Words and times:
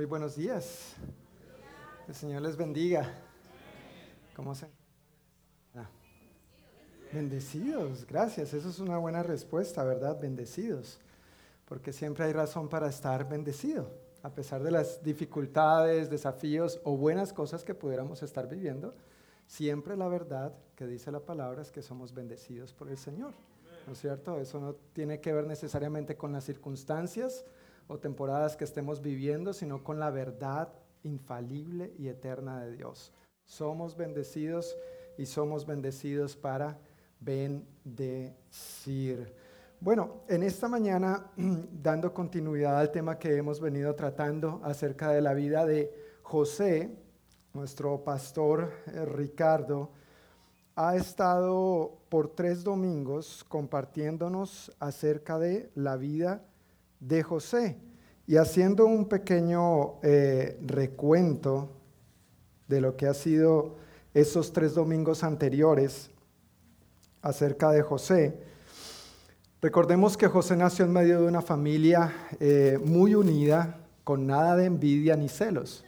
Muy 0.00 0.06
buenos 0.06 0.34
días. 0.34 0.94
El 2.08 2.14
Señor 2.14 2.40
les 2.40 2.56
bendiga. 2.56 3.06
¿Cómo 4.34 4.54
se? 4.54 4.64
Ah. 5.74 5.90
Bendecidos, 7.12 8.06
gracias. 8.06 8.54
Eso 8.54 8.70
es 8.70 8.78
una 8.78 8.96
buena 8.96 9.22
respuesta, 9.22 9.84
¿verdad? 9.84 10.18
Bendecidos. 10.18 10.98
Porque 11.66 11.92
siempre 11.92 12.24
hay 12.24 12.32
razón 12.32 12.70
para 12.70 12.88
estar 12.88 13.28
bendecido. 13.28 13.90
A 14.22 14.30
pesar 14.30 14.62
de 14.62 14.70
las 14.70 15.04
dificultades, 15.04 16.08
desafíos 16.08 16.80
o 16.84 16.96
buenas 16.96 17.34
cosas 17.34 17.62
que 17.62 17.74
pudiéramos 17.74 18.22
estar 18.22 18.48
viviendo, 18.48 18.94
siempre 19.46 19.98
la 19.98 20.08
verdad 20.08 20.54
que 20.76 20.86
dice 20.86 21.12
la 21.12 21.20
palabra 21.20 21.60
es 21.60 21.70
que 21.70 21.82
somos 21.82 22.14
bendecidos 22.14 22.72
por 22.72 22.88
el 22.88 22.96
Señor. 22.96 23.34
¿No 23.86 23.92
es 23.92 24.00
cierto? 24.00 24.40
Eso 24.40 24.60
no 24.60 24.76
tiene 24.94 25.20
que 25.20 25.34
ver 25.34 25.46
necesariamente 25.46 26.16
con 26.16 26.32
las 26.32 26.44
circunstancias 26.44 27.44
o 27.90 27.98
temporadas 27.98 28.56
que 28.56 28.62
estemos 28.62 29.02
viviendo, 29.02 29.52
sino 29.52 29.82
con 29.82 29.98
la 29.98 30.10
verdad 30.10 30.72
infalible 31.02 31.92
y 31.98 32.06
eterna 32.06 32.64
de 32.64 32.76
Dios. 32.76 33.12
Somos 33.44 33.96
bendecidos 33.96 34.76
y 35.18 35.26
somos 35.26 35.66
bendecidos 35.66 36.36
para 36.36 36.78
bendecir. 37.18 37.74
Bueno, 39.80 40.22
en 40.28 40.44
esta 40.44 40.68
mañana, 40.68 41.32
dando 41.36 42.14
continuidad 42.14 42.78
al 42.78 42.92
tema 42.92 43.18
que 43.18 43.36
hemos 43.36 43.60
venido 43.60 43.92
tratando 43.96 44.60
acerca 44.62 45.10
de 45.10 45.20
la 45.20 45.34
vida 45.34 45.66
de 45.66 45.92
José, 46.22 46.96
nuestro 47.54 48.04
pastor 48.04 48.72
eh, 48.86 49.04
Ricardo, 49.04 49.90
ha 50.76 50.94
estado 50.94 51.98
por 52.08 52.36
tres 52.36 52.62
domingos 52.62 53.44
compartiéndonos 53.48 54.70
acerca 54.78 55.40
de 55.40 55.72
la 55.74 55.96
vida 55.96 56.44
de 57.00 57.22
José 57.22 57.78
y 58.26 58.36
haciendo 58.36 58.86
un 58.86 59.06
pequeño 59.06 60.00
eh, 60.02 60.58
recuento 60.62 61.70
de 62.68 62.80
lo 62.80 62.96
que 62.96 63.06
ha 63.06 63.14
sido 63.14 63.76
esos 64.14 64.52
tres 64.52 64.74
domingos 64.74 65.24
anteriores 65.24 66.10
acerca 67.22 67.70
de 67.72 67.82
José. 67.82 68.38
Recordemos 69.60 70.16
que 70.16 70.28
José 70.28 70.56
nació 70.56 70.84
en 70.84 70.92
medio 70.92 71.20
de 71.20 71.26
una 71.26 71.42
familia 71.42 72.12
eh, 72.38 72.78
muy 72.82 73.14
unida, 73.14 73.78
con 74.04 74.26
nada 74.26 74.56
de 74.56 74.66
envidia 74.66 75.16
ni 75.16 75.28
celos. 75.28 75.84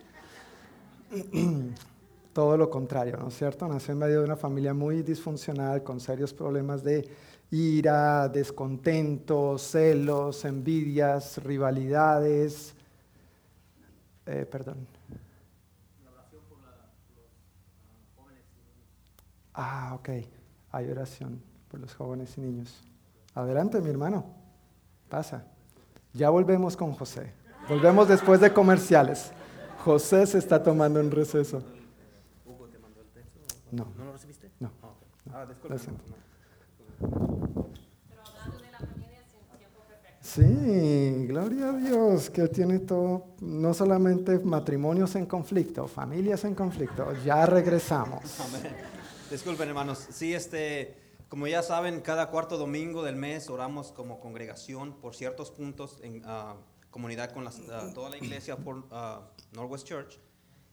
Todo 2.32 2.56
lo 2.56 2.70
contrario, 2.70 3.16
¿no 3.18 3.28
es 3.28 3.36
cierto? 3.36 3.68
Nació 3.68 3.92
en 3.92 3.98
medio 3.98 4.18
de 4.18 4.24
una 4.24 4.36
familia 4.36 4.74
muy 4.74 5.02
disfuncional, 5.02 5.82
con 5.82 6.00
serios 6.00 6.34
problemas 6.34 6.82
de 6.82 7.08
ira, 7.52 8.28
descontento, 8.30 9.58
celos, 9.58 10.44
envidias, 10.46 11.36
rivalidades. 11.44 12.74
Eh, 14.24 14.46
perdón. 14.50 14.86
La 16.02 16.10
oración 16.10 16.42
por 16.48 16.58
los 16.58 16.74
jóvenes 18.16 18.44
y 18.48 18.56
niños. 18.56 18.90
Ah, 19.52 19.92
ok. 19.94 20.08
Hay 20.70 20.90
oración 20.90 21.42
por 21.68 21.80
los 21.80 21.94
jóvenes 21.94 22.38
y 22.38 22.40
niños. 22.40 22.82
Adelante, 23.34 23.80
mi 23.82 23.90
hermano. 23.90 24.24
Pasa. 25.10 25.44
Ya 26.14 26.30
volvemos 26.30 26.74
con 26.74 26.92
José. 26.92 27.34
Volvemos 27.68 28.08
después 28.08 28.40
de 28.40 28.50
comerciales. 28.52 29.30
José 29.84 30.26
se 30.26 30.38
está 30.38 30.62
tomando 30.62 31.00
un 31.00 31.10
receso. 31.10 31.62
¿Hugo 32.46 32.66
te 32.68 32.78
mandó 32.78 33.02
el 33.02 33.08
texto? 33.08 33.40
No. 33.70 33.92
¿No 33.98 34.04
lo 34.06 34.12
recibiste? 34.12 34.50
No. 34.58 34.70
Ah, 35.30 35.46
Sí, 40.34 41.26
gloria 41.26 41.68
a 41.68 41.72
Dios, 41.72 42.30
que 42.30 42.48
tiene 42.48 42.78
todo, 42.78 43.26
no 43.40 43.74
solamente 43.74 44.38
matrimonios 44.38 45.14
en 45.14 45.26
conflicto, 45.26 45.86
familias 45.86 46.44
en 46.44 46.54
conflicto. 46.54 47.12
Ya 47.22 47.44
regresamos. 47.44 48.22
Disculpen, 49.30 49.68
hermanos. 49.68 50.06
Sí, 50.10 50.32
este, 50.32 50.96
como 51.28 51.46
ya 51.48 51.62
saben, 51.62 52.00
cada 52.00 52.30
cuarto 52.30 52.56
domingo 52.56 53.02
del 53.02 53.16
mes 53.16 53.50
oramos 53.50 53.92
como 53.92 54.20
congregación 54.20 54.94
por 54.94 55.14
ciertos 55.14 55.50
puntos 55.50 55.98
en 56.02 56.24
uh, 56.24 56.54
comunidad 56.90 57.32
con 57.32 57.46
uh, 57.46 57.50
toda 57.92 58.08
la 58.08 58.16
iglesia 58.16 58.56
por 58.56 58.76
uh, 58.76 59.22
Northwest 59.52 59.86
Church. 59.86 60.18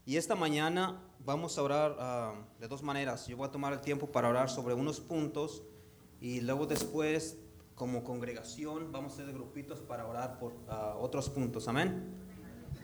Y 0.05 0.15
esta 0.15 0.35
mañana 0.35 1.01
vamos 1.25 1.57
a 1.57 1.63
orar 1.63 2.35
de 2.59 2.67
dos 2.69 2.81
maneras. 2.81 3.27
Yo 3.27 3.35
voy 3.35 3.47
a 3.47 3.51
tomar 3.51 3.73
el 3.73 3.81
tiempo 3.81 4.07
para 4.07 4.29
orar 4.29 4.49
sobre 4.49 4.73
unos 4.73 5.01
puntos 5.01 5.63
y 6.21 6.41
luego 6.41 6.65
después, 6.65 7.37
como 7.75 8.03
congregación, 8.03 8.91
vamos 8.91 9.13
a 9.13 9.21
hacer 9.21 9.33
grupitos 9.33 9.79
para 9.79 10.05
orar 10.05 10.37
por 10.39 10.53
ah, 10.67 10.95
otros 10.99 11.29
puntos. 11.29 11.67
Amén. 11.67 12.15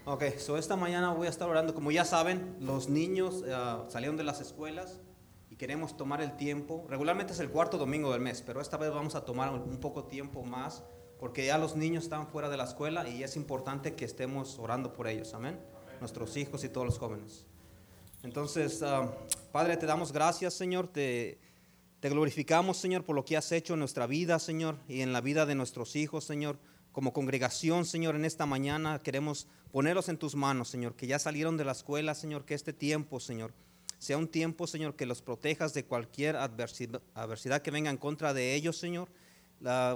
Ok, 0.06 0.24
so 0.38 0.58
esta 0.58 0.76
mañana 0.76 1.14
voy 1.14 1.28
a 1.28 1.30
estar 1.30 1.50
orando. 1.50 1.74
Como 1.74 1.92
ya 1.92 2.06
saben, 2.06 2.56
los 2.60 2.90
niños 2.90 3.44
ah, 3.52 3.86
salieron 3.90 4.18
de 4.18 4.24
las 4.24 4.40
escuelas 4.40 5.02
y 5.50 5.56
queremos 5.56 5.98
tomar 5.98 6.22
el 6.22 6.38
tiempo. 6.38 6.86
Regularmente 6.90 7.34
es 7.34 7.40
el 7.40 7.50
cuarto 7.50 7.78
domingo 7.78 8.12
del 8.12 8.22
mes, 8.22 8.42
pero 8.46 8.62
esta 8.62 8.78
vez 8.78 8.92
vamos 8.92 9.16
a 9.16 9.26
tomar 9.26 9.52
un 9.52 9.80
poco 9.80 10.06
tiempo 10.06 10.44
más 10.44 10.84
porque 11.20 11.46
ya 11.46 11.58
los 11.58 11.76
niños 11.76 12.04
están 12.04 12.28
fuera 12.28 12.50
de 12.50 12.58
la 12.58 12.66
escuela 12.66 13.08
y 13.08 13.24
es 13.24 13.36
importante 13.36 13.96
que 13.96 14.06
estemos 14.06 14.60
orando 14.60 14.94
por 14.94 15.08
ellos. 15.08 15.34
Amén. 15.34 15.60
Nuestros 16.00 16.36
hijos 16.38 16.64
y 16.64 16.70
todos 16.70 16.86
los 16.86 17.00
jóvenes. 17.00 17.46
Entonces, 18.24 18.82
ah, 18.84 19.12
Padre, 19.52 19.78
te 19.78 19.86
damos 19.86 20.12
gracias, 20.12 20.54
Señor. 20.54 20.88
Te 20.88 21.40
te 22.06 22.12
glorificamos, 22.12 22.78
Señor, 22.78 23.04
por 23.04 23.16
lo 23.16 23.26
que 23.26 23.36
has 23.36 23.52
hecho 23.52 23.74
en 23.74 23.80
nuestra 23.80 24.06
vida, 24.06 24.38
Señor, 24.38 24.78
y 24.88 25.02
en 25.02 25.12
la 25.12 25.22
vida 25.22 25.48
de 25.48 25.56
nuestros 25.56 25.96
hijos, 25.96 26.24
Señor. 26.24 26.60
Como 26.92 27.14
congregación, 27.14 27.84
Señor, 27.84 28.16
en 28.16 28.26
esta 28.26 28.46
mañana 28.46 29.02
queremos 29.02 29.48
ponerlos 29.72 30.08
en 30.08 30.18
tus 30.20 30.36
manos, 30.36 30.70
Señor, 30.70 30.96
que 30.96 31.08
ya 31.08 31.18
salieron 31.18 31.58
de 31.58 31.66
la 31.66 31.72
escuela, 31.72 32.14
Señor, 32.14 32.46
que 32.46 32.54
este 32.54 32.74
tiempo, 32.74 33.20
Señor, 33.20 33.56
sea 33.98 34.20
un 34.20 34.28
tiempo, 34.28 34.68
Señor, 34.68 34.96
que 34.96 35.08
los 35.08 35.24
protejas 35.24 35.74
de 35.74 35.86
cualquier 35.86 36.36
adversidad, 36.36 37.64
que 37.64 37.72
venga 37.72 37.90
en 37.90 37.98
contra 37.98 38.36
de 38.36 38.54
ellos, 38.54 38.78
Señor. 38.78 39.10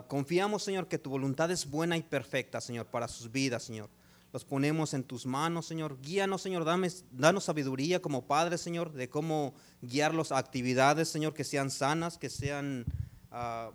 confiamos, 0.08 0.64
Señor, 0.64 0.88
que 0.88 0.98
tu 0.98 1.12
voluntad 1.12 1.52
es 1.52 1.70
buena 1.70 1.96
y 1.96 2.02
perfecta, 2.02 2.60
Señor, 2.60 2.88
para 2.88 3.08
sus 3.08 3.32
vidas, 3.32 3.62
Señor 3.62 3.88
los 4.32 4.46
ponemos 4.46 4.94
en 4.94 5.04
tus 5.04 5.26
manos, 5.26 5.66
Señor. 5.66 6.00
Guíanos, 6.02 6.42
Señor, 6.42 6.64
danos 6.64 7.44
sabiduría 7.44 8.02
como 8.02 8.28
Padre, 8.28 8.58
Señor, 8.58 8.94
de 8.94 9.10
cómo 9.10 9.56
guiarlos 9.82 10.32
a 10.32 10.38
actividades, 10.38 11.10
Señor, 11.10 11.34
que 11.34 11.44
sean 11.44 11.72
sanas, 11.72 12.18
que 12.18 12.30
sean 12.30 12.86
ah, 13.32 13.72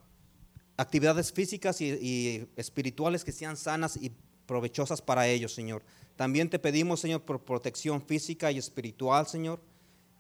actividades 0.77 1.33
físicas 1.33 1.81
y, 1.81 2.49
espirituales 2.57 3.25
que 3.25 3.33
sean 3.33 3.57
sanas 3.57 3.97
y 3.97 4.13
provechosas 4.47 5.03
para 5.03 5.27
ellos, 5.27 5.53
Señor. 5.53 5.83
También 6.17 6.49
te 6.49 6.61
pedimos, 6.61 7.01
Señor, 7.01 7.23
por 7.23 7.45
protección 7.45 8.01
física 8.01 8.53
y 8.53 8.59
espiritual, 8.59 9.27
Señor. 9.27 9.61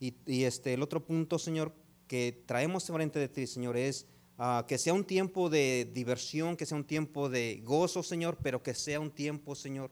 Y, 0.00 0.14
este, 0.42 0.74
el 0.74 0.82
otro 0.82 1.04
punto, 1.04 1.38
Señor, 1.38 1.72
que 2.08 2.42
traemos 2.46 2.86
frente 2.86 3.20
de 3.20 3.28
ti, 3.28 3.46
Señor, 3.46 3.76
es 3.76 4.06
ah, 4.36 4.64
que 4.66 4.78
sea 4.78 4.94
un 4.94 5.04
tiempo 5.04 5.48
de 5.48 5.88
diversión, 5.94 6.56
que 6.56 6.66
sea 6.66 6.76
un 6.76 6.84
tiempo 6.84 7.28
de 7.28 7.62
gozo, 7.64 8.02
Señor, 8.02 8.36
pero 8.42 8.62
que 8.64 8.74
sea 8.74 8.98
un 8.98 9.12
tiempo, 9.12 9.54
Señor, 9.54 9.90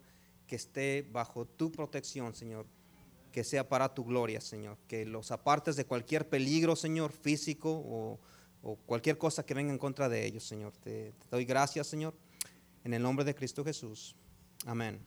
que 0.52 0.56
esté 0.56 1.08
bajo 1.10 1.46
tu 1.46 1.72
protección, 1.72 2.34
Señor, 2.34 2.66
que 3.32 3.42
sea 3.42 3.66
para 3.66 3.94
tu 3.94 4.04
gloria, 4.04 4.38
Señor, 4.38 4.76
que 4.86 5.06
los 5.06 5.30
apartes 5.30 5.76
de 5.76 5.86
cualquier 5.86 6.28
peligro, 6.28 6.76
Señor, 6.76 7.10
físico 7.10 7.70
o, 7.72 8.76
cualquier 8.84 9.16
cosa 9.16 9.46
que 9.46 9.54
venga 9.54 9.72
en 9.72 9.78
contra 9.78 10.10
de 10.10 10.26
ellos, 10.26 10.44
Señor. 10.44 10.74
Te, 10.76 11.14
doy 11.30 11.46
gracias, 11.46 11.86
Señor, 11.86 12.12
en 12.84 12.92
el 12.92 13.02
nombre 13.02 13.24
de 13.24 13.34
Cristo 13.34 13.64
Jesús. 13.64 14.14
Amén. 14.66 15.00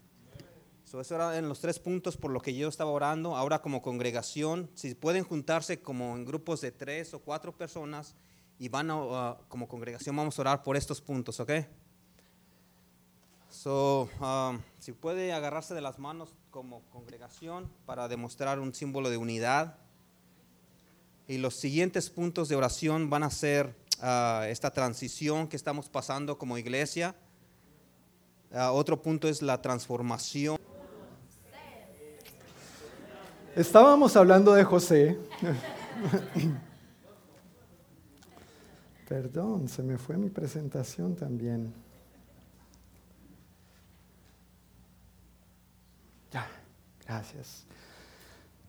So, 0.83 0.99
eso 0.99 1.13
era 1.13 1.37
en 1.37 1.47
los 1.47 1.59
tres 1.59 1.77
puntos 1.77 2.17
por 2.17 2.31
lo 2.31 2.41
que 2.41 2.55
yo 2.55 2.67
estaba 2.67 2.89
orando. 2.89 3.35
Ahora 3.35 3.61
como 3.61 3.83
congregación, 3.83 4.67
si 4.73 4.95
pueden 4.95 5.23
juntarse 5.23 5.79
como 5.79 6.15
en 6.15 6.25
grupos 6.25 6.59
de 6.61 6.71
tres 6.71 7.13
o 7.13 7.19
cuatro 7.19 7.55
personas 7.55 8.15
y 8.57 8.67
van 8.67 8.89
a, 8.89 9.37
como 9.47 9.67
congregación, 9.67 10.15
vamos 10.15 10.39
a 10.39 10.41
orar 10.41 10.63
por 10.63 10.75
estos 10.75 11.01
puntos, 11.01 11.39
¿ok? 11.39 11.51
So, 13.55 14.09
um, 14.19 14.59
si 14.79 14.91
puede 14.91 15.31
agarrarse 15.31 15.73
de 15.73 15.81
las 15.81 15.97
manos 15.97 16.35
como 16.51 16.81
congregación 16.91 17.71
para 17.85 18.09
demostrar 18.09 18.59
un 18.59 18.75
símbolo 18.75 19.09
de 19.09 19.17
unidad. 19.17 19.77
Y 21.25 21.37
los 21.37 21.55
siguientes 21.55 22.09
puntos 22.09 22.49
de 22.49 22.57
oración 22.57 23.09
van 23.09 23.23
a 23.23 23.29
ser 23.29 23.73
uh, 24.03 24.43
esta 24.43 24.71
transición 24.71 25.47
que 25.47 25.55
estamos 25.55 25.87
pasando 25.87 26.37
como 26.37 26.57
iglesia. 26.57 27.15
Uh, 28.51 28.73
otro 28.73 29.01
punto 29.01 29.29
es 29.29 29.41
la 29.41 29.61
transformación. 29.61 30.57
Estábamos 33.55 34.17
hablando 34.17 34.53
de 34.53 34.65
José. 34.65 35.17
Perdón, 39.07 39.69
se 39.69 39.81
me 39.81 39.97
fue 39.97 40.17
mi 40.17 40.29
presentación 40.29 41.15
también. 41.15 41.84
Gracias. 47.05 47.65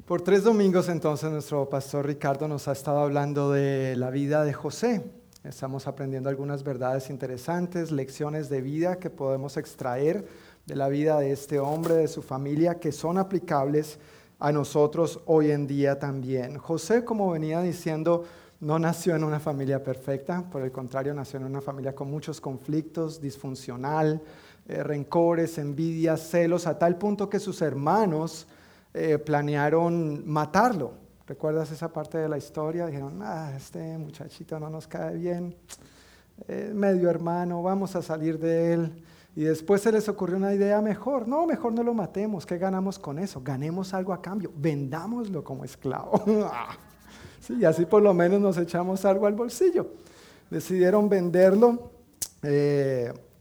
Por 0.04 0.22
tres 0.22 0.44
domingos 0.44 0.88
entonces 0.88 1.30
nuestro 1.30 1.68
pastor 1.68 2.06
Ricardo 2.06 2.46
nos 2.46 2.68
ha 2.68 2.72
estado 2.72 2.98
hablando 2.98 3.50
de 3.50 3.96
la 3.96 4.10
vida 4.10 4.44
de 4.44 4.52
José. 4.52 5.02
Estamos 5.42 5.86
aprendiendo 5.86 6.28
algunas 6.28 6.62
verdades 6.62 7.10
interesantes, 7.10 7.90
lecciones 7.90 8.48
de 8.48 8.60
vida 8.60 8.96
que 8.96 9.10
podemos 9.10 9.56
extraer 9.56 10.26
de 10.66 10.76
la 10.76 10.88
vida 10.88 11.18
de 11.20 11.32
este 11.32 11.60
hombre, 11.60 11.94
de 11.94 12.08
su 12.08 12.22
familia, 12.22 12.80
que 12.80 12.92
son 12.92 13.18
aplicables 13.18 13.98
a 14.38 14.52
nosotros 14.52 15.20
hoy 15.26 15.50
en 15.50 15.66
día 15.66 15.98
también. 15.98 16.58
José, 16.58 17.04
como 17.04 17.30
venía 17.30 17.60
diciendo, 17.62 18.24
no 18.60 18.78
nació 18.78 19.14
en 19.14 19.24
una 19.24 19.38
familia 19.38 19.82
perfecta, 19.82 20.42
por 20.50 20.62
el 20.62 20.72
contrario, 20.72 21.14
nació 21.14 21.38
en 21.38 21.46
una 21.46 21.60
familia 21.60 21.94
con 21.94 22.10
muchos 22.10 22.40
conflictos, 22.40 23.20
disfuncional, 23.20 24.20
eh, 24.68 24.82
rencores, 24.82 25.58
envidias, 25.58 26.28
celos, 26.28 26.66
a 26.66 26.76
tal 26.76 26.96
punto 26.96 27.30
que 27.30 27.38
sus 27.38 27.62
hermanos 27.62 28.48
eh, 28.94 29.16
planearon 29.16 30.26
matarlo. 30.26 30.94
¿Recuerdas 31.26 31.70
esa 31.70 31.92
parte 31.92 32.18
de 32.18 32.28
la 32.28 32.36
historia? 32.36 32.86
Dijeron, 32.86 33.20
ah, 33.22 33.52
este 33.56 33.96
muchachito 33.96 34.58
no 34.58 34.68
nos 34.68 34.88
cae 34.88 35.14
bien, 35.16 35.54
eh, 36.48 36.72
medio 36.74 37.08
hermano, 37.08 37.62
vamos 37.62 37.94
a 37.94 38.02
salir 38.02 38.40
de 38.40 38.72
él. 38.72 39.04
Y 39.36 39.42
después 39.42 39.82
se 39.82 39.92
les 39.92 40.08
ocurrió 40.08 40.36
una 40.36 40.52
idea 40.52 40.80
mejor. 40.80 41.28
No, 41.28 41.46
mejor 41.46 41.72
no 41.72 41.84
lo 41.84 41.94
matemos. 41.94 42.44
¿Qué 42.44 42.58
ganamos 42.58 42.98
con 42.98 43.20
eso? 43.20 43.42
Ganemos 43.44 43.94
algo 43.94 44.12
a 44.12 44.20
cambio. 44.20 44.50
Vendámoslo 44.56 45.44
como 45.44 45.64
esclavo. 45.64 46.24
sí, 47.40 47.64
así 47.64 47.84
por 47.84 48.02
lo 48.02 48.14
menos 48.14 48.40
nos 48.40 48.56
echamos 48.56 49.04
algo 49.04 49.26
al 49.26 49.34
bolsillo. 49.34 49.92
Decidieron 50.50 51.08
venderlo. 51.08 51.92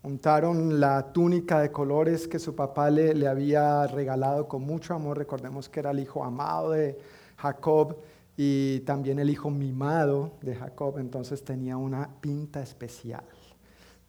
Untaron 0.06 0.80
la 0.80 1.12
túnica 1.12 1.60
de 1.60 1.72
colores 1.72 2.28
que 2.28 2.38
su 2.38 2.56
papá 2.56 2.90
le, 2.92 3.28
había 3.28 3.88
regalado 3.88 4.48
con 4.48 4.62
mucho 4.62 4.94
amor. 4.94 5.18
Recordemos 5.18 5.68
que 5.68 5.80
era 5.80 5.92
el 5.92 6.00
hijo 6.00 6.24
amado 6.24 6.72
de 6.72 6.98
Jacob 7.38 7.98
y 8.38 8.82
también 8.82 9.18
el 9.18 9.30
hijo 9.30 9.50
mimado 9.50 10.34
de 10.42 10.56
Jacob, 10.56 11.00
entonces 11.00 11.44
tenía 11.44 11.78
una 11.78 12.10
pinta 12.22 12.62
especial. 12.62 13.24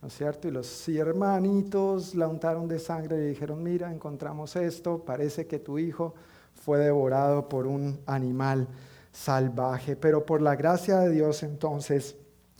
¿No 0.02 0.08
es 0.08 0.14
cierto? 0.14 0.48
Y 0.48 0.50
los 0.50 0.88
hermanitos 0.88 2.14
la 2.14 2.28
untaron 2.28 2.68
de 2.68 2.78
sangre 2.78 3.16
y 3.16 3.28
dijeron, 3.28 3.62
mira, 3.62 3.90
encontramos 3.90 4.54
esto, 4.56 5.02
parece 5.02 5.46
que 5.46 5.58
tu 5.58 5.78
hijo 5.78 6.14
fue 6.54 6.78
devorado 6.78 7.48
por 7.48 7.66
un 7.66 8.00
animal 8.06 8.68
salvaje, 9.12 9.96
pero 9.96 10.26
por 10.26 10.42
la 10.42 10.56
gracia 10.56 10.98
de 10.98 11.10
Dios 11.10 11.42
entonces 11.42 12.16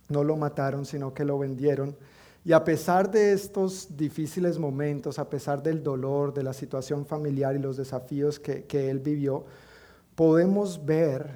no 0.09 0.25
lo 0.25 0.37
mataron, 0.37 0.87
sino 0.87 1.13
que 1.13 1.25
lo 1.25 1.39
vendieron 1.39 1.97
y 2.47 2.53
a 2.53 2.63
pesar 2.63 3.11
de 3.11 3.33
estos 3.33 3.97
difíciles 3.97 4.57
momentos, 4.57 5.19
a 5.19 5.29
pesar 5.29 5.61
del 5.61 5.83
dolor, 5.83 6.33
de 6.33 6.45
la 6.45 6.53
situación 6.53 7.05
familiar 7.05 7.57
y 7.57 7.59
los 7.59 7.77
desafíos 7.77 8.39
que, 8.39 8.89
él 8.89 9.01
vivió, 9.01 9.45
podemos 10.15 10.85
ver 10.87 11.29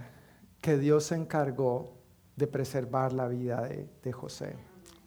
que 0.60 0.78
Dios 0.78 1.06
se 1.06 1.16
encargó 1.16 1.94
de 2.36 2.46
preservar 2.46 3.12
la 3.12 3.26
vida 3.26 3.62
de, 3.62 3.88
de 4.04 4.12
José. 4.12 4.54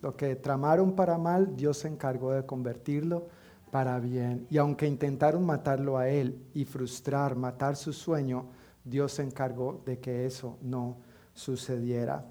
Lo 0.01 0.17
que 0.17 0.35
tramaron 0.35 0.93
para 0.93 1.17
mal, 1.17 1.55
Dios 1.55 1.77
se 1.77 1.87
encargó 1.87 2.33
de 2.33 2.45
convertirlo 2.45 3.27
para 3.71 3.97
bien. 4.01 4.45
Y 4.49 4.57
aunque 4.57 4.87
intentaron 4.87 5.45
matarlo 5.45 5.97
a 5.97 6.09
él 6.09 6.37
y 6.53 6.65
frustrar, 6.65 7.37
matar 7.37 7.77
su 7.77 7.93
sueño, 7.93 8.47
Dios 8.83 9.13
se 9.13 9.23
encargó 9.23 9.81
de 9.85 9.99
que 9.99 10.25
eso 10.25 10.57
no 10.61 10.97
sucediera. 11.33 12.25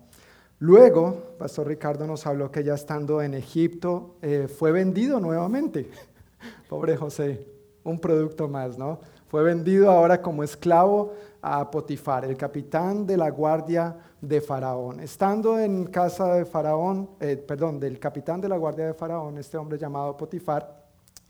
Luego, 0.62 1.34
Pastor 1.40 1.66
Ricardo 1.66 2.06
nos 2.06 2.24
habló 2.24 2.52
que 2.52 2.62
ya 2.62 2.74
estando 2.74 3.20
en 3.20 3.34
Egipto 3.34 4.14
eh, 4.22 4.46
fue 4.46 4.70
vendido 4.70 5.18
nuevamente. 5.18 5.90
Pobre 6.68 6.96
José, 6.96 7.48
un 7.82 7.98
producto 7.98 8.46
más, 8.46 8.78
¿no? 8.78 9.00
Fue 9.26 9.42
vendido 9.42 9.90
ahora 9.90 10.22
como 10.22 10.44
esclavo 10.44 11.14
a 11.40 11.68
Potifar, 11.68 12.26
el 12.26 12.36
capitán 12.36 13.04
de 13.04 13.16
la 13.16 13.28
guardia 13.30 13.96
de 14.20 14.40
Faraón. 14.40 15.00
Estando 15.00 15.58
en 15.58 15.86
casa 15.86 16.32
de 16.32 16.44
Faraón, 16.44 17.10
eh, 17.18 17.36
perdón, 17.38 17.80
del 17.80 17.98
capitán 17.98 18.40
de 18.40 18.48
la 18.48 18.56
guardia 18.56 18.86
de 18.86 18.94
Faraón, 18.94 19.38
este 19.38 19.56
hombre 19.56 19.78
llamado 19.78 20.16
Potifar, 20.16 20.86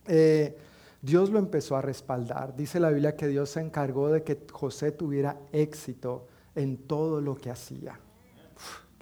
eh, 0.08 0.54
Dios 1.00 1.30
lo 1.30 1.38
empezó 1.38 1.74
a 1.74 1.80
respaldar. 1.80 2.54
Dice 2.54 2.78
la 2.78 2.90
Biblia 2.90 3.16
que 3.16 3.28
Dios 3.28 3.48
se 3.48 3.60
encargó 3.60 4.10
de 4.10 4.22
que 4.22 4.44
José 4.52 4.92
tuviera 4.92 5.38
éxito 5.52 6.26
en 6.54 6.86
todo 6.86 7.22
lo 7.22 7.34
que 7.34 7.50
hacía. 7.50 7.98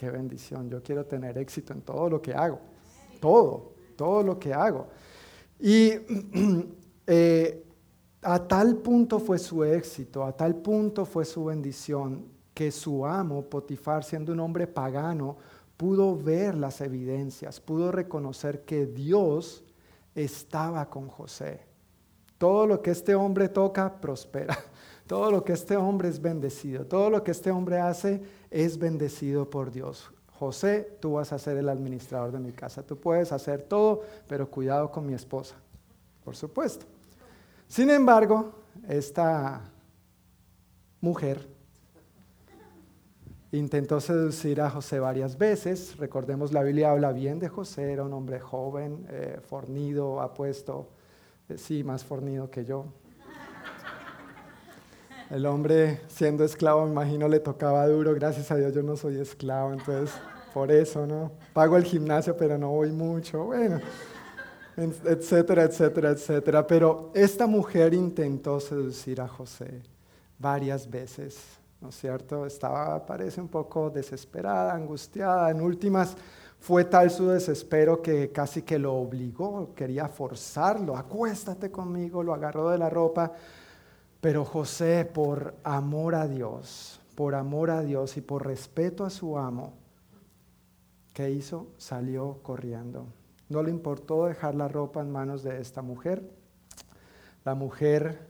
Qué 0.00 0.10
bendición. 0.10 0.70
Yo 0.70 0.82
quiero 0.82 1.04
tener 1.04 1.36
éxito 1.36 1.74
en 1.74 1.82
todo 1.82 2.08
lo 2.08 2.22
que 2.22 2.32
hago. 2.32 2.58
Todo, 3.20 3.74
todo 3.96 4.22
lo 4.22 4.38
que 4.38 4.54
hago. 4.54 4.86
Y 5.58 5.90
eh, 7.06 7.66
a 8.22 8.38
tal 8.48 8.76
punto 8.76 9.18
fue 9.18 9.38
su 9.38 9.62
éxito, 9.62 10.24
a 10.24 10.34
tal 10.34 10.56
punto 10.56 11.04
fue 11.04 11.26
su 11.26 11.44
bendición, 11.44 12.24
que 12.54 12.70
su 12.70 13.04
amo, 13.04 13.42
Potifar, 13.42 14.02
siendo 14.02 14.32
un 14.32 14.40
hombre 14.40 14.66
pagano, 14.66 15.36
pudo 15.76 16.16
ver 16.16 16.54
las 16.54 16.80
evidencias, 16.80 17.60
pudo 17.60 17.92
reconocer 17.92 18.64
que 18.64 18.86
Dios 18.86 19.62
estaba 20.14 20.88
con 20.88 21.08
José. 21.08 21.60
Todo 22.38 22.66
lo 22.66 22.80
que 22.80 22.92
este 22.92 23.14
hombre 23.14 23.50
toca 23.50 24.00
prospera. 24.00 24.58
Todo 25.10 25.32
lo 25.32 25.42
que 25.42 25.54
este 25.54 25.76
hombre 25.76 26.08
es 26.08 26.22
bendecido. 26.22 26.86
Todo 26.86 27.10
lo 27.10 27.24
que 27.24 27.32
este 27.32 27.50
hombre 27.50 27.80
hace 27.80 28.22
es 28.48 28.78
bendecido 28.78 29.50
por 29.50 29.72
Dios. 29.72 30.08
José, 30.38 30.98
tú 31.00 31.14
vas 31.14 31.32
a 31.32 31.38
ser 31.40 31.56
el 31.56 31.68
administrador 31.68 32.30
de 32.30 32.38
mi 32.38 32.52
casa. 32.52 32.84
Tú 32.84 32.96
puedes 32.96 33.32
hacer 33.32 33.62
todo, 33.62 34.02
pero 34.28 34.48
cuidado 34.48 34.88
con 34.88 35.04
mi 35.04 35.14
esposa, 35.14 35.56
por 36.22 36.36
supuesto. 36.36 36.86
Sin 37.66 37.90
embargo, 37.90 38.52
esta 38.88 39.62
mujer 41.00 41.44
intentó 43.50 44.00
seducir 44.00 44.60
a 44.60 44.70
José 44.70 45.00
varias 45.00 45.36
veces. 45.36 45.96
Recordemos, 45.96 46.52
la 46.52 46.62
Biblia 46.62 46.92
habla 46.92 47.10
bien 47.10 47.40
de 47.40 47.48
José, 47.48 47.92
era 47.92 48.04
un 48.04 48.12
hombre 48.12 48.38
joven, 48.38 49.04
eh, 49.10 49.40
fornido, 49.42 50.20
apuesto, 50.20 50.88
eh, 51.48 51.58
sí, 51.58 51.82
más 51.82 52.04
fornido 52.04 52.48
que 52.48 52.64
yo. 52.64 52.86
El 55.30 55.46
hombre 55.46 56.00
siendo 56.08 56.42
esclavo, 56.42 56.84
me 56.84 56.90
imagino, 56.90 57.28
le 57.28 57.38
tocaba 57.38 57.86
duro. 57.86 58.12
Gracias 58.14 58.50
a 58.50 58.56
Dios 58.56 58.74
yo 58.74 58.82
no 58.82 58.96
soy 58.96 59.20
esclavo, 59.20 59.72
entonces 59.72 60.12
por 60.52 60.72
eso, 60.72 61.06
¿no? 61.06 61.30
Pago 61.52 61.76
el 61.76 61.84
gimnasio, 61.84 62.36
pero 62.36 62.58
no 62.58 62.70
voy 62.70 62.90
mucho. 62.90 63.44
Bueno, 63.44 63.80
etcétera, 64.76 65.62
etcétera, 65.62 66.10
etcétera. 66.10 66.66
Pero 66.66 67.12
esta 67.14 67.46
mujer 67.46 67.94
intentó 67.94 68.58
seducir 68.58 69.20
a 69.20 69.28
José 69.28 69.82
varias 70.36 70.90
veces, 70.90 71.38
¿no 71.80 71.90
es 71.90 71.94
cierto? 71.94 72.44
Estaba, 72.44 73.06
parece, 73.06 73.40
un 73.40 73.48
poco 73.48 73.88
desesperada, 73.88 74.74
angustiada. 74.74 75.48
En 75.52 75.60
últimas, 75.60 76.16
fue 76.58 76.84
tal 76.84 77.08
su 77.08 77.28
desespero 77.28 78.02
que 78.02 78.32
casi 78.32 78.62
que 78.62 78.80
lo 78.80 78.94
obligó, 78.94 79.72
quería 79.76 80.08
forzarlo. 80.08 80.96
Acuéstate 80.96 81.70
conmigo, 81.70 82.20
lo 82.24 82.34
agarró 82.34 82.68
de 82.70 82.78
la 82.78 82.90
ropa 82.90 83.32
pero 84.20 84.44
José, 84.44 85.06
por 85.06 85.54
amor 85.64 86.14
a 86.14 86.28
Dios, 86.28 87.00
por 87.14 87.34
amor 87.34 87.70
a 87.70 87.82
Dios 87.82 88.16
y 88.18 88.20
por 88.20 88.46
respeto 88.46 89.04
a 89.04 89.10
su 89.10 89.38
amo, 89.38 89.72
¿qué 91.14 91.30
hizo? 91.30 91.68
Salió 91.78 92.40
corriendo. 92.42 93.06
No 93.48 93.62
le 93.62 93.70
importó 93.70 94.26
dejar 94.26 94.54
la 94.54 94.68
ropa 94.68 95.00
en 95.00 95.10
manos 95.10 95.42
de 95.42 95.60
esta 95.60 95.80
mujer. 95.80 96.30
La 97.44 97.54
mujer, 97.54 98.20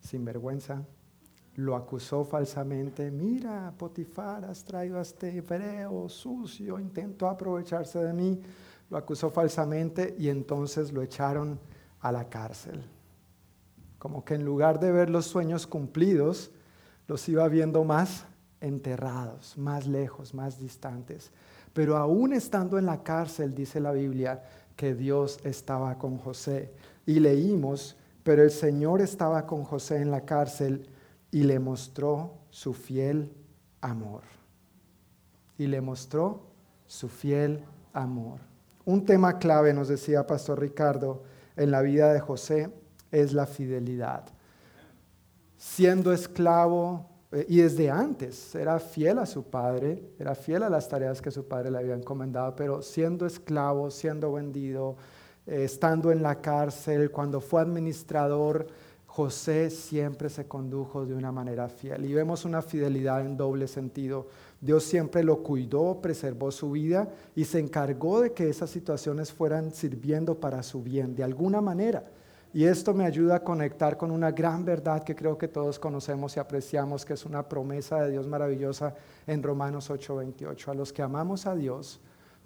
sin 0.00 0.24
vergüenza, 0.24 0.82
lo 1.54 1.76
acusó 1.76 2.24
falsamente. 2.24 3.12
Mira, 3.12 3.72
Potifar, 3.78 4.44
has 4.44 4.64
traído 4.64 4.98
a 4.98 5.02
este 5.02 5.36
hebreo 5.36 6.08
sucio, 6.08 6.80
intentó 6.80 7.28
aprovecharse 7.28 8.00
de 8.00 8.12
mí. 8.12 8.40
Lo 8.90 8.96
acusó 8.96 9.30
falsamente 9.30 10.16
y 10.18 10.28
entonces 10.28 10.92
lo 10.92 11.02
echaron 11.02 11.60
a 12.00 12.10
la 12.10 12.28
cárcel 12.28 12.84
como 14.04 14.22
que 14.22 14.34
en 14.34 14.44
lugar 14.44 14.80
de 14.80 14.92
ver 14.92 15.08
los 15.08 15.24
sueños 15.24 15.66
cumplidos, 15.66 16.50
los 17.08 17.26
iba 17.26 17.48
viendo 17.48 17.84
más 17.84 18.26
enterrados, 18.60 19.56
más 19.56 19.86
lejos, 19.86 20.34
más 20.34 20.58
distantes. 20.58 21.32
Pero 21.72 21.96
aún 21.96 22.34
estando 22.34 22.78
en 22.78 22.84
la 22.84 23.02
cárcel, 23.02 23.54
dice 23.54 23.80
la 23.80 23.92
Biblia, 23.92 24.42
que 24.76 24.94
Dios 24.94 25.38
estaba 25.42 25.96
con 25.96 26.18
José. 26.18 26.70
Y 27.06 27.18
leímos, 27.18 27.96
pero 28.22 28.42
el 28.42 28.50
Señor 28.50 29.00
estaba 29.00 29.46
con 29.46 29.64
José 29.64 30.02
en 30.02 30.10
la 30.10 30.26
cárcel 30.26 30.86
y 31.30 31.44
le 31.44 31.58
mostró 31.58 32.34
su 32.50 32.74
fiel 32.74 33.32
amor. 33.80 34.20
Y 35.56 35.66
le 35.66 35.80
mostró 35.80 36.42
su 36.86 37.08
fiel 37.08 37.64
amor. 37.94 38.40
Un 38.84 39.06
tema 39.06 39.38
clave, 39.38 39.72
nos 39.72 39.88
decía 39.88 40.26
Pastor 40.26 40.60
Ricardo, 40.60 41.22
en 41.56 41.70
la 41.70 41.80
vida 41.80 42.12
de 42.12 42.20
José 42.20 42.83
es 43.14 43.32
la 43.32 43.46
fidelidad. 43.46 44.24
Siendo 45.56 46.12
esclavo, 46.12 47.08
eh, 47.30 47.46
y 47.48 47.58
desde 47.58 47.90
antes 47.90 48.54
era 48.54 48.78
fiel 48.78 49.18
a 49.18 49.26
su 49.26 49.44
padre, 49.44 50.02
era 50.18 50.34
fiel 50.34 50.62
a 50.64 50.68
las 50.68 50.88
tareas 50.88 51.22
que 51.22 51.30
su 51.30 51.46
padre 51.46 51.70
le 51.70 51.78
había 51.78 51.94
encomendado, 51.94 52.54
pero 52.56 52.82
siendo 52.82 53.24
esclavo, 53.24 53.90
siendo 53.90 54.32
vendido, 54.32 54.96
eh, 55.46 55.64
estando 55.64 56.10
en 56.10 56.22
la 56.22 56.40
cárcel, 56.40 57.10
cuando 57.10 57.40
fue 57.40 57.62
administrador, 57.62 58.66
José 59.06 59.70
siempre 59.70 60.28
se 60.28 60.48
condujo 60.48 61.06
de 61.06 61.14
una 61.14 61.30
manera 61.30 61.68
fiel. 61.68 62.04
Y 62.04 62.14
vemos 62.14 62.44
una 62.44 62.62
fidelidad 62.62 63.24
en 63.24 63.36
doble 63.36 63.68
sentido. 63.68 64.26
Dios 64.60 64.82
siempre 64.82 65.22
lo 65.22 65.40
cuidó, 65.44 66.00
preservó 66.02 66.50
su 66.50 66.72
vida 66.72 67.08
y 67.36 67.44
se 67.44 67.60
encargó 67.60 68.20
de 68.22 68.32
que 68.32 68.48
esas 68.48 68.70
situaciones 68.70 69.32
fueran 69.32 69.70
sirviendo 69.70 70.40
para 70.40 70.64
su 70.64 70.82
bien, 70.82 71.14
de 71.14 71.22
alguna 71.22 71.60
manera. 71.60 72.02
Y 72.54 72.66
esto 72.66 72.94
me 72.94 73.04
ayuda 73.04 73.34
a 73.34 73.42
conectar 73.42 73.96
con 73.96 74.12
una 74.12 74.30
gran 74.30 74.64
verdad 74.64 75.02
que 75.02 75.16
creo 75.16 75.36
que 75.36 75.48
todos 75.48 75.76
conocemos 75.80 76.36
y 76.36 76.40
apreciamos, 76.40 77.04
que 77.04 77.14
es 77.14 77.26
una 77.26 77.48
promesa 77.48 78.00
de 78.00 78.12
Dios 78.12 78.28
maravillosa 78.28 78.94
en 79.26 79.42
Romanos 79.42 79.90
8:28. 79.90 80.70
A 80.70 80.74
los 80.74 80.92
que 80.92 81.02
amamos 81.02 81.46
a 81.46 81.56
Dios, 81.56 82.00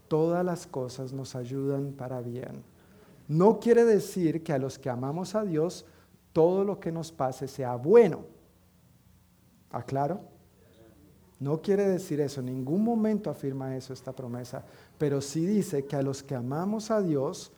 todas 0.08 0.42
las 0.42 0.66
cosas 0.66 1.12
nos 1.12 1.36
ayudan 1.36 1.92
para 1.92 2.22
bien. 2.22 2.64
No 3.28 3.60
quiere 3.60 3.84
decir 3.84 4.42
que 4.42 4.54
a 4.54 4.58
los 4.58 4.78
que 4.78 4.88
amamos 4.88 5.34
a 5.34 5.44
Dios, 5.44 5.84
todo 6.32 6.64
lo 6.64 6.80
que 6.80 6.90
nos 6.90 7.12
pase 7.12 7.46
sea 7.46 7.76
bueno. 7.76 8.24
¿Aclaro? 9.70 10.20
No 11.38 11.60
quiere 11.60 11.86
decir 11.86 12.22
eso, 12.22 12.40
en 12.40 12.46
ningún 12.46 12.82
momento 12.82 13.28
afirma 13.28 13.76
eso 13.76 13.92
esta 13.92 14.12
promesa, 14.12 14.64
pero 14.96 15.20
sí 15.20 15.44
dice 15.44 15.84
que 15.84 15.96
a 15.96 16.02
los 16.02 16.22
que 16.22 16.34
amamos 16.34 16.90
a 16.90 17.02
Dios, 17.02 17.52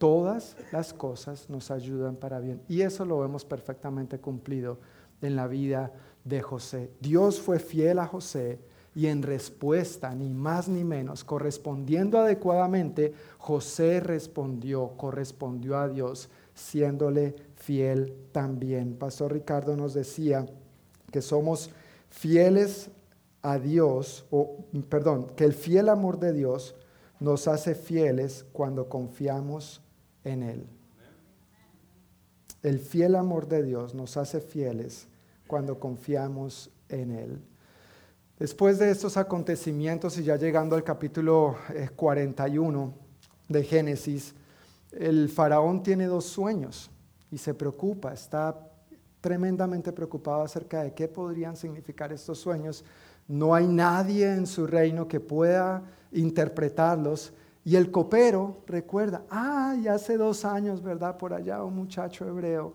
todas 0.00 0.56
las 0.72 0.94
cosas 0.94 1.50
nos 1.50 1.70
ayudan 1.70 2.16
para 2.16 2.40
bien. 2.40 2.62
Y 2.68 2.80
eso 2.80 3.04
lo 3.04 3.20
vemos 3.20 3.44
perfectamente 3.44 4.18
cumplido 4.18 4.78
en 5.20 5.36
la 5.36 5.46
vida 5.46 5.92
de 6.24 6.40
José. 6.40 6.90
Dios 7.00 7.38
fue 7.38 7.58
fiel 7.58 7.98
a 7.98 8.06
José 8.06 8.58
y 8.94 9.08
en 9.08 9.22
respuesta, 9.22 10.14
ni 10.14 10.30
más 10.30 10.68
ni 10.68 10.84
menos, 10.84 11.22
correspondiendo 11.22 12.18
adecuadamente, 12.18 13.12
José 13.36 14.00
respondió, 14.00 14.94
correspondió 14.96 15.76
a 15.76 15.86
Dios, 15.86 16.30
siéndole 16.54 17.36
fiel 17.56 18.14
también. 18.32 18.94
Pastor 18.94 19.34
Ricardo 19.34 19.76
nos 19.76 19.92
decía 19.92 20.46
que 21.12 21.20
somos 21.20 21.70
fieles 22.08 22.90
a 23.42 23.58
Dios, 23.58 24.24
o 24.30 24.64
perdón, 24.88 25.26
que 25.36 25.44
el 25.44 25.52
fiel 25.52 25.90
amor 25.90 26.18
de 26.18 26.32
Dios 26.32 26.74
nos 27.20 27.48
hace 27.48 27.74
fieles 27.74 28.46
cuando 28.54 28.88
confiamos 28.88 29.82
en 30.24 30.42
Él. 30.42 30.66
El 32.62 32.78
fiel 32.78 33.14
amor 33.14 33.48
de 33.48 33.62
Dios 33.62 33.94
nos 33.94 34.16
hace 34.16 34.40
fieles 34.40 35.08
cuando 35.46 35.78
confiamos 35.78 36.70
en 36.88 37.12
Él. 37.12 37.42
Después 38.38 38.78
de 38.78 38.90
estos 38.90 39.16
acontecimientos 39.16 40.16
y 40.18 40.24
ya 40.24 40.36
llegando 40.36 40.76
al 40.76 40.84
capítulo 40.84 41.56
41 41.96 42.94
eh, 42.94 43.52
de 43.52 43.64
Génesis, 43.64 44.34
el 44.92 45.28
faraón 45.28 45.82
tiene 45.82 46.06
dos 46.06 46.24
sueños 46.24 46.90
y 47.30 47.38
se 47.38 47.54
preocupa, 47.54 48.12
está 48.12 48.58
tremendamente 49.20 49.92
preocupado 49.92 50.42
acerca 50.42 50.82
de 50.82 50.94
qué 50.94 51.06
podrían 51.06 51.56
significar 51.56 52.12
estos 52.12 52.38
sueños. 52.38 52.84
No 53.28 53.54
hay 53.54 53.66
nadie 53.66 54.32
en 54.32 54.46
su 54.46 54.66
reino 54.66 55.06
que 55.06 55.20
pueda 55.20 55.82
interpretarlos 56.12 57.32
y 57.64 57.76
el 57.76 57.90
copero 57.90 58.62
recuerda, 58.66 59.24
ah, 59.30 59.76
y 59.78 59.86
hace 59.86 60.16
dos 60.16 60.44
años, 60.44 60.82
¿verdad? 60.82 61.18
Por 61.18 61.34
allá 61.34 61.62
un 61.62 61.76
muchacho 61.76 62.26
hebreo 62.26 62.74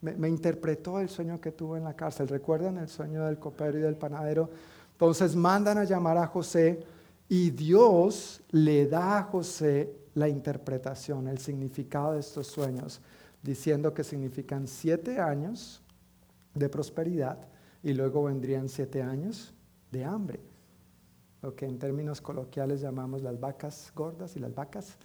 me, 0.00 0.28
interpretó 0.28 0.98
el 0.98 1.08
sueño 1.08 1.40
que 1.40 1.52
tuvo 1.52 1.76
en 1.76 1.84
la 1.84 1.94
cárcel. 1.94 2.28
¿Recuerdan 2.28 2.78
el 2.78 2.88
sueño 2.88 3.24
del 3.24 3.38
copero 3.38 3.78
y 3.78 3.82
del 3.82 3.96
panadero? 3.96 4.50
Entonces 4.92 5.36
mandan 5.36 5.78
a 5.78 5.84
llamar 5.84 6.18
a 6.18 6.26
José 6.26 6.84
y 7.28 7.50
Dios 7.50 8.42
le 8.50 8.86
da 8.86 9.18
a 9.18 9.22
José 9.22 9.94
la 10.14 10.28
interpretación, 10.28 11.28
el 11.28 11.38
significado 11.38 12.14
de 12.14 12.20
estos 12.20 12.48
sueños, 12.48 13.00
diciendo 13.42 13.94
que 13.94 14.02
significan 14.02 14.66
siete 14.66 15.20
años 15.20 15.82
de 16.54 16.68
prosperidad 16.68 17.38
y 17.82 17.92
luego 17.92 18.24
vendrían 18.24 18.68
siete 18.68 19.02
años 19.02 19.54
de 19.90 20.04
hambre 20.04 20.51
lo 21.42 21.54
que 21.54 21.66
en 21.66 21.78
términos 21.78 22.20
coloquiales 22.20 22.80
llamamos 22.80 23.22
las 23.22 23.38
vacas 23.38 23.92
gordas 23.94 24.36
y 24.36 24.38
las 24.38 24.54
vacas 24.54 24.96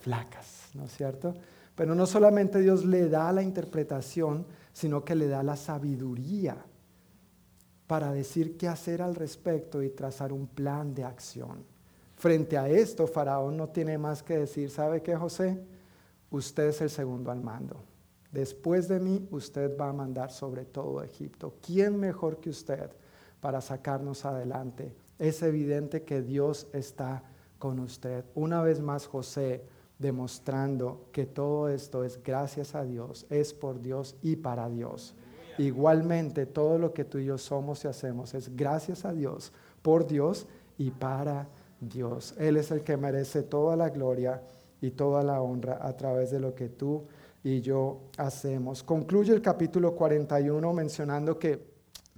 flacas, 0.00 0.70
¿no 0.74 0.84
es 0.84 0.92
cierto? 0.96 1.34
Pero 1.74 1.94
no 1.94 2.06
solamente 2.06 2.60
Dios 2.60 2.84
le 2.84 3.08
da 3.08 3.32
la 3.32 3.42
interpretación, 3.42 4.46
sino 4.72 5.04
que 5.04 5.14
le 5.14 5.28
da 5.28 5.42
la 5.42 5.56
sabiduría 5.56 6.56
para 7.86 8.12
decir 8.12 8.56
qué 8.56 8.68
hacer 8.68 9.02
al 9.02 9.14
respecto 9.14 9.82
y 9.82 9.90
trazar 9.90 10.32
un 10.32 10.46
plan 10.46 10.94
de 10.94 11.04
acción. 11.04 11.64
Frente 12.16 12.58
a 12.58 12.68
esto, 12.68 13.06
Faraón 13.06 13.56
no 13.56 13.68
tiene 13.68 13.98
más 13.98 14.22
que 14.22 14.38
decir, 14.38 14.70
¿sabe 14.70 15.02
qué, 15.02 15.16
José? 15.16 15.64
Usted 16.30 16.68
es 16.68 16.80
el 16.80 16.90
segundo 16.90 17.30
al 17.30 17.40
mando. 17.40 17.76
Después 18.32 18.88
de 18.88 18.98
mí, 18.98 19.28
usted 19.30 19.76
va 19.78 19.90
a 19.90 19.92
mandar 19.92 20.32
sobre 20.32 20.64
todo 20.64 21.02
Egipto. 21.02 21.54
¿Quién 21.64 21.98
mejor 21.98 22.38
que 22.38 22.50
usted 22.50 22.90
para 23.40 23.60
sacarnos 23.60 24.24
adelante? 24.24 24.92
Es 25.18 25.42
evidente 25.42 26.02
que 26.02 26.22
Dios 26.22 26.66
está 26.72 27.22
con 27.58 27.78
usted. 27.78 28.24
Una 28.34 28.62
vez 28.62 28.80
más 28.80 29.06
José 29.06 29.64
demostrando 29.98 31.06
que 31.12 31.24
todo 31.26 31.68
esto 31.68 32.04
es 32.04 32.22
gracias 32.22 32.74
a 32.74 32.84
Dios, 32.84 33.26
es 33.30 33.54
por 33.54 33.80
Dios 33.80 34.16
y 34.22 34.36
para 34.36 34.68
Dios. 34.68 35.14
Igualmente 35.58 36.46
todo 36.46 36.78
lo 36.78 36.92
que 36.92 37.04
tú 37.04 37.18
y 37.18 37.26
yo 37.26 37.38
somos 37.38 37.84
y 37.84 37.88
hacemos 37.88 38.34
es 38.34 38.54
gracias 38.56 39.04
a 39.04 39.12
Dios, 39.12 39.52
por 39.82 40.06
Dios 40.06 40.46
y 40.78 40.90
para 40.90 41.48
Dios. 41.80 42.34
Él 42.38 42.56
es 42.56 42.70
el 42.70 42.82
que 42.82 42.96
merece 42.96 43.42
toda 43.42 43.76
la 43.76 43.88
gloria 43.90 44.42
y 44.80 44.90
toda 44.90 45.22
la 45.22 45.40
honra 45.40 45.78
a 45.80 45.96
través 45.96 46.30
de 46.30 46.40
lo 46.40 46.54
que 46.54 46.68
tú 46.68 47.04
y 47.44 47.60
yo 47.60 48.00
hacemos. 48.16 48.82
Concluye 48.82 49.32
el 49.32 49.42
capítulo 49.42 49.94
41 49.94 50.72
mencionando 50.72 51.38
que 51.38 51.64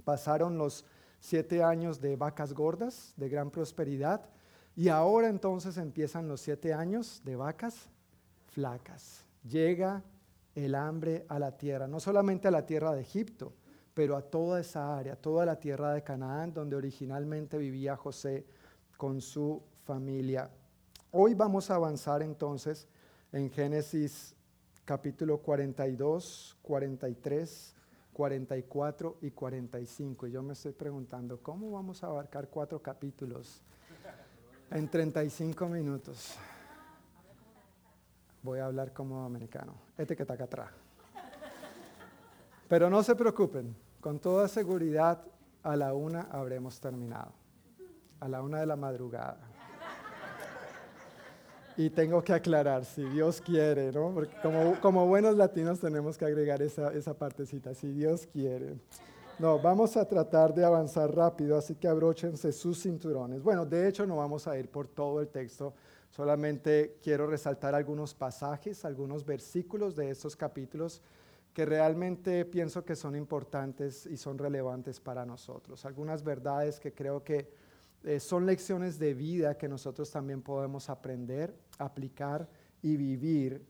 pasaron 0.05 0.57
los 0.57 0.85
siete 1.27 1.65
años 1.65 2.01
de 2.01 2.15
vacas 2.15 2.53
gordas, 2.53 3.13
de 3.17 3.29
gran 3.29 3.51
prosperidad, 3.51 4.31
y 4.77 4.91
ahora 4.91 5.29
entonces 5.29 5.77
empiezan 5.77 6.29
los 6.29 6.41
siete 6.41 6.73
años 6.73 7.21
de 7.25 7.35
vacas 7.35 7.89
flacas. 8.53 9.25
Llega 9.43 10.05
el 10.55 10.77
hambre 10.77 11.27
a 11.29 11.41
la 11.41 11.57
tierra, 11.57 11.89
no 11.89 11.99
solamente 11.99 12.47
a 12.47 12.53
la 12.53 12.65
tierra 12.65 12.95
de 12.95 13.01
Egipto, 13.01 13.53
pero 13.93 14.17
a 14.17 14.23
toda 14.23 14.61
esa 14.61 14.97
área, 14.97 15.17
toda 15.17 15.45
la 15.45 15.59
tierra 15.59 15.95
de 15.95 16.05
Canaán, 16.05 16.55
donde 16.55 16.77
originalmente 16.77 17.59
vivía 17.59 17.97
José 17.97 18.47
con 18.97 19.21
su 19.21 19.61
familia. 19.83 20.49
Hoy 21.11 21.35
vamos 21.35 21.73
a 21.73 21.75
avanzar 21.75 22.23
entonces 22.23 22.87
en 23.33 23.51
Génesis 23.51 24.37
capítulo 24.85 25.39
42, 25.39 26.57
43 26.63 27.76
44 28.17 29.19
y 29.21 29.31
45. 29.31 30.27
Y 30.27 30.31
yo 30.31 30.43
me 30.43 30.55
estoy 30.55 30.73
preguntando, 30.73 31.39
¿cómo 31.43 31.71
vamos 31.71 32.03
a 32.03 32.07
abarcar 32.07 32.49
cuatro 32.49 32.81
capítulos 32.81 33.61
en 34.71 34.89
35 34.89 35.67
minutos? 35.67 36.35
Voy 38.43 38.61
a 38.61 38.65
hablar 38.65 38.95
como. 38.95 39.31
Este 39.99 40.15
está 40.15 40.33
acá 40.33 40.45
atrás. 40.45 40.71
Pero 42.67 42.89
no 42.89 43.03
se 43.03 43.15
preocupen, 43.15 43.77
con 44.01 44.19
toda 44.19 44.49
seguridad 44.49 45.23
a 45.63 45.77
la 45.77 45.93
una 45.93 46.23
habremos 46.31 46.81
terminado. 46.81 47.35
A 48.21 48.29
la 48.29 48.41
una 48.41 48.61
de 48.61 48.67
la 48.67 48.77
madrugada. 48.77 49.56
Y 51.77 51.91
tengo 51.91 52.23
que 52.23 52.33
aclarar, 52.33 52.85
si 52.85 53.05
Dios 53.05 53.41
quiere, 53.41 53.93
¿no? 53.93 54.11
Porque 54.15 54.35
como, 54.41 54.81
como 54.81 55.07
buenos 55.07 55.37
latinos 55.37 55.79
tenemos 55.79 56.17
que 56.17 56.25
agregar 56.25 56.63
esa, 56.63 56.93
esa 56.93 57.13
partecita, 57.13 57.75
si 57.75 57.93
Dios 57.93 58.27
quiere. 58.33 58.77
No, 59.39 59.59
vamos 59.59 59.99
a 59.99 60.09
tratar 60.09 60.55
de 60.55 60.65
avanzar 60.65 61.15
rápido, 61.15 61.59
así 61.59 61.75
que 61.75 61.87
abróchense 61.87 62.53
sus 62.53 62.83
cinturones. 62.83 63.43
Bueno, 63.43 63.67
de 63.67 63.87
hecho 63.87 64.07
no 64.07 64.17
vamos 64.17 64.49
a 64.49 64.59
ir 64.59 64.71
por 64.71 64.89
todo 64.89 65.21
el 65.21 65.29
texto, 65.29 65.75
solamente 66.11 66.97
quiero 67.03 67.27
resaltar 67.27 67.75
algunos 67.75 68.15
pasajes, 68.15 68.87
algunos 68.87 69.27
versículos 69.27 69.95
de 69.95 70.09
estos 70.09 70.35
capítulos 70.35 71.03
que 71.53 71.67
realmente 71.67 72.47
pienso 72.47 72.85
que 72.85 72.97
son 72.97 73.17
importantes 73.17 74.07
y 74.07 74.17
son 74.17 74.39
relevantes 74.39 75.01
para 75.01 75.27
nosotros. 75.27 75.85
Algunas 75.85 76.23
verdades 76.23 76.81
que 76.81 76.95
creo 76.95 77.23
que 77.23 77.51
eh, 78.05 78.21
son 78.21 78.47
lecciones 78.47 78.99
de 78.99 79.15
vida 79.15 79.57
que 79.57 79.69
nosotros 79.69 80.11
también 80.11 80.43
podemos 80.43 80.89
aprender, 80.89 81.55
aplicar 81.79 82.49
y 82.83 82.97
vivir 82.97 83.65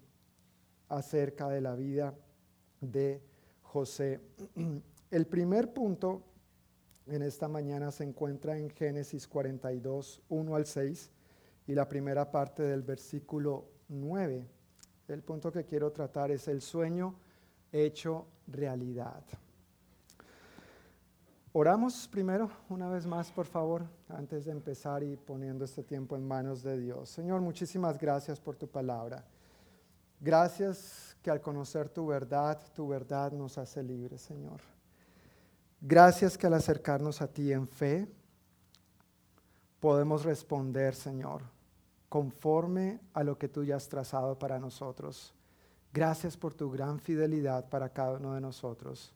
acerca 0.88 1.48
de 1.48 1.60
la 1.60 1.74
vida 1.74 2.14
de 2.80 3.22
José. 3.62 4.20
El 5.10 5.26
primer 5.26 5.72
punto 5.72 6.22
en 7.06 7.22
esta 7.22 7.48
mañana 7.48 7.90
se 7.90 8.04
encuentra 8.04 8.58
en 8.58 8.68
Génesis 8.70 9.26
42, 9.28 10.22
1 10.28 10.56
al 10.56 10.66
6 10.66 11.10
y 11.68 11.74
la 11.74 11.88
primera 11.88 12.30
parte 12.30 12.62
del 12.62 12.82
versículo 12.82 13.68
9. 13.88 14.46
El 15.08 15.22
punto 15.22 15.52
que 15.52 15.64
quiero 15.64 15.92
tratar 15.92 16.30
es 16.30 16.48
el 16.48 16.60
sueño 16.60 17.16
hecho 17.72 18.26
realidad. 18.48 19.22
Oramos 21.58 22.06
primero, 22.08 22.50
una 22.68 22.90
vez 22.90 23.06
más, 23.06 23.32
por 23.32 23.46
favor, 23.46 23.86
antes 24.10 24.44
de 24.44 24.52
empezar 24.52 25.02
y 25.02 25.16
poniendo 25.16 25.64
este 25.64 25.82
tiempo 25.82 26.14
en 26.14 26.28
manos 26.28 26.62
de 26.62 26.78
Dios. 26.78 27.08
Señor, 27.08 27.40
muchísimas 27.40 27.98
gracias 27.98 28.38
por 28.38 28.56
tu 28.56 28.68
palabra. 28.68 29.24
Gracias 30.20 31.16
que 31.22 31.30
al 31.30 31.40
conocer 31.40 31.88
tu 31.88 32.08
verdad, 32.08 32.60
tu 32.74 32.86
verdad 32.86 33.32
nos 33.32 33.56
hace 33.56 33.82
libres, 33.82 34.20
Señor. 34.20 34.60
Gracias 35.80 36.36
que 36.36 36.46
al 36.46 36.52
acercarnos 36.52 37.22
a 37.22 37.26
ti 37.26 37.50
en 37.50 37.66
fe, 37.66 38.06
podemos 39.80 40.26
responder, 40.26 40.94
Señor, 40.94 41.40
conforme 42.10 43.00
a 43.14 43.24
lo 43.24 43.38
que 43.38 43.48
tú 43.48 43.64
ya 43.64 43.76
has 43.76 43.88
trazado 43.88 44.38
para 44.38 44.58
nosotros. 44.58 45.32
Gracias 45.90 46.36
por 46.36 46.52
tu 46.52 46.70
gran 46.70 47.00
fidelidad 47.00 47.66
para 47.70 47.88
cada 47.88 48.18
uno 48.18 48.34
de 48.34 48.42
nosotros. 48.42 49.15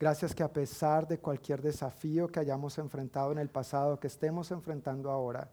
Gracias 0.00 0.34
que 0.34 0.42
a 0.42 0.50
pesar 0.50 1.06
de 1.06 1.18
cualquier 1.18 1.60
desafío 1.60 2.26
que 2.26 2.40
hayamos 2.40 2.78
enfrentado 2.78 3.32
en 3.32 3.38
el 3.38 3.50
pasado, 3.50 4.00
que 4.00 4.06
estemos 4.06 4.50
enfrentando 4.50 5.10
ahora, 5.10 5.50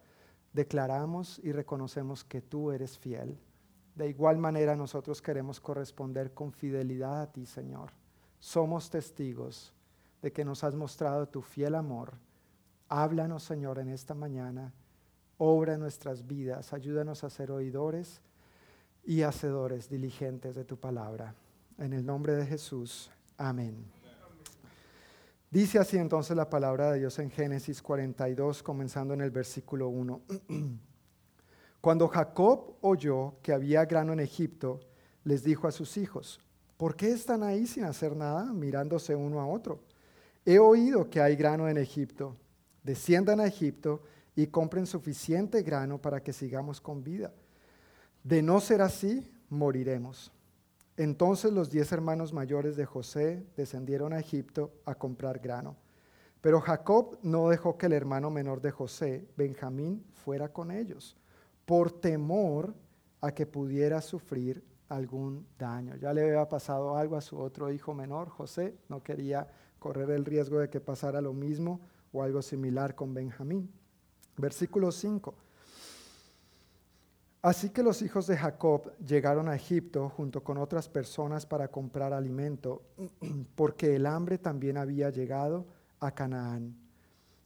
declaramos 0.54 1.38
y 1.44 1.52
reconocemos 1.52 2.24
que 2.24 2.40
tú 2.40 2.72
eres 2.72 2.98
fiel. 2.98 3.38
De 3.94 4.08
igual 4.08 4.38
manera 4.38 4.74
nosotros 4.74 5.20
queremos 5.20 5.60
corresponder 5.60 6.32
con 6.32 6.50
fidelidad 6.50 7.20
a 7.20 7.30
ti, 7.30 7.44
Señor. 7.44 7.90
Somos 8.38 8.88
testigos 8.88 9.74
de 10.22 10.32
que 10.32 10.46
nos 10.46 10.64
has 10.64 10.74
mostrado 10.74 11.28
tu 11.28 11.42
fiel 11.42 11.74
amor. 11.74 12.14
Háblanos, 12.88 13.42
Señor, 13.42 13.78
en 13.78 13.90
esta 13.90 14.14
mañana. 14.14 14.72
Obra 15.36 15.76
nuestras 15.76 16.26
vidas. 16.26 16.72
Ayúdanos 16.72 17.22
a 17.22 17.28
ser 17.28 17.50
oidores 17.50 18.22
y 19.04 19.20
hacedores 19.20 19.90
diligentes 19.90 20.54
de 20.54 20.64
tu 20.64 20.78
palabra. 20.78 21.34
En 21.76 21.92
el 21.92 22.06
nombre 22.06 22.34
de 22.34 22.46
Jesús. 22.46 23.10
Amén. 23.36 23.97
Dice 25.50 25.78
así 25.78 25.96
entonces 25.96 26.36
la 26.36 26.50
palabra 26.50 26.92
de 26.92 26.98
Dios 26.98 27.18
en 27.18 27.30
Génesis 27.30 27.80
42, 27.80 28.62
comenzando 28.62 29.14
en 29.14 29.22
el 29.22 29.30
versículo 29.30 29.88
1. 29.88 30.20
Cuando 31.80 32.06
Jacob 32.08 32.76
oyó 32.82 33.36
que 33.42 33.54
había 33.54 33.86
grano 33.86 34.12
en 34.12 34.20
Egipto, 34.20 34.80
les 35.24 35.42
dijo 35.42 35.66
a 35.66 35.72
sus 35.72 35.96
hijos, 35.96 36.38
¿por 36.76 36.96
qué 36.96 37.12
están 37.12 37.42
ahí 37.42 37.66
sin 37.66 37.84
hacer 37.84 38.14
nada, 38.14 38.52
mirándose 38.52 39.14
uno 39.14 39.40
a 39.40 39.46
otro? 39.46 39.80
He 40.44 40.58
oído 40.58 41.08
que 41.08 41.22
hay 41.22 41.34
grano 41.34 41.66
en 41.66 41.78
Egipto. 41.78 42.36
Desciendan 42.82 43.40
a 43.40 43.46
Egipto 43.46 44.02
y 44.36 44.48
compren 44.48 44.86
suficiente 44.86 45.62
grano 45.62 45.98
para 45.98 46.22
que 46.22 46.34
sigamos 46.34 46.78
con 46.80 47.02
vida. 47.02 47.32
De 48.22 48.42
no 48.42 48.60
ser 48.60 48.82
así, 48.82 49.30
moriremos. 49.48 50.30
Entonces 50.98 51.52
los 51.52 51.70
diez 51.70 51.92
hermanos 51.92 52.32
mayores 52.32 52.76
de 52.76 52.84
José 52.84 53.46
descendieron 53.56 54.12
a 54.12 54.18
Egipto 54.18 54.72
a 54.84 54.96
comprar 54.96 55.38
grano. 55.38 55.76
Pero 56.40 56.60
Jacob 56.60 57.18
no 57.22 57.48
dejó 57.48 57.78
que 57.78 57.86
el 57.86 57.92
hermano 57.92 58.30
menor 58.30 58.60
de 58.60 58.72
José, 58.72 59.28
Benjamín, 59.36 60.04
fuera 60.12 60.52
con 60.52 60.72
ellos, 60.72 61.16
por 61.64 61.92
temor 61.92 62.74
a 63.20 63.30
que 63.30 63.46
pudiera 63.46 64.00
sufrir 64.00 64.64
algún 64.88 65.46
daño. 65.56 65.94
Ya 65.94 66.12
le 66.12 66.22
había 66.22 66.48
pasado 66.48 66.96
algo 66.96 67.16
a 67.16 67.20
su 67.20 67.38
otro 67.38 67.70
hijo 67.70 67.94
menor, 67.94 68.28
José, 68.28 68.76
no 68.88 69.00
quería 69.00 69.46
correr 69.78 70.10
el 70.10 70.24
riesgo 70.24 70.58
de 70.58 70.68
que 70.68 70.80
pasara 70.80 71.20
lo 71.20 71.32
mismo 71.32 71.80
o 72.12 72.24
algo 72.24 72.42
similar 72.42 72.96
con 72.96 73.14
Benjamín. 73.14 73.70
Versículo 74.36 74.90
5. 74.90 75.32
Así 77.40 77.70
que 77.70 77.84
los 77.84 78.02
hijos 78.02 78.26
de 78.26 78.36
Jacob 78.36 78.92
llegaron 78.98 79.48
a 79.48 79.54
Egipto 79.54 80.08
junto 80.08 80.42
con 80.42 80.58
otras 80.58 80.88
personas 80.88 81.46
para 81.46 81.68
comprar 81.68 82.12
alimento, 82.12 82.82
porque 83.54 83.94
el 83.94 84.06
hambre 84.06 84.38
también 84.38 84.76
había 84.76 85.10
llegado 85.10 85.66
a 86.00 86.10
Canaán. 86.10 86.76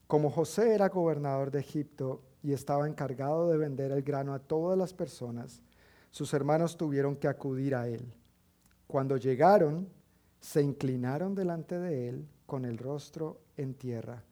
Como 0.07 0.31
José 0.31 0.75
era 0.75 0.89
gobernador 0.89 1.51
de 1.51 1.61
Egipto 1.61 2.23
y 2.43 2.53
estaba 2.53 2.89
encargado 2.89 3.51
de 3.51 3.59
vender 3.59 3.93
el 3.93 4.03
grano 4.03 4.33
a 4.33 4.39
todas 4.39 4.79
las 4.79 4.95
personas, 4.95 5.63
sus 6.11 6.33
hermanos 6.33 6.77
tuvieron 6.77 7.17
que 7.17 7.29
acudir 7.29 7.75
a 7.75 7.87
él. 7.87 8.13
Cuando 8.87 9.17
llegaron, 9.19 9.89
se 10.41 10.63
inclinaron 10.63 11.35
delante 11.35 11.79
de 11.79 12.09
él 12.09 12.29
con 12.47 12.65
el 12.65 12.79
rostro 12.79 13.41
en 13.57 13.75
tierra. 13.75 14.25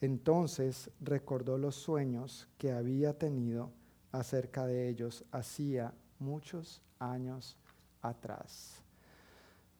Entonces 0.00 0.90
recordó 1.00 1.58
los 1.58 1.74
sueños 1.74 2.48
que 2.58 2.72
había 2.72 3.18
tenido 3.18 3.70
acerca 4.12 4.66
de 4.66 4.88
ellos 4.88 5.24
hacía 5.32 5.92
muchos 6.18 6.82
años 6.98 7.56
atrás. 8.02 8.82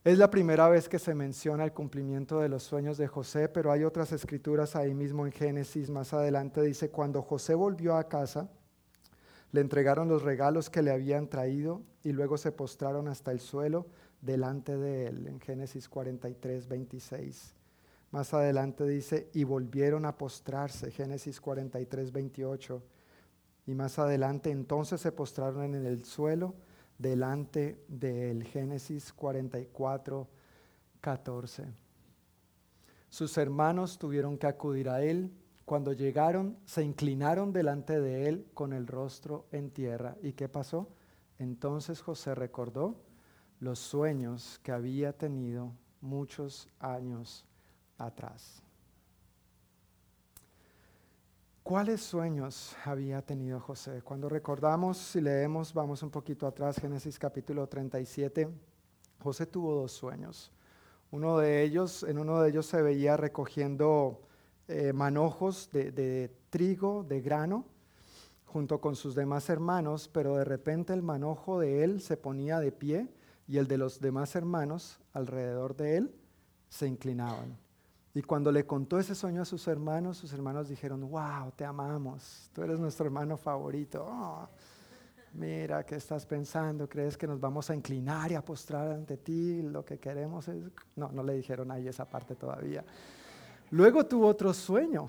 Es 0.03 0.17
la 0.17 0.31
primera 0.31 0.69
vez 0.69 0.89
que 0.89 0.99
se 0.99 1.15
menciona 1.15 1.65
el 1.65 1.75
cumplimiento 1.75 2.41
de 2.41 2.49
los 2.49 2.63
sueños 2.63 2.97
de 2.97 3.07
José, 3.07 3.51
pero 3.51 3.71
hay 3.71 3.85
otras 3.85 4.13
escrituras 4.13 4.75
ahí 4.75 4.95
mismo 4.95 5.27
en 5.27 5.33
Génesis. 5.33 5.91
Más 5.91 6.15
adelante 6.15 6.63
dice, 6.63 6.89
cuando 6.91 7.21
José 7.21 7.55
volvió 7.55 7.97
a 7.97 8.09
casa, 8.09 8.49
le 9.53 9.61
entregaron 9.61 10.09
los 10.09 10.23
regalos 10.23 10.71
que 10.71 10.81
le 10.81 10.91
habían 10.91 11.29
traído 11.29 11.83
y 12.03 12.13
luego 12.13 12.39
se 12.39 12.51
postraron 12.51 13.09
hasta 13.09 13.31
el 13.31 13.41
suelo 13.41 13.89
delante 14.23 14.77
de 14.79 15.07
él, 15.07 15.27
en 15.27 15.39
Génesis 15.39 15.87
43, 15.87 16.67
26. 16.67 17.55
Más 18.11 18.33
adelante 18.33 18.87
dice, 18.87 19.29
y 19.35 19.45
volvieron 19.45 20.07
a 20.07 20.17
postrarse, 20.17 20.91
Génesis 20.91 21.41
43, 21.41 22.11
28. 22.11 22.83
Y 23.71 23.75
más 23.77 24.01
adelante 24.01 24.51
entonces 24.51 25.01
se 25.01 25.13
postraron 25.13 25.77
en 25.77 25.87
el 25.87 26.05
suelo 26.05 26.57
delante 26.99 27.85
del 27.87 28.43
Génesis 28.43 29.13
44, 29.13 30.29
14. 31.01 31.67
Sus 33.09 33.39
hermanos 33.39 33.97
tuvieron 33.97 34.39
que 34.39 34.49
acudir 34.49 34.89
a 34.89 35.05
él. 35.05 35.31
Cuando 35.65 35.93
llegaron, 35.93 36.59
se 36.65 36.83
inclinaron 36.83 37.53
delante 37.53 38.01
de 38.01 38.29
él 38.29 38.49
con 38.55 38.73
el 38.73 38.89
rostro 38.89 39.47
en 39.53 39.71
tierra. 39.71 40.17
¿Y 40.21 40.33
qué 40.33 40.49
pasó? 40.49 40.89
Entonces 41.39 42.01
José 42.01 42.35
recordó 42.35 42.97
los 43.61 43.79
sueños 43.79 44.59
que 44.65 44.73
había 44.73 45.17
tenido 45.17 45.71
muchos 46.01 46.67
años 46.81 47.47
atrás. 47.99 48.65
¿Cuáles 51.71 52.01
sueños 52.01 52.77
había 52.85 53.23
tenido 53.23 53.61
José? 53.61 54.03
Cuando 54.03 54.29
recordamos, 54.29 54.99
si 54.99 55.21
leemos, 55.21 55.73
vamos 55.73 56.03
un 56.03 56.11
poquito 56.11 56.49
atrás, 56.49 56.81
Génesis 56.81 57.17
capítulo 57.17 57.69
37, 57.69 58.49
José 59.21 59.47
tuvo 59.47 59.77
dos 59.77 59.93
sueños. 59.93 60.51
Uno 61.13 61.39
de 61.39 61.63
ellos, 61.63 62.03
en 62.03 62.19
uno 62.19 62.43
de 62.43 62.51
ellos 62.51 62.67
se 62.67 62.83
veía 62.83 63.17
recogiendo 63.17 64.21
eh, 64.67 64.93
manojos 64.93 65.71
de, 65.71 65.93
de 65.93 66.35
trigo, 66.51 67.05
de 67.05 67.21
grano, 67.21 67.65
junto 68.47 68.81
con 68.81 68.97
sus 68.97 69.15
demás 69.15 69.49
hermanos, 69.49 70.11
pero 70.13 70.35
de 70.39 70.45
repente 70.45 70.93
el 70.93 71.03
manojo 71.03 71.61
de 71.61 71.85
él 71.85 72.01
se 72.01 72.17
ponía 72.17 72.59
de 72.59 72.73
pie 72.73 73.07
y 73.47 73.59
el 73.59 73.69
de 73.69 73.79
los 73.79 74.01
demás 74.01 74.35
hermanos 74.35 74.99
alrededor 75.13 75.77
de 75.77 75.99
él 75.99 76.15
se 76.69 76.89
inclinaban. 76.89 77.70
Y 78.15 78.23
cuando 78.23 78.51
le 78.51 78.67
contó 78.67 78.99
ese 78.99 79.15
sueño 79.15 79.43
a 79.43 79.45
sus 79.45 79.69
hermanos, 79.69 80.17
sus 80.17 80.33
hermanos 80.33 80.69
dijeron, 80.69 81.09
wow, 81.09 81.53
te 81.55 81.65
amamos, 81.65 82.51
tú 82.53 82.63
eres 82.63 82.81
nuestro 82.81 83.07
hermano 83.07 83.37
favorito. 83.37 84.05
Oh, 84.09 84.49
mira, 85.35 85.85
¿qué 85.87 85.95
estás 85.95 86.27
pensando? 86.27 86.89
¿Crees 86.89 87.17
que 87.17 87.29
nos 87.29 87.39
vamos 87.39 87.71
a 87.71 87.75
inclinar 87.75 88.33
y 88.33 88.35
a 88.35 88.45
postrar 88.45 88.91
ante 88.91 89.17
ti? 89.19 89.63
Lo 89.63 89.85
que 89.85 89.99
queremos 89.99 90.49
es... 90.49 90.65
No, 90.97 91.13
no 91.13 91.23
le 91.23 91.35
dijeron 91.35 91.71
ahí 91.71 91.87
esa 91.87 92.09
parte 92.09 92.35
todavía. 92.35 92.85
Luego 93.71 94.05
tuvo 94.07 94.27
otro 94.27 94.53
sueño 94.53 95.09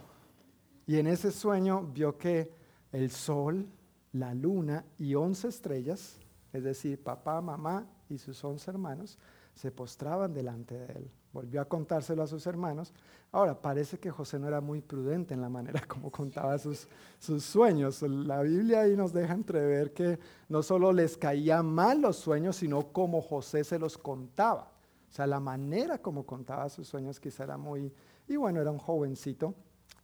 y 0.86 0.98
en 0.98 1.08
ese 1.08 1.32
sueño 1.32 1.82
vio 1.82 2.18
que 2.18 2.54
el 2.92 3.10
sol, 3.10 3.68
la 4.14 4.36
luna 4.36 4.86
y 5.00 5.16
once 5.16 5.48
estrellas, 5.48 6.20
es 6.54 6.64
decir, 6.64 7.02
papá, 7.02 7.42
mamá 7.42 7.88
y 8.10 8.20
sus 8.20 8.44
once 8.44 8.70
hermanos, 8.70 9.18
se 9.54 9.72
postraban 9.72 10.34
delante 10.34 10.78
de 10.78 10.94
él. 10.94 11.12
Volvió 11.34 11.62
a 11.62 11.66
contárselo 11.66 12.24
a 12.24 12.28
sus 12.28 12.46
hermanos. 12.48 12.94
Ahora, 13.32 13.60
parece 13.62 13.98
que 14.00 14.12
José 14.12 14.38
no 14.38 14.48
era 14.48 14.60
muy 14.60 14.82
prudente 14.82 15.34
en 15.34 15.42
la 15.42 15.50
manera 15.50 15.82
como 15.88 16.12
contaba 16.12 16.58
sus, 16.58 16.88
sus 17.20 17.44
sueños. 17.44 18.02
La 18.02 18.42
Biblia 18.42 18.82
ahí 18.82 18.96
nos 18.96 19.14
deja 19.14 19.34
entrever 19.34 19.94
que 19.94 20.20
no 20.50 20.62
solo 20.62 20.92
les 20.92 21.18
caían 21.18 21.66
mal 21.66 22.02
los 22.02 22.18
sueños, 22.18 22.58
sino 22.58 22.92
como 22.92 23.22
José 23.22 23.64
se 23.64 23.80
los 23.80 23.98
contaba. 23.98 24.72
O 25.10 25.14
sea, 25.14 25.28
la 25.28 25.42
manera 25.42 25.98
como 25.98 26.26
contaba 26.26 26.70
sus 26.70 26.88
sueños 26.88 27.20
quizá 27.20 27.44
era 27.44 27.58
muy... 27.58 27.94
Y 28.28 28.38
bueno, 28.38 28.62
era 28.62 28.72
un 28.72 28.78
jovencito, 28.78 29.54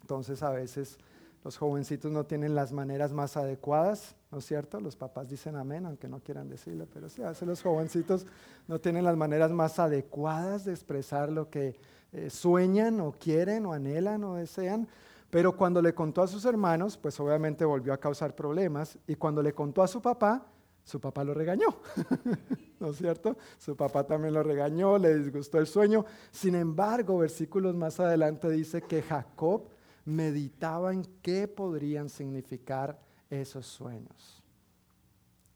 entonces 0.01 0.43
a 0.43 0.49
veces 0.49 0.97
los 1.45 1.57
jovencitos 1.57 2.11
no 2.11 2.25
tienen 2.25 2.55
las 2.55 2.73
maneras 2.73 3.13
más 3.13 3.37
adecuadas, 3.37 4.16
¿no 4.31 4.39
es 4.39 4.45
cierto? 4.45 4.79
Los 4.79 4.95
papás 4.95 5.29
dicen 5.29 5.55
amén, 5.55 5.85
aunque 5.85 6.07
no 6.07 6.19
quieran 6.19 6.49
decirlo, 6.49 6.87
pero 6.93 7.09
sí, 7.09 7.21
a 7.21 7.29
veces 7.29 7.47
los 7.47 7.61
jovencitos 7.61 8.25
no 8.67 8.79
tienen 8.79 9.03
las 9.03 9.15
maneras 9.15 9.51
más 9.51 9.79
adecuadas 9.79 10.65
de 10.65 10.71
expresar 10.73 11.31
lo 11.31 11.49
que 11.49 11.79
eh, 12.11 12.29
sueñan 12.29 12.99
o 12.99 13.11
quieren 13.11 13.65
o 13.65 13.73
anhelan 13.73 14.23
o 14.23 14.35
desean. 14.35 14.87
Pero 15.29 15.55
cuando 15.57 15.81
le 15.81 15.93
contó 15.93 16.21
a 16.21 16.27
sus 16.27 16.45
hermanos, 16.45 16.97
pues 16.97 17.19
obviamente 17.19 17.65
volvió 17.65 17.93
a 17.93 17.97
causar 17.97 18.33
problemas. 18.33 18.97
Y 19.07 19.15
cuando 19.15 19.41
le 19.41 19.53
contó 19.53 19.83
a 19.83 19.87
su 19.87 20.01
papá, 20.01 20.45
su 20.83 21.01
papá 21.01 21.25
lo 21.25 21.33
regañó, 21.33 21.67
¿no 22.79 22.91
es 22.91 22.97
cierto? 22.97 23.35
Su 23.57 23.75
papá 23.75 24.05
también 24.05 24.33
lo 24.33 24.41
regañó, 24.41 24.97
le 24.97 25.17
disgustó 25.17 25.59
el 25.59 25.67
sueño. 25.67 26.05
Sin 26.31 26.55
embargo, 26.55 27.17
versículos 27.17 27.75
más 27.75 27.99
adelante 27.99 28.49
dice 28.49 28.81
que 28.81 29.01
Jacob 29.01 29.67
meditaba 30.05 30.93
en 30.93 31.03
qué 31.21 31.49
podrían 31.49 32.07
significar 32.07 32.97
esos 33.29 33.65
sueños. 33.65 34.43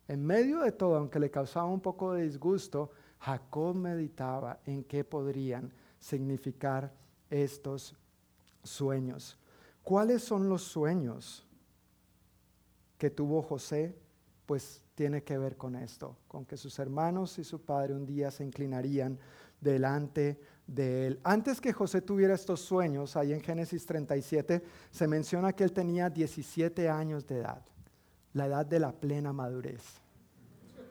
En 0.08 0.26
medio 0.26 0.60
de 0.60 0.72
todo, 0.72 0.96
aunque 0.96 1.20
le 1.20 1.32
causaba 1.32 1.68
un 1.68 1.80
poco 1.80 2.14
de 2.14 2.24
disgusto, 2.24 2.92
Jacob 3.20 3.76
meditaba 3.76 4.60
en 4.66 4.84
qué 4.84 5.04
podrían 5.04 5.72
significar 6.00 6.92
estos 7.30 7.96
sueños. 8.64 9.38
¿Cuáles 9.84 10.24
son 10.24 10.50
los 10.50 10.64
sueños 10.64 11.46
que 13.02 13.10
tuvo 13.10 13.42
José, 13.42 13.98
pues 14.46 14.84
tiene 14.94 15.24
que 15.24 15.36
ver 15.40 15.58
con 15.58 15.76
esto, 15.76 16.18
con 16.28 16.46
que 16.46 16.56
sus 16.56 16.78
hermanos 16.78 17.40
y 17.40 17.44
su 17.44 17.60
padre 17.62 17.96
un 17.96 18.06
día 18.06 18.30
se 18.30 18.44
inclinarían 18.44 19.18
delante 19.60 20.40
de 20.68 21.08
él. 21.08 21.20
Antes 21.24 21.60
que 21.60 21.74
José 21.74 22.02
tuviera 22.02 22.34
estos 22.34 22.62
sueños, 22.62 23.16
ahí 23.16 23.34
en 23.34 23.42
Génesis 23.42 23.86
37 23.86 24.64
se 24.90 25.08
menciona 25.08 25.54
que 25.54 25.64
él 25.64 25.74
tenía 25.74 26.10
17 26.10 26.90
años 26.90 27.28
de 27.28 27.40
edad, 27.40 27.62
la 28.34 28.46
edad 28.46 28.66
de 28.66 28.80
la 28.80 28.92
plena 28.92 29.34
madurez. 29.34 29.82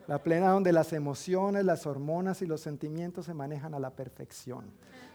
La 0.07 0.21
plena 0.21 0.49
donde 0.49 0.73
las 0.73 0.93
emociones, 0.93 1.63
las 1.63 1.85
hormonas 1.85 2.41
y 2.41 2.45
los 2.45 2.61
sentimientos 2.61 3.25
se 3.25 3.33
manejan 3.33 3.73
a 3.73 3.79
la 3.79 3.91
perfección. 3.91 4.65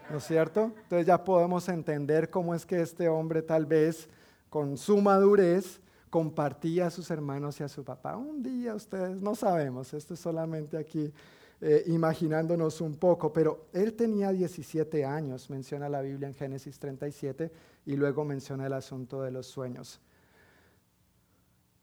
¿No 0.09 0.17
es 0.17 0.23
cierto? 0.23 0.71
Entonces 0.83 1.05
ya 1.05 1.23
podemos 1.23 1.67
entender 1.69 2.29
cómo 2.29 2.55
es 2.55 2.65
que 2.65 2.81
este 2.81 3.09
hombre 3.09 3.41
tal 3.41 3.65
vez 3.65 4.09
con 4.49 4.77
su 4.77 5.01
madurez 5.01 5.81
compartía 6.09 6.87
a 6.87 6.89
sus 6.89 7.11
hermanos 7.11 7.59
y 7.59 7.63
a 7.63 7.67
su 7.67 7.83
papá. 7.83 8.15
Un 8.15 8.41
día 8.41 8.73
ustedes, 8.73 9.21
no 9.21 9.35
sabemos, 9.35 9.93
esto 9.93 10.13
es 10.13 10.19
solamente 10.19 10.77
aquí 10.77 11.13
eh, 11.59 11.83
imaginándonos 11.87 12.81
un 12.81 12.97
poco, 12.97 13.33
pero 13.33 13.67
él 13.73 13.93
tenía 13.93 14.31
17 14.31 15.03
años, 15.05 15.49
menciona 15.49 15.89
la 15.89 16.01
Biblia 16.01 16.27
en 16.27 16.35
Génesis 16.35 16.77
37, 16.77 17.51
y 17.87 17.95
luego 17.95 18.23
menciona 18.25 18.67
el 18.67 18.73
asunto 18.73 19.21
de 19.23 19.31
los 19.31 19.47
sueños. 19.47 19.99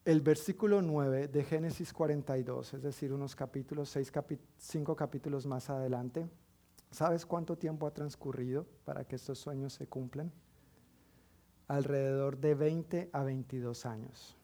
El 0.04 0.20
versículo 0.20 0.82
9 0.82 1.28
de 1.28 1.44
Génesis 1.44 1.92
42, 1.92 2.74
es 2.74 2.82
decir, 2.82 3.12
unos 3.12 3.34
capítulos, 3.34 3.88
seis 3.88 4.12
cinco 4.58 4.94
capítulos 4.94 5.46
más 5.46 5.70
adelante, 5.70 6.28
¿sabes 6.90 7.24
cuánto 7.26 7.56
tiempo 7.56 7.86
ha 7.86 7.94
transcurrido 7.94 8.66
para 8.84 9.04
que 9.04 9.16
estos 9.16 9.38
sueños 9.38 9.72
se 9.72 9.86
cumplan? 9.86 10.30
Alrededor 11.66 12.36
de 12.36 12.54
20 12.54 13.10
a 13.12 13.24
22 13.24 13.86
años. 13.86 14.36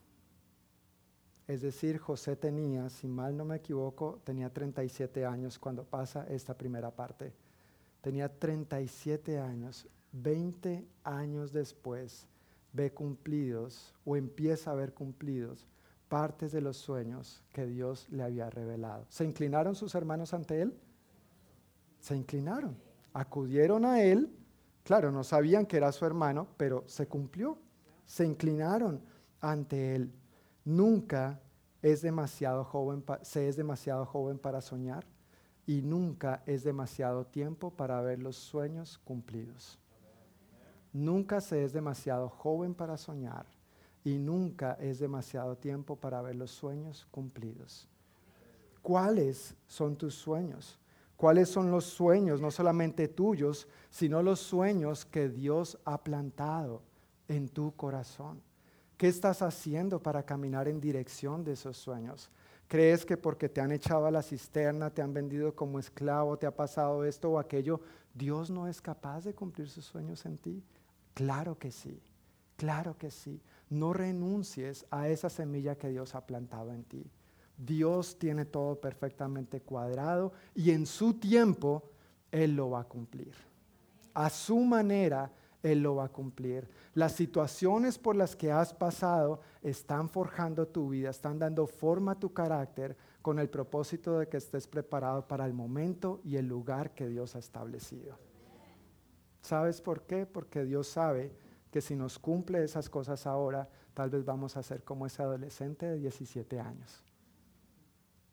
Es 1.51 1.59
decir, 1.59 1.97
José 1.97 2.37
tenía, 2.37 2.89
si 2.89 3.09
mal 3.09 3.35
no 3.35 3.43
me 3.43 3.57
equivoco, 3.57 4.21
tenía 4.23 4.49
37 4.49 5.25
años 5.25 5.59
cuando 5.59 5.83
pasa 5.83 6.25
esta 6.29 6.57
primera 6.57 6.91
parte. 6.91 7.33
Tenía 7.99 8.29
37 8.29 9.37
años, 9.37 9.85
20 10.13 10.87
años 11.03 11.51
después 11.51 12.25
ve 12.71 12.93
cumplidos 12.93 13.93
o 14.05 14.15
empieza 14.15 14.71
a 14.71 14.75
ver 14.75 14.93
cumplidos 14.93 15.67
partes 16.07 16.53
de 16.53 16.61
los 16.61 16.77
sueños 16.77 17.43
que 17.51 17.65
Dios 17.65 18.07
le 18.11 18.23
había 18.23 18.49
revelado. 18.49 19.05
¿Se 19.09 19.25
inclinaron 19.25 19.75
sus 19.75 19.93
hermanos 19.93 20.33
ante 20.33 20.61
él? 20.61 20.73
Se 21.99 22.15
inclinaron, 22.15 22.77
acudieron 23.11 23.83
a 23.83 24.01
él, 24.01 24.33
claro, 24.85 25.11
no 25.11 25.25
sabían 25.25 25.65
que 25.65 25.75
era 25.75 25.91
su 25.91 26.05
hermano, 26.05 26.47
pero 26.55 26.85
se 26.87 27.07
cumplió, 27.07 27.57
se 28.05 28.25
inclinaron 28.25 29.01
ante 29.41 29.95
él. 29.95 30.13
Nunca 30.63 31.39
es 31.81 32.01
demasiado 32.01 32.63
joven, 32.63 33.03
se 33.23 33.47
es 33.47 33.55
demasiado 33.55 34.05
joven 34.05 34.37
para 34.37 34.61
soñar 34.61 35.05
y 35.65 35.81
nunca 35.81 36.43
es 36.45 36.63
demasiado 36.63 37.25
tiempo 37.25 37.71
para 37.71 38.01
ver 38.01 38.19
los 38.19 38.35
sueños 38.35 38.97
cumplidos. 38.99 39.79
Nunca 40.93 41.41
se 41.41 41.63
es 41.63 41.73
demasiado 41.73 42.29
joven 42.29 42.75
para 42.75 42.97
soñar 42.97 43.45
y 44.03 44.17
nunca 44.17 44.73
es 44.73 44.99
demasiado 44.99 45.57
tiempo 45.57 45.95
para 45.95 46.21
ver 46.21 46.35
los 46.35 46.51
sueños 46.51 47.07
cumplidos. 47.11 47.87
¿Cuáles 48.81 49.55
son 49.67 49.95
tus 49.95 50.15
sueños? 50.15 50.77
¿Cuáles 51.15 51.49
son 51.49 51.69
los 51.69 51.85
sueños, 51.85 52.41
no 52.41 52.49
solamente 52.49 53.07
tuyos, 53.07 53.67
sino 53.89 54.23
los 54.23 54.39
sueños 54.39 55.05
que 55.05 55.29
Dios 55.29 55.79
ha 55.85 56.03
plantado 56.03 56.81
en 57.27 57.47
tu 57.47 57.75
corazón? 57.75 58.41
¿Qué 59.01 59.07
estás 59.07 59.41
haciendo 59.41 59.99
para 59.99 60.21
caminar 60.21 60.67
en 60.67 60.79
dirección 60.79 61.43
de 61.43 61.53
esos 61.53 61.75
sueños? 61.75 62.29
¿Crees 62.67 63.03
que 63.03 63.17
porque 63.17 63.49
te 63.49 63.59
han 63.59 63.71
echado 63.71 64.05
a 64.05 64.11
la 64.11 64.21
cisterna, 64.21 64.91
te 64.91 65.01
han 65.01 65.11
vendido 65.11 65.55
como 65.55 65.79
esclavo, 65.79 66.37
te 66.37 66.45
ha 66.45 66.55
pasado 66.55 67.03
esto 67.03 67.31
o 67.31 67.39
aquello, 67.39 67.81
Dios 68.13 68.51
no 68.51 68.67
es 68.67 68.79
capaz 68.79 69.23
de 69.23 69.33
cumplir 69.33 69.69
sus 69.69 69.85
sueños 69.85 70.23
en 70.27 70.37
ti? 70.37 70.63
Claro 71.15 71.57
que 71.57 71.71
sí, 71.71 71.99
claro 72.57 72.95
que 72.95 73.09
sí. 73.09 73.41
No 73.71 73.91
renuncies 73.91 74.85
a 74.91 75.09
esa 75.09 75.31
semilla 75.31 75.75
que 75.75 75.89
Dios 75.89 76.13
ha 76.13 76.27
plantado 76.27 76.71
en 76.71 76.83
ti. 76.83 77.03
Dios 77.57 78.19
tiene 78.19 78.45
todo 78.45 78.79
perfectamente 78.79 79.61
cuadrado 79.61 80.31
y 80.53 80.69
en 80.69 80.85
su 80.85 81.15
tiempo 81.15 81.89
Él 82.31 82.55
lo 82.55 82.69
va 82.69 82.81
a 82.81 82.87
cumplir. 82.87 83.33
A 84.13 84.29
su 84.29 84.59
manera 84.59 85.31
él 85.63 85.81
lo 85.81 85.95
va 85.95 86.05
a 86.05 86.09
cumplir. 86.09 86.67
Las 86.93 87.13
situaciones 87.13 87.97
por 87.97 88.15
las 88.15 88.35
que 88.35 88.51
has 88.51 88.73
pasado 88.73 89.41
están 89.61 90.09
forjando 90.09 90.67
tu 90.67 90.89
vida, 90.89 91.09
están 91.09 91.39
dando 91.39 91.67
forma 91.67 92.13
a 92.13 92.19
tu 92.19 92.33
carácter 92.33 92.97
con 93.21 93.39
el 93.39 93.49
propósito 93.49 94.19
de 94.19 94.27
que 94.27 94.37
estés 94.37 94.67
preparado 94.67 95.27
para 95.27 95.45
el 95.45 95.53
momento 95.53 96.21
y 96.23 96.37
el 96.37 96.47
lugar 96.47 96.93
que 96.93 97.07
Dios 97.07 97.35
ha 97.35 97.39
establecido. 97.39 98.17
¿Sabes 99.41 99.81
por 99.81 100.03
qué? 100.03 100.25
Porque 100.25 100.63
Dios 100.63 100.87
sabe 100.87 101.33
que 101.71 101.81
si 101.81 101.95
nos 101.95 102.19
cumple 102.19 102.63
esas 102.63 102.89
cosas 102.89 103.25
ahora, 103.25 103.69
tal 103.93 104.09
vez 104.09 104.25
vamos 104.25 104.57
a 104.57 104.63
ser 104.63 104.83
como 104.83 105.05
ese 105.05 105.21
adolescente 105.21 105.85
de 105.85 105.97
17 105.97 106.59
años. 106.59 107.03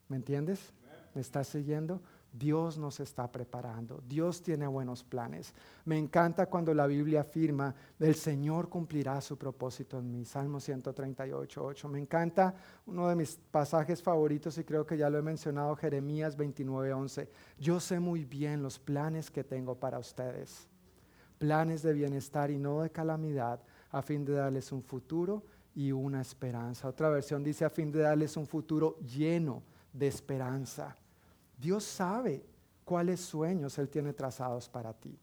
¿Me 0.07 0.17
entiendes? 0.17 0.73
¿Me 1.13 1.21
estás 1.21 1.47
siguiendo? 1.47 2.01
Dios 2.31 2.77
nos 2.77 2.99
está 2.99 3.31
preparando, 3.31 4.01
Dios 4.07 4.41
tiene 4.41 4.67
buenos 4.67 5.03
planes. 5.03 5.53
Me 5.85 5.97
encanta 5.97 6.45
cuando 6.45 6.73
la 6.73 6.85
Biblia 6.85 7.21
afirma, 7.21 7.73
el 7.99 8.15
Señor 8.15 8.69
cumplirá 8.69 9.19
su 9.21 9.37
propósito 9.37 9.97
en 9.97 10.11
mí, 10.11 10.25
Salmo 10.25 10.59
138, 10.59 11.63
8. 11.63 11.89
Me 11.89 11.99
encanta 11.99 12.53
uno 12.85 13.07
de 13.07 13.15
mis 13.15 13.35
pasajes 13.49 14.03
favoritos 14.03 14.57
y 14.57 14.63
creo 14.63 14.85
que 14.85 14.97
ya 14.97 15.09
lo 15.09 15.17
he 15.17 15.23
mencionado, 15.23 15.75
Jeremías 15.75 16.37
29, 16.37 16.93
11. 16.93 17.29
Yo 17.57 17.79
sé 17.79 17.99
muy 17.99 18.25
bien 18.25 18.61
los 18.61 18.77
planes 18.77 19.31
que 19.31 19.43
tengo 19.43 19.75
para 19.75 19.97
ustedes, 19.97 20.67
planes 21.39 21.81
de 21.81 21.93
bienestar 21.93 22.51
y 22.51 22.59
no 22.59 22.81
de 22.81 22.91
calamidad, 22.91 23.61
a 23.91 24.01
fin 24.01 24.23
de 24.23 24.33
darles 24.33 24.71
un 24.71 24.83
futuro 24.83 25.43
y 25.73 25.91
una 25.91 26.21
esperanza. 26.21 26.87
Otra 26.87 27.09
versión 27.09 27.43
dice, 27.43 27.65
a 27.65 27.69
fin 27.69 27.91
de 27.91 27.99
darles 27.99 28.37
un 28.37 28.45
futuro 28.45 28.97
lleno 28.99 29.63
de 29.91 30.07
esperanza. 30.07 30.95
Dios 31.59 31.83
sabe 31.83 32.45
cuáles 32.85 33.19
sueños 33.19 33.77
Él 33.77 33.89
tiene 33.89 34.13
trazados 34.13 34.69
para 34.69 34.93
ti. 34.93 35.19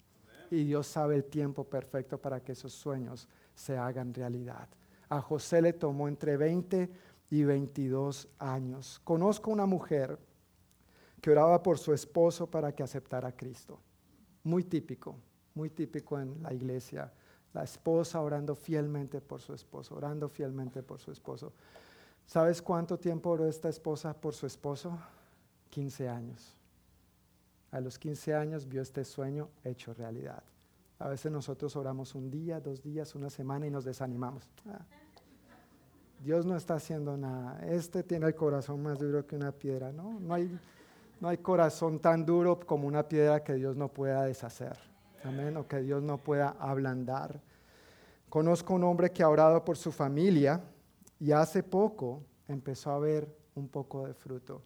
Y 0.51 0.65
Dios 0.65 0.87
sabe 0.87 1.17
el 1.17 1.25
tiempo 1.25 1.65
perfecto 1.65 2.19
para 2.19 2.41
que 2.41 2.53
esos 2.53 2.73
sueños 2.73 3.29
se 3.55 3.77
hagan 3.77 4.15
realidad. 4.15 4.69
A 5.09 5.21
José 5.21 5.63
le 5.63 5.73
tomó 5.73 6.09
entre 6.09 6.37
20 6.37 6.91
y 7.31 7.43
22 7.43 8.29
años. 8.39 9.01
Conozco 9.03 9.51
una 9.51 9.67
mujer 9.67 10.19
que 11.21 11.31
oraba 11.31 11.63
por 11.63 11.79
su 11.79 11.93
esposo 11.93 12.49
para 12.49 12.73
que 12.73 12.83
aceptara 12.83 13.29
a 13.29 13.37
Cristo. 13.37 13.81
Muy 14.45 14.65
típico, 14.65 15.17
muy 15.55 15.71
típico 15.71 16.21
en 16.21 16.41
la 16.43 16.53
iglesia. 16.53 17.13
La 17.53 17.65
esposa 17.65 18.21
orando 18.21 18.55
fielmente 18.55 19.21
por 19.21 19.41
su 19.41 19.55
esposo, 19.55 19.97
orando 19.97 20.29
fielmente 20.29 20.83
por 20.83 21.01
su 21.01 21.11
esposo. 21.11 21.53
¿Sabes 22.27 22.61
cuánto 22.61 22.99
tiempo 22.99 23.31
oró 23.31 23.49
esta 23.49 23.69
esposa 23.69 24.13
por 24.13 24.35
su 24.35 24.47
esposo? 24.47 24.97
15 25.71 26.09
años. 26.09 26.57
A 27.71 27.81
los 27.81 27.99
15 27.99 28.35
años 28.35 28.69
vio 28.69 28.83
este 28.83 29.05
sueño 29.05 29.49
hecho 29.65 29.93
realidad. 29.95 30.43
A 30.99 31.09
veces 31.09 31.31
nosotros 31.31 31.77
oramos 31.77 32.15
un 32.15 32.31
día, 32.31 32.61
dos 32.61 32.83
días, 32.83 33.15
una 33.15 33.29
semana 33.29 33.67
y 33.67 33.71
nos 33.71 33.85
desanimamos. 33.85 34.49
Ah, 34.67 34.81
Dios 36.23 36.47
no 36.47 36.57
está 36.57 36.75
haciendo 36.75 37.17
nada. 37.17 37.61
Este 37.67 38.03
tiene 38.03 38.27
el 38.27 38.35
corazón 38.35 38.83
más 38.83 38.99
duro 38.99 39.27
que 39.27 39.37
una 39.37 39.53
piedra. 39.53 39.93
No, 39.93 40.19
no 40.19 40.35
hay, 40.35 40.59
no 41.21 41.29
hay 41.29 41.39
corazón 41.39 41.99
tan 41.99 42.25
duro 42.25 42.59
como 42.61 42.89
una 42.89 43.07
piedra 43.07 43.45
que 43.45 43.55
Dios 43.55 43.77
no 43.77 43.89
pueda 43.89 44.23
deshacer. 44.23 44.79
Amén. 45.23 45.57
O 45.59 45.67
que 45.67 45.83
Dios 45.83 46.03
no 46.03 46.17
pueda 46.17 46.57
ablandar. 46.59 47.41
Conozco 48.31 48.75
un 48.75 48.85
hombre 48.85 49.11
que 49.11 49.23
ha 49.23 49.29
orado 49.29 49.65
por 49.65 49.77
su 49.77 49.93
familia 49.93 50.63
y 51.21 51.33
hace 51.33 51.63
poco 51.63 52.23
empezó 52.49 52.91
a 52.93 52.99
ver 52.99 53.29
un 53.55 53.69
poco 53.69 54.07
de 54.07 54.15
fruto. 54.15 54.63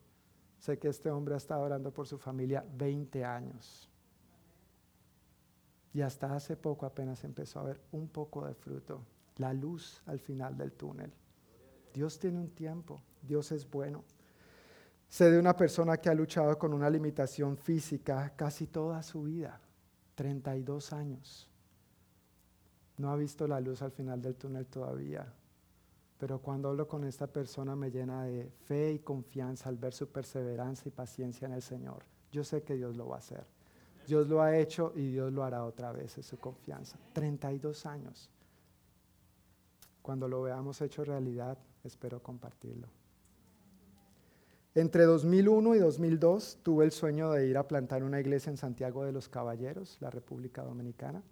Sé 0.61 0.79
que 0.79 0.89
este 0.89 1.11
hombre 1.11 1.33
ha 1.33 1.39
estado 1.39 1.63
orando 1.63 1.91
por 1.91 2.07
su 2.07 2.19
familia 2.19 2.63
20 2.77 3.25
años. 3.25 3.89
Y 5.95 6.03
hasta 6.03 6.35
hace 6.37 6.55
poco 6.55 6.85
apenas 6.85 7.25
empezó 7.25 7.61
a 7.61 7.65
ver 7.65 7.81
un 7.93 8.09
poco 8.09 8.47
de 8.47 8.55
fruto, 8.55 9.01
la 9.39 9.55
luz 9.55 10.03
al 10.05 10.21
final 10.21 10.57
del 10.59 10.73
túnel. 10.73 11.11
Dios 11.95 12.19
tiene 12.19 12.39
un 12.39 12.51
tiempo, 12.51 13.01
Dios 13.23 13.51
es 13.53 13.69
bueno. 13.69 14.05
Sé 15.09 15.31
de 15.31 15.39
una 15.39 15.57
persona 15.57 15.97
que 15.97 16.11
ha 16.11 16.15
luchado 16.15 16.57
con 16.59 16.75
una 16.75 16.91
limitación 16.91 17.57
física 17.57 18.35
casi 18.37 18.67
toda 18.67 19.03
su 19.03 19.23
vida, 19.23 19.59
32 20.15 20.93
años. 20.93 21.49
No 22.99 23.11
ha 23.11 23.17
visto 23.17 23.49
la 23.49 23.61
luz 23.61 23.81
al 23.81 23.93
final 23.93 24.21
del 24.21 24.37
túnel 24.37 24.67
todavía. 24.67 25.27
Pero 26.21 26.39
cuando 26.39 26.69
hablo 26.69 26.87
con 26.87 27.05
esta 27.05 27.27
persona 27.27 27.75
me 27.75 27.91
llena 27.91 28.25
de 28.25 28.51
fe 28.67 28.93
y 28.93 28.99
confianza 28.99 29.71
al 29.71 29.79
ver 29.79 29.95
su 29.95 30.07
perseverancia 30.11 30.87
y 30.87 30.93
paciencia 30.93 31.47
en 31.47 31.55
el 31.55 31.63
Señor. 31.63 32.05
Yo 32.31 32.45
sé 32.45 32.63
que 32.63 32.77
Dios 32.77 32.95
lo 32.95 33.09
va 33.09 33.17
a 33.17 33.21
hacer. 33.21 33.47
Dios 34.07 34.29
lo 34.29 34.43
ha 34.43 34.57
hecho 34.59 34.93
y 34.95 35.13
Dios 35.13 35.33
lo 35.33 35.45
hará 35.45 35.65
otra 35.65 35.93
vez, 35.93 36.19
es 36.19 36.27
su 36.27 36.37
confianza. 36.39 36.99
32 37.15 37.87
años. 37.87 38.29
Cuando 40.03 40.29
lo 40.29 40.43
veamos 40.43 40.83
hecho 40.83 41.05
realidad, 41.05 41.57
espero 41.85 42.23
compartirlo. 42.23 42.89
Entre 44.75 45.05
2001 45.05 45.75
y 45.75 45.79
2002 45.79 46.59
tuve 46.63 46.85
el 46.85 46.93
sueño 46.93 47.31
de 47.33 47.47
ir 47.47 47.57
a 47.57 47.67
plantar 47.67 48.05
una 48.05 48.21
iglesia 48.21 48.51
en 48.51 48.59
Santiago 48.59 49.05
de 49.05 49.13
los 49.13 49.29
Caballeros, 49.29 49.97
la 50.01 50.11
República 50.11 50.63
Dominicana. 50.63 51.23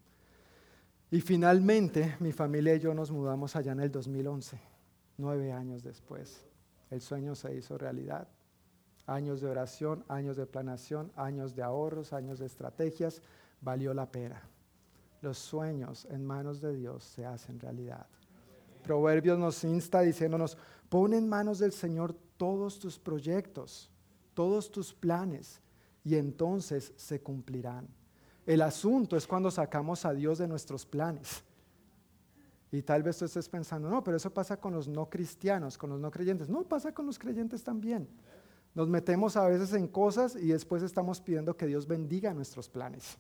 Y 1.11 1.21
finalmente 1.21 2.17
mi 2.21 2.33
familia 2.33 2.75
y 2.75 2.81
yo 2.81 2.95
nos 2.95 3.11
mudamos 3.11 3.55
allá 3.55 3.73
en 3.73 3.81
el 3.81 3.91
2011, 3.91 4.59
nueve 5.19 5.53
años 5.53 5.83
después. 5.83 6.47
El 6.91 7.01
sueño 7.01 7.35
se 7.35 7.55
hizo 7.55 7.77
realidad. 7.77 8.29
Años 9.07 9.41
de 9.41 9.49
oración, 9.49 10.05
años 10.09 10.37
de 10.37 10.47
planación, 10.47 11.13
años 11.17 11.55
de 11.55 11.63
ahorros, 11.63 12.13
años 12.13 12.39
de 12.39 12.47
estrategias, 12.47 13.23
valió 13.61 13.93
la 13.93 14.11
pena. 14.11 14.43
Los 15.21 15.39
sueños 15.39 16.07
en 16.11 16.25
manos 16.25 16.61
de 16.61 16.75
Dios 16.75 17.05
se 17.05 17.27
hacen 17.27 17.59
realidad. 17.59 18.07
Proverbios 18.83 19.39
nos 19.39 19.65
insta 19.65 20.01
diciéndonos, 20.01 20.57
pon 20.89 21.13
en 21.13 21.29
manos 21.29 21.59
del 21.59 21.73
Señor 21.73 22.15
todos 22.37 22.79
tus 22.79 22.99
proyectos, 22.99 23.91
todos 24.35 24.71
tus 24.71 24.95
planes, 24.95 25.61
y 26.05 26.17
entonces 26.17 26.93
se 26.97 27.21
cumplirán. 27.21 27.89
El 28.47 28.63
asunto 28.63 29.17
es 29.17 29.27
cuando 29.27 29.51
sacamos 29.51 30.07
a 30.07 30.15
Dios 30.15 30.39
de 30.39 30.49
nuestros 30.49 30.87
planes. 30.87 31.43
Y 32.71 32.83
tal 32.83 33.03
vez 33.03 33.17
tú 33.17 33.25
estés 33.25 33.49
pensando, 33.49 33.89
no, 33.89 34.05
pero 34.05 34.17
eso 34.17 34.33
pasa 34.33 34.59
con 34.59 34.75
los 34.75 34.89
no 34.89 35.09
cristianos, 35.09 35.79
con 35.79 35.91
los 35.91 36.01
no 36.01 36.11
creyentes. 36.11 36.49
No, 36.49 36.65
pasa 36.65 36.93
con 36.93 37.07
los 37.07 37.19
creyentes 37.19 37.65
también. 37.65 38.09
Nos 38.75 38.89
metemos 38.89 39.37
a 39.37 39.49
veces 39.49 39.73
en 39.73 39.89
cosas 39.89 40.37
y 40.37 40.49
después 40.49 40.83
estamos 40.83 41.21
pidiendo 41.21 41.57
que 41.57 41.67
Dios 41.67 41.87
bendiga 41.87 42.35
nuestros 42.35 42.69
planes. 42.69 43.19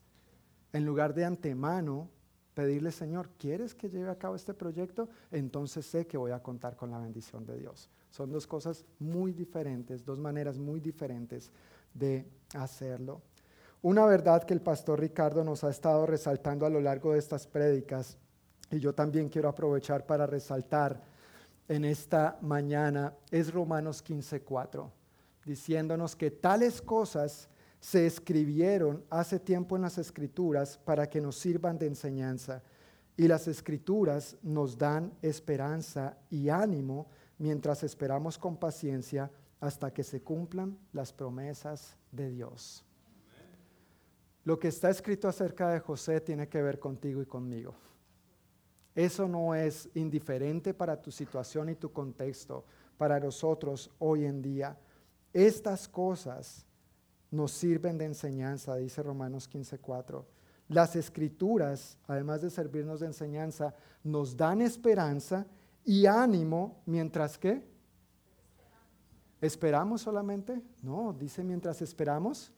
En 0.72 0.84
lugar 0.84 1.14
de 1.14 1.24
antemano 1.24 2.10
pedirle, 2.52 2.90
Señor, 2.90 3.30
¿quieres 3.38 3.74
que 3.74 3.88
lleve 3.88 4.10
a 4.10 4.18
cabo 4.18 4.34
este 4.34 4.52
proyecto? 4.52 5.08
Entonces 5.30 5.86
sé 5.86 6.06
que 6.06 6.18
voy 6.18 6.32
a 6.32 6.42
contar 6.42 6.76
con 6.76 6.90
la 6.90 6.98
bendición 6.98 7.46
de 7.46 7.56
Dios. 7.56 7.88
Son 8.10 8.30
dos 8.30 8.46
cosas 8.46 8.84
muy 8.98 9.32
diferentes, 9.32 10.04
dos 10.04 10.18
maneras 10.18 10.58
muy 10.58 10.80
diferentes 10.80 11.50
de 11.94 12.26
hacerlo. 12.54 13.22
Una 13.80 14.04
verdad 14.06 14.42
que 14.42 14.54
el 14.54 14.60
pastor 14.60 15.00
Ricardo 15.00 15.44
nos 15.44 15.62
ha 15.62 15.70
estado 15.70 16.04
resaltando 16.04 16.66
a 16.66 16.70
lo 16.70 16.80
largo 16.80 17.12
de 17.12 17.20
estas 17.20 17.46
prédicas, 17.46 18.18
y 18.70 18.78
yo 18.78 18.94
también 18.94 19.28
quiero 19.28 19.48
aprovechar 19.48 20.04
para 20.06 20.26
resaltar 20.26 21.02
en 21.68 21.84
esta 21.84 22.38
mañana, 22.40 23.14
es 23.30 23.52
Romanos 23.52 24.02
15:4, 24.02 24.90
diciéndonos 25.44 26.16
que 26.16 26.30
tales 26.30 26.80
cosas 26.80 27.48
se 27.80 28.06
escribieron 28.06 29.04
hace 29.10 29.38
tiempo 29.38 29.76
en 29.76 29.82
las 29.82 29.98
escrituras 29.98 30.78
para 30.78 31.08
que 31.08 31.20
nos 31.20 31.36
sirvan 31.36 31.78
de 31.78 31.86
enseñanza. 31.86 32.62
Y 33.16 33.28
las 33.28 33.48
escrituras 33.48 34.36
nos 34.42 34.78
dan 34.78 35.12
esperanza 35.22 36.16
y 36.30 36.48
ánimo 36.48 37.08
mientras 37.38 37.82
esperamos 37.82 38.38
con 38.38 38.56
paciencia 38.56 39.30
hasta 39.60 39.92
que 39.92 40.04
se 40.04 40.22
cumplan 40.22 40.78
las 40.92 41.12
promesas 41.12 41.96
de 42.12 42.30
Dios. 42.30 42.84
Lo 44.44 44.58
que 44.58 44.68
está 44.68 44.88
escrito 44.88 45.28
acerca 45.28 45.70
de 45.70 45.80
José 45.80 46.20
tiene 46.20 46.48
que 46.48 46.62
ver 46.62 46.78
contigo 46.78 47.20
y 47.20 47.26
conmigo. 47.26 47.74
Eso 48.98 49.28
no 49.28 49.54
es 49.54 49.88
indiferente 49.94 50.74
para 50.74 51.00
tu 51.00 51.12
situación 51.12 51.68
y 51.68 51.76
tu 51.76 51.92
contexto, 51.92 52.64
para 52.96 53.20
nosotros 53.20 53.92
hoy 54.00 54.24
en 54.24 54.42
día. 54.42 54.76
Estas 55.32 55.86
cosas 55.86 56.66
nos 57.30 57.52
sirven 57.52 57.96
de 57.96 58.06
enseñanza, 58.06 58.74
dice 58.74 59.00
Romanos 59.04 59.48
15:4. 59.48 60.26
Las 60.66 60.96
escrituras, 60.96 61.96
además 62.08 62.42
de 62.42 62.50
servirnos 62.50 62.98
de 62.98 63.06
enseñanza, 63.06 63.72
nos 64.02 64.36
dan 64.36 64.62
esperanza 64.62 65.46
y 65.84 66.06
ánimo 66.06 66.82
mientras 66.84 67.38
que 67.38 67.62
esperamos 69.40 70.02
solamente. 70.02 70.60
No, 70.82 71.12
dice 71.12 71.44
mientras 71.44 71.82
esperamos 71.82 72.50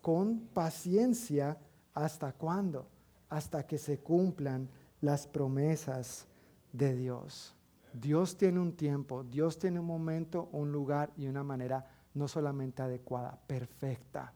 con 0.00 0.46
paciencia 0.54 1.58
hasta 1.92 2.32
cuándo? 2.34 2.86
Hasta 3.28 3.66
que 3.66 3.78
se 3.78 3.98
cumplan 3.98 4.70
las 5.00 5.26
promesas 5.26 6.26
de 6.72 6.94
Dios. 6.94 7.54
Dios 7.92 8.36
tiene 8.36 8.60
un 8.60 8.72
tiempo, 8.72 9.24
Dios 9.24 9.58
tiene 9.58 9.80
un 9.80 9.86
momento, 9.86 10.48
un 10.52 10.70
lugar 10.70 11.12
y 11.16 11.26
una 11.26 11.42
manera 11.42 11.84
no 12.14 12.28
solamente 12.28 12.82
adecuada, 12.82 13.38
perfecta. 13.46 14.32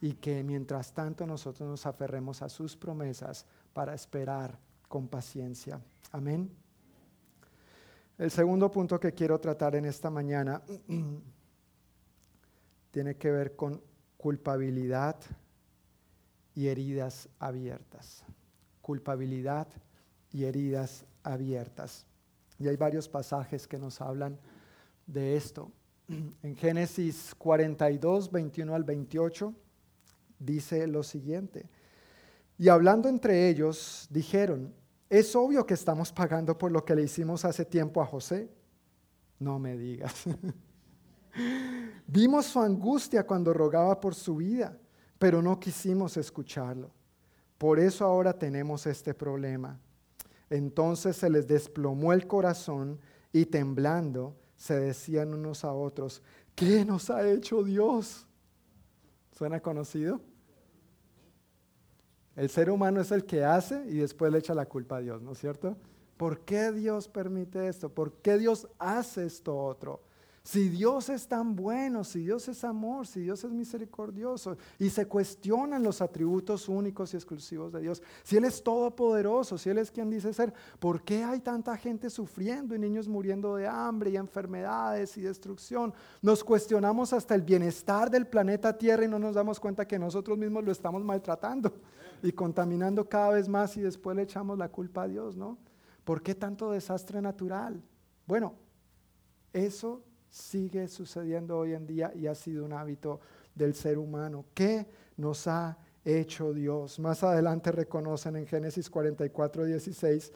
Y 0.00 0.14
que 0.14 0.42
mientras 0.42 0.92
tanto 0.92 1.26
nosotros 1.26 1.68
nos 1.68 1.86
aferremos 1.86 2.42
a 2.42 2.48
sus 2.48 2.76
promesas 2.76 3.46
para 3.72 3.94
esperar 3.94 4.58
con 4.88 5.08
paciencia. 5.08 5.80
Amén. 6.10 6.50
El 8.18 8.30
segundo 8.30 8.70
punto 8.70 9.00
que 9.00 9.12
quiero 9.12 9.40
tratar 9.40 9.76
en 9.76 9.84
esta 9.84 10.10
mañana 10.10 10.62
tiene 12.90 13.16
que 13.16 13.30
ver 13.30 13.56
con 13.56 13.82
culpabilidad 14.16 15.16
y 16.54 16.68
heridas 16.68 17.28
abiertas. 17.38 18.24
Culpabilidad 18.80 19.68
y 20.32 20.44
heridas 20.44 21.04
abiertas. 21.22 22.06
Y 22.58 22.68
hay 22.68 22.76
varios 22.76 23.08
pasajes 23.08 23.66
que 23.66 23.78
nos 23.78 24.00
hablan 24.00 24.38
de 25.06 25.36
esto. 25.36 25.70
En 26.42 26.56
Génesis 26.56 27.34
42, 27.38 28.30
21 28.30 28.74
al 28.74 28.84
28, 28.84 29.54
dice 30.38 30.86
lo 30.86 31.02
siguiente. 31.02 31.68
Y 32.58 32.68
hablando 32.68 33.08
entre 33.08 33.48
ellos, 33.48 34.06
dijeron, 34.10 34.74
es 35.08 35.34
obvio 35.36 35.66
que 35.66 35.74
estamos 35.74 36.12
pagando 36.12 36.56
por 36.56 36.70
lo 36.70 36.84
que 36.84 36.94
le 36.94 37.02
hicimos 37.02 37.44
hace 37.44 37.64
tiempo 37.64 38.00
a 38.00 38.06
José. 38.06 38.48
No 39.38 39.58
me 39.58 39.76
digas. 39.76 40.24
Vimos 42.06 42.46
su 42.46 42.60
angustia 42.60 43.26
cuando 43.26 43.52
rogaba 43.52 44.00
por 44.00 44.14
su 44.14 44.36
vida, 44.36 44.78
pero 45.18 45.42
no 45.42 45.58
quisimos 45.58 46.16
escucharlo. 46.16 46.90
Por 47.58 47.78
eso 47.78 48.04
ahora 48.04 48.32
tenemos 48.32 48.86
este 48.86 49.14
problema. 49.14 49.78
Entonces 50.52 51.16
se 51.16 51.30
les 51.30 51.48
desplomó 51.48 52.12
el 52.12 52.26
corazón 52.26 53.00
y 53.32 53.46
temblando 53.46 54.36
se 54.54 54.78
decían 54.78 55.32
unos 55.32 55.64
a 55.64 55.72
otros, 55.72 56.22
¿qué 56.54 56.84
nos 56.84 57.08
ha 57.08 57.26
hecho 57.26 57.62
Dios? 57.62 58.26
¿Suena 59.30 59.60
conocido? 59.60 60.20
El 62.36 62.50
ser 62.50 62.68
humano 62.68 63.00
es 63.00 63.10
el 63.12 63.24
que 63.24 63.42
hace 63.42 63.82
y 63.88 63.96
después 63.96 64.30
le 64.30 64.40
echa 64.40 64.54
la 64.54 64.66
culpa 64.66 64.98
a 64.98 65.00
Dios, 65.00 65.22
¿no 65.22 65.32
es 65.32 65.38
cierto? 65.38 65.74
¿Por 66.18 66.40
qué 66.40 66.70
Dios 66.70 67.08
permite 67.08 67.66
esto? 67.66 67.88
¿Por 67.88 68.12
qué 68.20 68.36
Dios 68.36 68.68
hace 68.78 69.24
esto 69.24 69.56
otro? 69.56 70.02
Si 70.44 70.68
Dios 70.68 71.08
es 71.08 71.28
tan 71.28 71.54
bueno, 71.54 72.02
si 72.02 72.24
Dios 72.24 72.48
es 72.48 72.64
amor, 72.64 73.06
si 73.06 73.20
Dios 73.20 73.44
es 73.44 73.52
misericordioso 73.52 74.56
y 74.76 74.90
se 74.90 75.06
cuestionan 75.06 75.84
los 75.84 76.02
atributos 76.02 76.68
únicos 76.68 77.14
y 77.14 77.16
exclusivos 77.16 77.72
de 77.72 77.80
Dios, 77.80 78.02
si 78.24 78.36
Él 78.36 78.44
es 78.44 78.60
todopoderoso, 78.60 79.56
si 79.56 79.70
Él 79.70 79.78
es 79.78 79.92
quien 79.92 80.10
dice 80.10 80.32
ser, 80.32 80.52
¿por 80.80 81.02
qué 81.02 81.22
hay 81.22 81.38
tanta 81.38 81.76
gente 81.76 82.10
sufriendo 82.10 82.74
y 82.74 82.80
niños 82.80 83.06
muriendo 83.06 83.54
de 83.54 83.68
hambre 83.68 84.10
y 84.10 84.16
enfermedades 84.16 85.16
y 85.16 85.20
destrucción? 85.20 85.94
Nos 86.20 86.42
cuestionamos 86.42 87.12
hasta 87.12 87.36
el 87.36 87.42
bienestar 87.42 88.10
del 88.10 88.26
planeta 88.26 88.76
Tierra 88.76 89.04
y 89.04 89.08
no 89.08 89.20
nos 89.20 89.36
damos 89.36 89.60
cuenta 89.60 89.86
que 89.86 89.98
nosotros 89.98 90.36
mismos 90.36 90.64
lo 90.64 90.72
estamos 90.72 91.04
maltratando 91.04 91.72
y 92.20 92.32
contaminando 92.32 93.08
cada 93.08 93.30
vez 93.30 93.48
más 93.48 93.76
y 93.76 93.80
después 93.80 94.16
le 94.16 94.22
echamos 94.22 94.58
la 94.58 94.68
culpa 94.68 95.04
a 95.04 95.08
Dios, 95.08 95.36
¿no? 95.36 95.56
¿Por 96.02 96.20
qué 96.20 96.34
tanto 96.34 96.72
desastre 96.72 97.22
natural? 97.22 97.80
Bueno, 98.26 98.54
eso 99.52 100.02
sigue 100.32 100.88
sucediendo 100.88 101.58
hoy 101.58 101.74
en 101.74 101.86
día 101.86 102.10
y 102.14 102.26
ha 102.26 102.34
sido 102.34 102.64
un 102.64 102.72
hábito 102.72 103.20
del 103.54 103.74
ser 103.74 103.98
humano. 103.98 104.46
¿Qué 104.54 104.86
nos 105.18 105.46
ha 105.46 105.76
hecho 106.04 106.54
Dios? 106.54 106.98
Más 106.98 107.22
adelante 107.22 107.70
reconocen 107.70 108.36
en 108.36 108.46
Génesis 108.46 108.88
44, 108.88 109.66
16, 109.66 110.32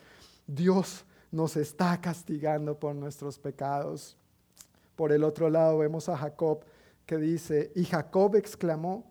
Dios 0.47 1.07
nos 1.33 1.57
está 1.57 1.99
castigando 1.99 2.79
por 2.79 2.95
nuestros 2.95 3.39
pecados. 3.39 4.19
Por 4.95 5.13
el 5.13 5.25
otro 5.25 5.49
lado 5.49 5.79
vemos 5.79 6.11
a 6.11 6.17
Jacob 6.17 6.61
que 7.07 7.17
dice, 7.17 7.73
y 7.75 7.85
Jacob 7.85 8.37
exclamó, 8.37 9.03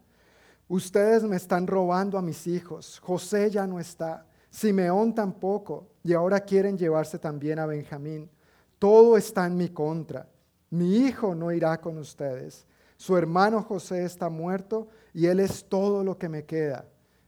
ustedes 0.68 1.24
me 1.24 1.38
están 1.38 1.66
robando 1.66 2.18
a 2.18 2.22
mis 2.22 2.46
hijos, 2.46 3.00
José 3.00 3.50
ya 3.50 3.66
no 3.66 3.80
está, 3.80 4.28
Simeón 4.52 5.16
tampoco, 5.16 5.88
y 6.04 6.14
ahora 6.14 6.42
quieren 6.42 6.78
llevarse 6.78 7.18
también 7.18 7.58
a 7.58 7.66
Benjamín. 7.66 8.30
Todo 8.78 9.18
está 9.18 9.48
en 9.48 9.58
mi 9.58 9.70
contra 9.70 10.28
mi 10.70 10.98
hijo 10.98 11.36
no 11.36 11.52
irá 11.52 11.80
con 11.80 11.98
ustedes. 11.98 12.66
Su 12.98 13.18
hermano 13.18 13.62
José 13.62 14.04
está 14.04 14.30
muerto 14.30 14.88
y 15.14 15.28
él 15.28 15.40
es 15.40 15.66
todo 15.68 16.04
lo 16.04 16.18
que 16.18 16.30
me 16.30 16.46
queda. 16.46 16.86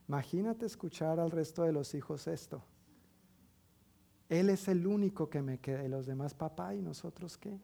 Imagínate 0.08 0.66
escuchar 0.66 1.20
al 1.20 1.32
resto 1.32 1.64
de 1.64 1.74
los 1.74 1.94
hijos 1.94 2.28
esto. 2.28 2.64
Él 4.30 4.50
es 4.50 4.68
el 4.68 4.88
único 4.88 5.30
que 5.30 5.42
me 5.42 5.60
queda 5.60 5.84
y 5.84 5.90
los 5.90 6.06
demás 6.06 6.34
papá 6.34 6.74
y 6.76 6.82
nosotros 6.82 7.38
qué. 7.38 7.60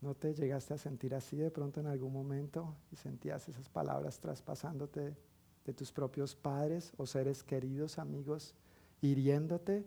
¿No 0.00 0.14
te 0.14 0.32
llegaste 0.32 0.74
a 0.74 0.78
sentir 0.78 1.14
así 1.14 1.36
de 1.36 1.50
pronto 1.50 1.80
en 1.80 1.86
algún 1.86 2.12
momento 2.12 2.76
y 2.92 2.96
sentías 2.96 3.48
esas 3.48 3.68
palabras 3.68 4.20
traspasándote 4.20 5.16
de 5.64 5.74
tus 5.74 5.90
propios 5.90 6.36
padres 6.36 6.92
o 6.96 7.06
seres 7.06 7.42
queridos, 7.42 7.98
amigos, 7.98 8.54
hiriéndote? 9.00 9.84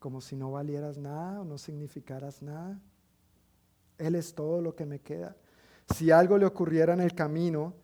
Como 0.00 0.20
si 0.20 0.34
no 0.34 0.50
valieras 0.50 0.98
nada 0.98 1.42
o 1.42 1.44
no 1.44 1.58
significaras 1.58 2.42
nada. 2.42 2.80
Él 3.98 4.16
es 4.16 4.34
todo 4.34 4.60
lo 4.60 4.74
que 4.74 4.86
me 4.86 4.98
queda. 4.98 5.36
Si 5.94 6.10
algo 6.10 6.38
le 6.38 6.46
ocurriera 6.46 6.94
en 6.94 7.00
el 7.00 7.14
camino, 7.14 7.74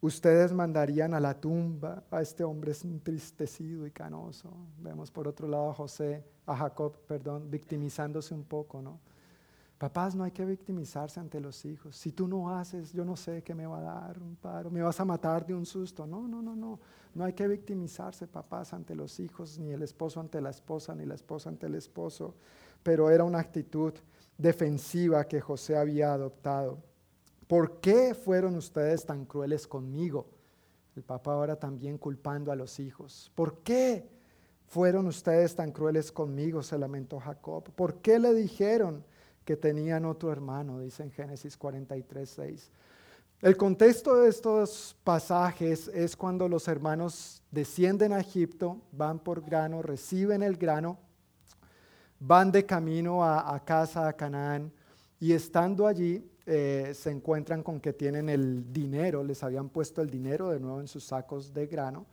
ustedes 0.00 0.52
mandarían 0.52 1.14
a 1.14 1.20
la 1.20 1.38
tumba 1.38 2.04
a 2.10 2.22
este 2.22 2.44
hombre 2.44 2.72
entristecido 2.84 3.86
y 3.86 3.90
canoso. 3.90 4.50
Vemos 4.78 5.10
por 5.10 5.26
otro 5.26 5.48
lado 5.48 5.70
a 5.70 5.74
José, 5.74 6.24
a 6.46 6.56
Jacob, 6.56 6.96
perdón, 7.08 7.50
victimizándose 7.50 8.34
un 8.34 8.44
poco, 8.44 8.80
¿no? 8.80 9.00
Papás, 9.78 10.14
no 10.14 10.22
hay 10.24 10.30
que 10.30 10.44
victimizarse 10.44 11.18
ante 11.18 11.40
los 11.40 11.64
hijos. 11.64 11.96
Si 11.96 12.12
tú 12.12 12.28
no 12.28 12.54
haces, 12.54 12.92
yo 12.92 13.04
no 13.04 13.16
sé 13.16 13.42
qué 13.42 13.54
me 13.54 13.66
va 13.66 13.78
a 13.78 13.82
dar 13.82 14.22
un 14.22 14.36
paro, 14.36 14.70
me 14.70 14.82
vas 14.82 15.00
a 15.00 15.04
matar 15.04 15.44
de 15.44 15.54
un 15.54 15.66
susto. 15.66 16.06
No, 16.06 16.28
no, 16.28 16.40
no, 16.40 16.54
no. 16.54 16.78
No 17.14 17.24
hay 17.24 17.32
que 17.32 17.46
victimizarse, 17.46 18.26
papás, 18.26 18.72
ante 18.72 18.94
los 18.94 19.18
hijos, 19.20 19.58
ni 19.58 19.72
el 19.72 19.82
esposo 19.82 20.20
ante 20.20 20.40
la 20.40 20.50
esposa, 20.50 20.94
ni 20.94 21.04
la 21.04 21.14
esposa 21.14 21.48
ante 21.48 21.66
el 21.66 21.74
esposo. 21.74 22.34
Pero 22.82 23.10
era 23.10 23.24
una 23.24 23.40
actitud 23.40 23.92
defensiva 24.38 25.24
que 25.24 25.40
José 25.40 25.76
había 25.76 26.12
adoptado. 26.12 26.78
¿Por 27.46 27.80
qué 27.80 28.14
fueron 28.14 28.56
ustedes 28.56 29.04
tan 29.04 29.26
crueles 29.26 29.66
conmigo? 29.66 30.26
El 30.96 31.02
papá 31.02 31.34
ahora 31.34 31.56
también 31.56 31.98
culpando 31.98 32.52
a 32.52 32.56
los 32.56 32.78
hijos. 32.78 33.30
¿Por 33.34 33.58
qué 33.58 34.08
fueron 34.66 35.06
ustedes 35.06 35.54
tan 35.54 35.72
crueles 35.72 36.10
conmigo? 36.10 36.62
Se 36.62 36.78
lamentó 36.78 37.18
Jacob. 37.18 37.70
¿Por 37.74 37.96
qué 37.96 38.18
le 38.18 38.32
dijeron 38.32 39.04
que 39.44 39.56
tenían 39.56 40.04
otro 40.04 40.32
hermano? 40.32 40.80
Dice 40.80 41.02
en 41.02 41.10
Génesis 41.10 41.56
43, 41.56 42.28
6. 42.28 42.70
El 43.42 43.56
contexto 43.56 44.16
de 44.16 44.30
estos 44.30 44.96
pasajes 45.04 45.88
es 45.88 46.16
cuando 46.16 46.48
los 46.48 46.66
hermanos 46.66 47.42
descienden 47.50 48.14
a 48.14 48.20
Egipto, 48.20 48.80
van 48.90 49.18
por 49.18 49.44
grano, 49.44 49.82
reciben 49.82 50.42
el 50.42 50.56
grano, 50.56 50.98
van 52.18 52.50
de 52.50 52.64
camino 52.64 53.22
a, 53.22 53.62
casa, 53.64 54.08
a 54.08 54.14
Canaán, 54.14 54.72
y 55.20 55.32
estando 55.32 55.86
allí 55.86 56.26
eh, 56.46 56.92
se 56.94 57.10
encuentran 57.10 57.62
con 57.62 57.80
que 57.80 57.92
tienen 57.92 58.30
el 58.30 58.72
dinero, 58.72 59.22
les 59.22 59.42
habían 59.42 59.68
puesto 59.68 60.00
el 60.00 60.08
dinero 60.08 60.48
de 60.48 60.60
nuevo 60.60 60.80
en 60.80 60.88
sus 60.88 61.04
sacos 61.04 61.52
de 61.52 61.66
grano, 61.66 62.06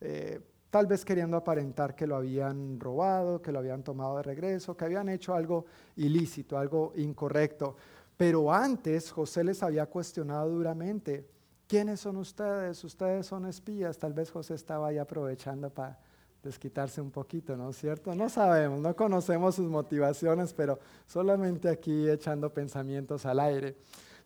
eh, 0.00 0.40
tal 0.70 0.86
vez 0.86 1.04
queriendo 1.04 1.36
aparentar 1.36 1.94
que 1.94 2.06
lo 2.06 2.16
habían 2.16 2.78
robado, 2.78 3.40
que 3.40 3.52
lo 3.52 3.58
habían 3.58 3.82
tomado 3.82 4.16
de 4.18 4.22
regreso, 4.22 4.76
que 4.76 4.84
habían 4.84 5.08
hecho 5.08 5.34
algo 5.34 5.66
ilícito, 5.96 6.58
algo 6.58 6.92
incorrecto. 6.96 7.76
Pero 8.16 8.52
antes 8.52 9.10
José 9.10 9.44
les 9.44 9.62
había 9.62 9.86
cuestionado 9.86 10.50
duramente, 10.50 11.26
¿quiénes 11.66 12.00
son 12.00 12.16
ustedes? 12.16 12.82
Ustedes 12.84 13.26
son 13.26 13.46
espías. 13.46 13.96
Tal 13.96 14.12
vez 14.12 14.30
José 14.30 14.54
estaba 14.54 14.88
ahí 14.88 14.98
aprovechando 14.98 15.70
para 15.70 15.98
desquitarse 16.42 17.00
un 17.00 17.10
poquito, 17.10 17.56
¿no 17.56 17.70
es 17.70 17.76
cierto? 17.76 18.14
No 18.14 18.28
sabemos, 18.28 18.80
no 18.80 18.94
conocemos 18.94 19.56
sus 19.56 19.68
motivaciones, 19.68 20.52
pero 20.52 20.78
solamente 21.06 21.68
aquí 21.68 22.08
echando 22.08 22.52
pensamientos 22.52 23.26
al 23.26 23.40
aire. 23.40 23.76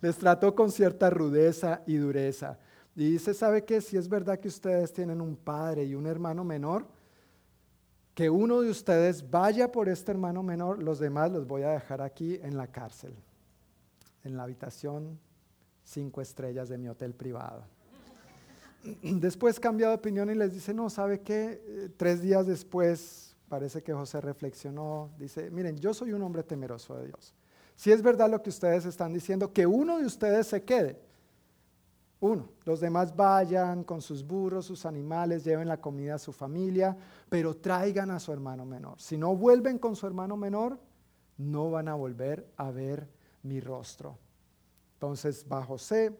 Les 0.00 0.16
trató 0.18 0.54
con 0.54 0.70
cierta 0.70 1.10
rudeza 1.10 1.82
y 1.86 1.96
dureza. 1.96 2.58
Y 2.94 3.12
dice, 3.12 3.34
¿sabe 3.34 3.64
qué? 3.64 3.80
Si 3.80 3.96
es 3.96 4.08
verdad 4.08 4.38
que 4.38 4.48
ustedes 4.48 4.92
tienen 4.92 5.20
un 5.20 5.36
padre 5.36 5.84
y 5.84 5.94
un 5.94 6.06
hermano 6.06 6.44
menor, 6.44 6.86
que 8.14 8.28
uno 8.28 8.60
de 8.60 8.70
ustedes 8.70 9.30
vaya 9.30 9.72
por 9.72 9.88
este 9.88 10.12
hermano 10.12 10.42
menor, 10.42 10.82
los 10.82 10.98
demás 10.98 11.30
los 11.32 11.46
voy 11.46 11.62
a 11.62 11.70
dejar 11.70 12.02
aquí 12.02 12.38
en 12.42 12.56
la 12.56 12.66
cárcel 12.66 13.14
en 14.24 14.36
la 14.36 14.44
habitación 14.44 15.18
cinco 15.84 16.20
estrellas 16.20 16.68
de 16.68 16.78
mi 16.78 16.88
hotel 16.88 17.14
privado. 17.14 17.64
Después 19.02 19.58
cambia 19.58 19.88
de 19.88 19.94
opinión 19.94 20.30
y 20.30 20.34
les 20.34 20.52
dice, 20.52 20.72
no, 20.72 20.90
¿sabe 20.90 21.20
qué? 21.20 21.62
Eh, 21.66 21.88
tres 21.96 22.22
días 22.22 22.46
después, 22.46 23.36
parece 23.48 23.82
que 23.82 23.92
José 23.92 24.20
reflexionó, 24.20 25.10
dice, 25.18 25.50
miren, 25.50 25.76
yo 25.78 25.92
soy 25.94 26.12
un 26.12 26.22
hombre 26.22 26.42
temeroso 26.42 26.96
de 26.96 27.06
Dios. 27.06 27.34
Si 27.76 27.90
es 27.90 28.02
verdad 28.02 28.30
lo 28.30 28.42
que 28.42 28.50
ustedes 28.50 28.84
están 28.84 29.12
diciendo, 29.12 29.52
que 29.52 29.66
uno 29.66 29.98
de 29.98 30.06
ustedes 30.06 30.46
se 30.46 30.62
quede. 30.62 31.00
Uno, 32.22 32.50
los 32.66 32.78
demás 32.78 33.16
vayan 33.16 33.82
con 33.82 34.00
sus 34.00 34.24
burros, 34.24 34.66
sus 34.66 34.86
animales, 34.86 35.42
lleven 35.42 35.66
la 35.66 35.80
comida 35.80 36.14
a 36.14 36.18
su 36.20 36.32
familia, 36.32 36.96
pero 37.28 37.56
traigan 37.56 38.12
a 38.12 38.20
su 38.20 38.32
hermano 38.32 38.64
menor. 38.64 39.00
Si 39.00 39.18
no 39.18 39.34
vuelven 39.34 39.76
con 39.80 39.96
su 39.96 40.06
hermano 40.06 40.36
menor, 40.36 40.78
no 41.36 41.72
van 41.72 41.88
a 41.88 41.96
volver 41.96 42.46
a 42.56 42.70
ver 42.70 43.08
mi 43.42 43.58
rostro. 43.58 44.18
Entonces 44.94 45.44
va 45.50 45.64
José, 45.64 46.16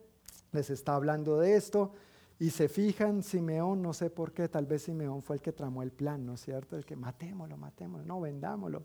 les 0.51 0.71
está 0.71 0.97
hablando 0.97 1.39
de 1.39 1.55
esto 1.55 1.93
y 2.41 2.51
se 2.51 2.69
fijan, 2.69 3.23
Simeón, 3.23 3.81
no 3.81 3.93
sé 3.93 4.11
por 4.11 4.33
qué, 4.33 4.49
tal 4.49 4.67
vez 4.67 4.83
Simeón 4.83 5.23
fue 5.23 5.37
el 5.37 5.43
que 5.43 5.53
tramó 5.53 5.85
el 5.85 5.93
plan, 5.93 6.27
¿no 6.27 6.35
es 6.35 6.41
cierto? 6.41 6.77
El 6.77 6.85
que 6.85 6.97
matémoslo, 6.97 7.57
matémoslo, 7.57 8.05
no, 8.05 8.21
vendámoslo. 8.21 8.83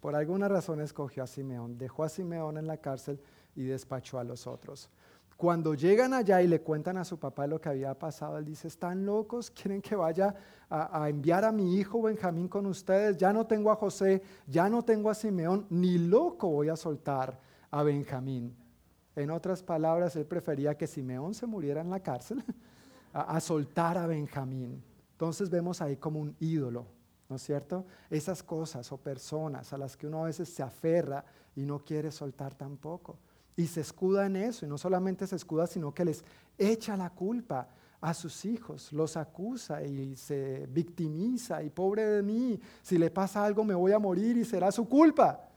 Por 0.00 0.14
alguna 0.14 0.48
razón 0.48 0.82
escogió 0.82 1.22
a 1.22 1.26
Simeón, 1.26 1.78
dejó 1.78 2.04
a 2.04 2.10
Simeón 2.10 2.58
en 2.58 2.66
la 2.66 2.76
cárcel 2.76 3.18
y 3.54 3.62
despachó 3.62 4.18
a 4.18 4.24
los 4.24 4.46
otros. 4.46 4.90
Cuando 5.36 5.74
llegan 5.74 6.14
allá 6.14 6.40
y 6.40 6.46
le 6.46 6.62
cuentan 6.62 6.96
a 6.96 7.04
su 7.04 7.18
papá 7.18 7.46
lo 7.46 7.60
que 7.60 7.68
había 7.68 7.98
pasado, 7.98 8.38
él 8.38 8.44
dice, 8.44 8.68
¿están 8.68 9.04
locos? 9.04 9.50
¿Quieren 9.50 9.82
que 9.82 9.94
vaya 9.94 10.34
a, 10.70 11.02
a, 11.02 11.08
enviar 11.10 11.44
a 11.44 11.52
mi 11.52 11.76
hijo 11.76 12.00
Benjamín 12.00 12.48
con 12.48 12.64
ustedes? 12.66 13.18
Ya 13.18 13.32
no 13.32 13.46
tengo 13.46 13.70
a 13.70 13.76
José, 13.76 14.22
ya 14.46 14.68
no 14.70 14.82
tengo 14.82 15.10
a 15.10 15.14
Simeón, 15.14 15.66
ni 15.68 15.98
loco 15.98 16.48
voy 16.48 16.70
a 16.70 16.76
soltar 16.76 17.38
a 17.70 17.82
Benjamín. 17.82 18.56
En 19.16 19.30
otras 19.30 19.62
palabras, 19.62 20.14
él 20.16 20.26
prefería 20.26 20.76
que 20.76 20.86
Simeón 20.86 21.34
se 21.34 21.46
muriera 21.46 21.80
en 21.80 21.90
la 21.90 22.00
cárcel 22.00 22.44
a, 23.12 23.40
soltar 23.40 23.96
a 23.96 24.06
Benjamín. 24.06 24.82
Entonces 25.12 25.48
vemos 25.48 25.80
ahí 25.80 25.96
como 25.96 26.20
un 26.20 26.36
ídolo, 26.38 26.86
¿no 27.28 27.36
es 27.36 27.42
cierto? 27.42 27.86
Esas 28.10 28.42
cosas 28.42 28.92
o 28.92 28.98
personas 28.98 29.72
a 29.72 29.78
las 29.78 29.96
que 29.96 30.06
uno 30.06 30.22
a 30.22 30.26
veces 30.26 30.50
se 30.50 30.62
aferra 30.62 31.24
y 31.54 31.64
no 31.64 31.78
quiere 31.82 32.10
soltar 32.10 32.54
tampoco. 32.54 33.18
Y 33.56 33.66
se 33.66 33.80
escuda 33.80 34.26
en 34.26 34.36
eso, 34.36 34.66
y 34.66 34.68
no 34.68 34.76
solamente 34.76 35.26
se 35.26 35.36
escuda, 35.36 35.66
sino 35.66 35.94
que 35.94 36.04
les 36.04 36.22
echa 36.58 36.96
la 36.96 37.10
culpa 37.10 37.68
a 38.00 38.12
sus 38.12 38.44
hijos, 38.44 38.92
los 38.92 39.16
acusa 39.16 39.82
y 39.82 40.14
se 40.16 40.66
victimiza, 40.66 41.62
y 41.62 41.70
pobre 41.70 42.06
de 42.06 42.22
mí, 42.22 42.60
si 42.82 42.98
le 42.98 43.10
pasa 43.10 43.44
algo 43.44 43.64
me 43.64 43.74
voy 43.74 43.92
a 43.92 43.98
morir 43.98 44.36
y 44.36 44.44
será 44.44 44.70
su 44.70 44.88
culpa. 44.88 45.48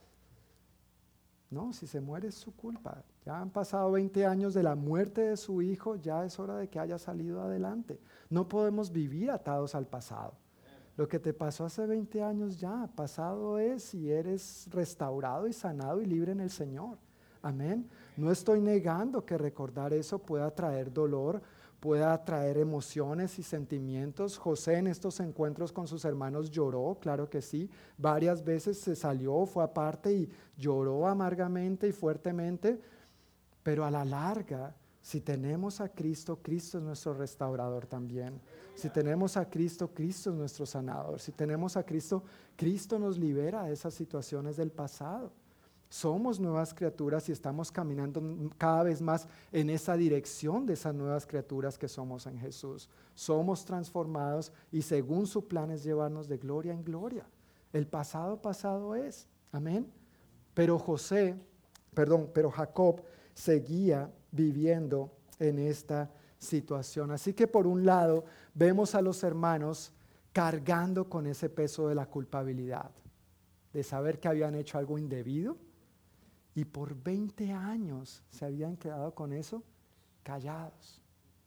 No, 1.50 1.72
si 1.72 1.86
se 1.86 2.00
muere 2.00 2.28
es 2.28 2.36
su 2.36 2.54
culpa. 2.54 3.02
Ya 3.26 3.40
han 3.40 3.50
pasado 3.50 3.90
20 3.92 4.24
años 4.24 4.54
de 4.54 4.62
la 4.62 4.76
muerte 4.76 5.20
de 5.22 5.36
su 5.36 5.62
hijo, 5.62 5.96
ya 5.96 6.24
es 6.24 6.38
hora 6.38 6.56
de 6.56 6.68
que 6.68 6.78
haya 6.78 6.98
salido 6.98 7.42
adelante. 7.42 8.00
No 8.30 8.48
podemos 8.48 8.92
vivir 8.92 9.30
atados 9.30 9.74
al 9.74 9.86
pasado. 9.86 10.34
Lo 10.96 11.08
que 11.08 11.18
te 11.18 11.34
pasó 11.34 11.64
hace 11.64 11.86
20 11.86 12.22
años 12.22 12.60
ya, 12.60 12.88
pasado 12.94 13.58
es 13.58 13.94
y 13.94 14.10
eres 14.10 14.68
restaurado 14.70 15.48
y 15.48 15.52
sanado 15.52 16.00
y 16.00 16.06
libre 16.06 16.32
en 16.32 16.40
el 16.40 16.50
Señor. 16.50 16.98
Amén. 17.42 17.88
No 18.16 18.30
estoy 18.30 18.60
negando 18.60 19.24
que 19.24 19.38
recordar 19.38 19.92
eso 19.94 20.18
pueda 20.18 20.50
traer 20.50 20.92
dolor, 20.92 21.40
pueda 21.80 22.22
traer 22.22 22.58
emociones 22.58 23.38
y 23.38 23.42
sentimientos. 23.42 24.36
José 24.36 24.74
en 24.74 24.86
estos 24.86 25.20
encuentros 25.20 25.72
con 25.72 25.88
sus 25.88 26.04
hermanos 26.04 26.50
lloró, 26.50 26.98
claro 27.00 27.30
que 27.30 27.40
sí, 27.40 27.70
varias 27.96 28.44
veces 28.44 28.78
se 28.78 28.94
salió, 28.94 29.46
fue 29.46 29.64
aparte 29.64 30.12
y 30.12 30.28
lloró 30.58 31.08
amargamente 31.08 31.88
y 31.88 31.92
fuertemente, 31.92 32.78
pero 33.62 33.84
a 33.84 33.90
la 33.90 34.04
larga, 34.04 34.74
si 35.00 35.22
tenemos 35.22 35.80
a 35.80 35.88
Cristo, 35.88 36.40
Cristo 36.42 36.76
es 36.76 36.84
nuestro 36.84 37.14
restaurador 37.14 37.86
también. 37.86 38.38
Si 38.74 38.90
tenemos 38.90 39.38
a 39.38 39.48
Cristo, 39.48 39.88
Cristo 39.94 40.30
es 40.30 40.36
nuestro 40.36 40.66
sanador. 40.66 41.18
Si 41.20 41.32
tenemos 41.32 41.76
a 41.78 41.82
Cristo, 41.84 42.22
Cristo 42.54 42.98
nos 42.98 43.16
libera 43.16 43.64
de 43.64 43.72
esas 43.72 43.94
situaciones 43.94 44.58
del 44.58 44.70
pasado. 44.70 45.32
Somos 45.90 46.38
nuevas 46.38 46.72
criaturas 46.72 47.28
y 47.28 47.32
estamos 47.32 47.72
caminando 47.72 48.22
cada 48.56 48.84
vez 48.84 49.02
más 49.02 49.26
en 49.50 49.68
esa 49.70 49.96
dirección 49.96 50.64
de 50.64 50.74
esas 50.74 50.94
nuevas 50.94 51.26
criaturas 51.26 51.76
que 51.76 51.88
somos 51.88 52.28
en 52.28 52.38
Jesús. 52.38 52.88
Somos 53.12 53.64
transformados 53.64 54.52
y 54.70 54.82
según 54.82 55.26
su 55.26 55.48
plan 55.48 55.72
es 55.72 55.82
llevarnos 55.82 56.28
de 56.28 56.38
gloria 56.38 56.72
en 56.72 56.84
gloria. 56.84 57.26
El 57.72 57.88
pasado 57.88 58.40
pasado 58.40 58.94
es. 58.94 59.26
Amén. 59.50 59.90
Pero 60.54 60.78
José, 60.78 61.34
perdón, 61.92 62.30
pero 62.32 62.52
Jacob 62.52 63.02
seguía 63.34 64.12
viviendo 64.30 65.10
en 65.40 65.58
esta 65.58 66.08
situación. 66.38 67.10
Así 67.10 67.32
que 67.32 67.48
por 67.48 67.66
un 67.66 67.84
lado 67.84 68.24
vemos 68.54 68.94
a 68.94 69.02
los 69.02 69.24
hermanos 69.24 69.92
cargando 70.32 71.08
con 71.08 71.26
ese 71.26 71.48
peso 71.48 71.88
de 71.88 71.96
la 71.96 72.06
culpabilidad, 72.06 72.92
de 73.72 73.82
saber 73.82 74.20
que 74.20 74.28
habían 74.28 74.54
hecho 74.54 74.78
algo 74.78 74.96
indebido 74.96 75.56
y 76.60 76.66
por 76.66 76.94
20 76.94 77.52
años 77.52 78.22
se 78.28 78.44
habían 78.44 78.76
quedado 78.76 79.14
con 79.14 79.32
eso 79.32 79.62
callados. 80.22 81.00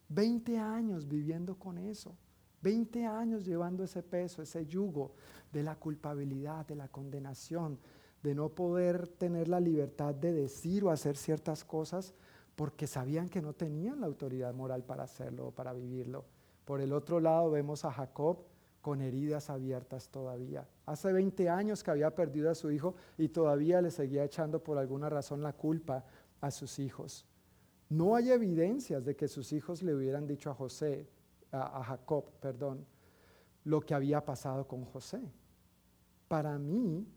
20 0.10 0.58
años 0.58 1.08
viviendo 1.08 1.54
con 1.60 1.78
eso. 1.78 2.18
20 2.64 3.06
años 3.06 3.46
llevando 3.46 3.84
ese 3.84 4.02
peso, 4.02 4.42
ese 4.42 4.66
yugo 4.66 5.14
de 5.52 5.62
la 5.62 5.76
culpabilidad, 5.76 6.66
de 6.66 6.74
la 6.74 6.88
condenación, 6.88 7.78
de 8.24 8.34
no 8.34 8.50
poder 8.50 9.08
tener 9.08 9.50
la 9.50 9.60
libertad 9.60 10.16
de 10.16 10.34
decir 10.34 10.84
o 10.84 10.90
hacer 10.90 11.16
ciertas 11.16 11.64
cosas 11.64 12.16
porque 12.56 12.88
sabían 12.88 13.30
que 13.30 13.44
no 13.44 13.54
tenían 13.54 14.02
la 14.02 14.08
autoridad 14.08 14.52
moral 14.56 14.84
para 14.84 15.04
hacerlo 15.04 15.50
o 15.50 15.52
para 15.52 15.74
vivirlo. 15.74 16.26
Por 16.66 16.82
el 16.82 16.92
otro 16.92 17.20
lado 17.20 17.52
vemos 17.52 17.86
a 17.86 17.92
Jacob 17.92 18.40
con 18.84 19.00
heridas 19.00 19.50
abiertas 19.50 20.10
todavía. 20.10 20.68
Hace 20.86 21.14
20 21.14 21.48
años 21.48 21.82
que 21.82 21.90
había 21.90 22.14
perdido 22.14 22.52
a 22.52 22.54
su 22.54 22.70
hijo 22.70 22.96
y 23.18 23.30
todavía 23.30 23.82
le 23.82 23.90
seguía 23.90 24.26
echando 24.26 24.62
por 24.62 24.78
alguna 24.78 25.08
razón 25.10 25.42
la 25.42 25.54
culpa 25.54 26.04
a 26.42 26.52
sus 26.52 26.80
hijos. 26.80 27.26
No 27.88 28.14
hay 28.14 28.32
evidencias 28.32 29.06
de 29.06 29.16
que 29.16 29.30
sus 29.30 29.54
hijos 29.54 29.84
le 29.84 29.96
hubieran 29.96 30.28
dicho 30.28 30.52
a 30.52 30.54
José, 30.54 31.08
a, 31.50 31.82
Jacob, 31.82 32.26
perdón, 32.42 32.86
lo 33.64 33.80
que 33.80 33.94
había 33.94 34.26
pasado 34.26 34.68
con 34.68 34.84
José. 34.84 35.22
Para 36.28 36.60
mí 36.60 37.08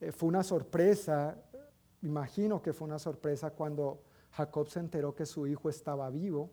eh, 0.00 0.12
fue 0.12 0.30
una 0.30 0.42
sorpresa, 0.42 1.36
imagino 2.00 2.62
que 2.62 2.72
fue 2.72 2.88
una 2.88 2.98
sorpresa 2.98 3.50
cuando 3.50 4.02
Jacob 4.30 4.66
se 4.66 4.80
enteró 4.80 5.14
que 5.14 5.26
su 5.26 5.46
hijo 5.46 5.68
estaba 5.68 6.08
vivo, 6.08 6.50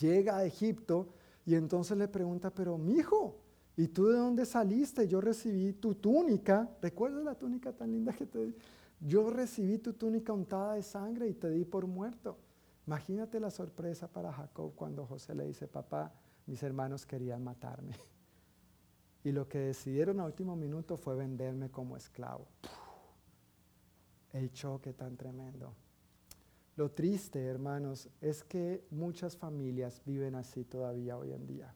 llega 0.00 0.38
a 0.38 0.44
Egipto 0.46 1.08
y 1.44 1.54
entonces 1.54 1.98
le 1.98 2.08
pregunta, 2.08 2.50
pero 2.50 2.78
mi 2.78 2.94
hijo, 2.94 3.43
¿y 3.76 3.88
tú 3.88 4.06
de 4.06 4.18
dónde 4.18 4.46
saliste? 4.46 5.08
Yo 5.08 5.20
recibí 5.20 5.72
tu 5.72 5.94
túnica, 5.94 6.68
¿recuerdas 6.80 7.24
la 7.24 7.34
túnica 7.34 7.72
tan 7.72 7.90
linda 7.92 8.12
que 8.12 8.26
te 8.26 8.46
di? 8.46 8.54
Yo 9.00 9.30
recibí 9.30 9.78
tu 9.78 9.92
túnica 9.92 10.32
untada 10.32 10.74
de 10.74 10.82
sangre 10.82 11.28
y 11.28 11.34
te 11.34 11.50
di 11.50 11.64
por 11.64 11.86
muerto. 11.86 12.38
Imagínate 12.86 13.40
la 13.40 13.50
sorpresa 13.50 14.08
para 14.08 14.32
Jacob 14.32 14.72
cuando 14.74 15.06
José 15.06 15.34
le 15.34 15.46
dice, 15.46 15.66
papá, 15.66 16.12
mis 16.46 16.62
hermanos 16.62 17.06
querían 17.06 17.42
matarme. 17.42 17.96
Y 19.24 19.32
lo 19.32 19.48
que 19.48 19.58
decidieron 19.58 20.20
a 20.20 20.26
último 20.26 20.54
minuto 20.54 20.98
fue 20.98 21.16
venderme 21.16 21.70
como 21.70 21.96
esclavo. 21.96 22.46
El 24.34 24.52
choque 24.52 24.92
tan 24.92 25.16
tremendo. 25.16 25.72
Lo 26.76 26.90
triste, 26.90 27.42
hermanos, 27.46 28.10
es 28.20 28.44
que 28.44 28.84
muchas 28.90 29.36
familias 29.36 30.02
viven 30.04 30.34
así 30.34 30.64
todavía 30.64 31.16
hoy 31.16 31.32
en 31.32 31.46
día, 31.46 31.74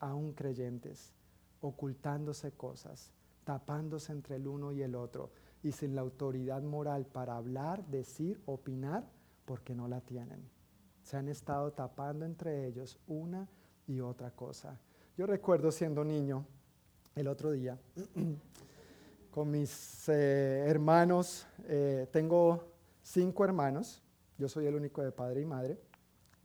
aún 0.00 0.32
creyentes, 0.32 1.12
ocultándose 1.60 2.52
cosas, 2.52 3.12
tapándose 3.44 4.12
entre 4.12 4.36
el 4.36 4.46
uno 4.46 4.72
y 4.72 4.82
el 4.82 4.94
otro 4.94 5.30
y 5.62 5.72
sin 5.72 5.94
la 5.94 6.02
autoridad 6.02 6.62
moral 6.62 7.06
para 7.06 7.36
hablar, 7.36 7.84
decir, 7.86 8.40
opinar, 8.46 9.04
porque 9.44 9.74
no 9.74 9.88
la 9.88 10.00
tienen. 10.00 10.48
Se 11.02 11.16
han 11.16 11.28
estado 11.28 11.72
tapando 11.72 12.24
entre 12.24 12.66
ellos 12.66 12.98
una 13.06 13.48
y 13.86 14.00
otra 14.00 14.30
cosa. 14.30 14.78
Yo 15.16 15.26
recuerdo 15.26 15.72
siendo 15.72 16.04
niño, 16.04 16.44
el 17.14 17.26
otro 17.26 17.50
día, 17.50 17.78
con 19.30 19.50
mis 19.50 20.08
eh, 20.08 20.64
hermanos, 20.66 21.46
eh, 21.64 22.06
tengo 22.12 22.62
cinco 23.02 23.44
hermanos, 23.44 24.02
yo 24.36 24.48
soy 24.48 24.66
el 24.66 24.74
único 24.74 25.02
de 25.02 25.10
padre 25.10 25.40
y 25.40 25.44
madre, 25.44 25.78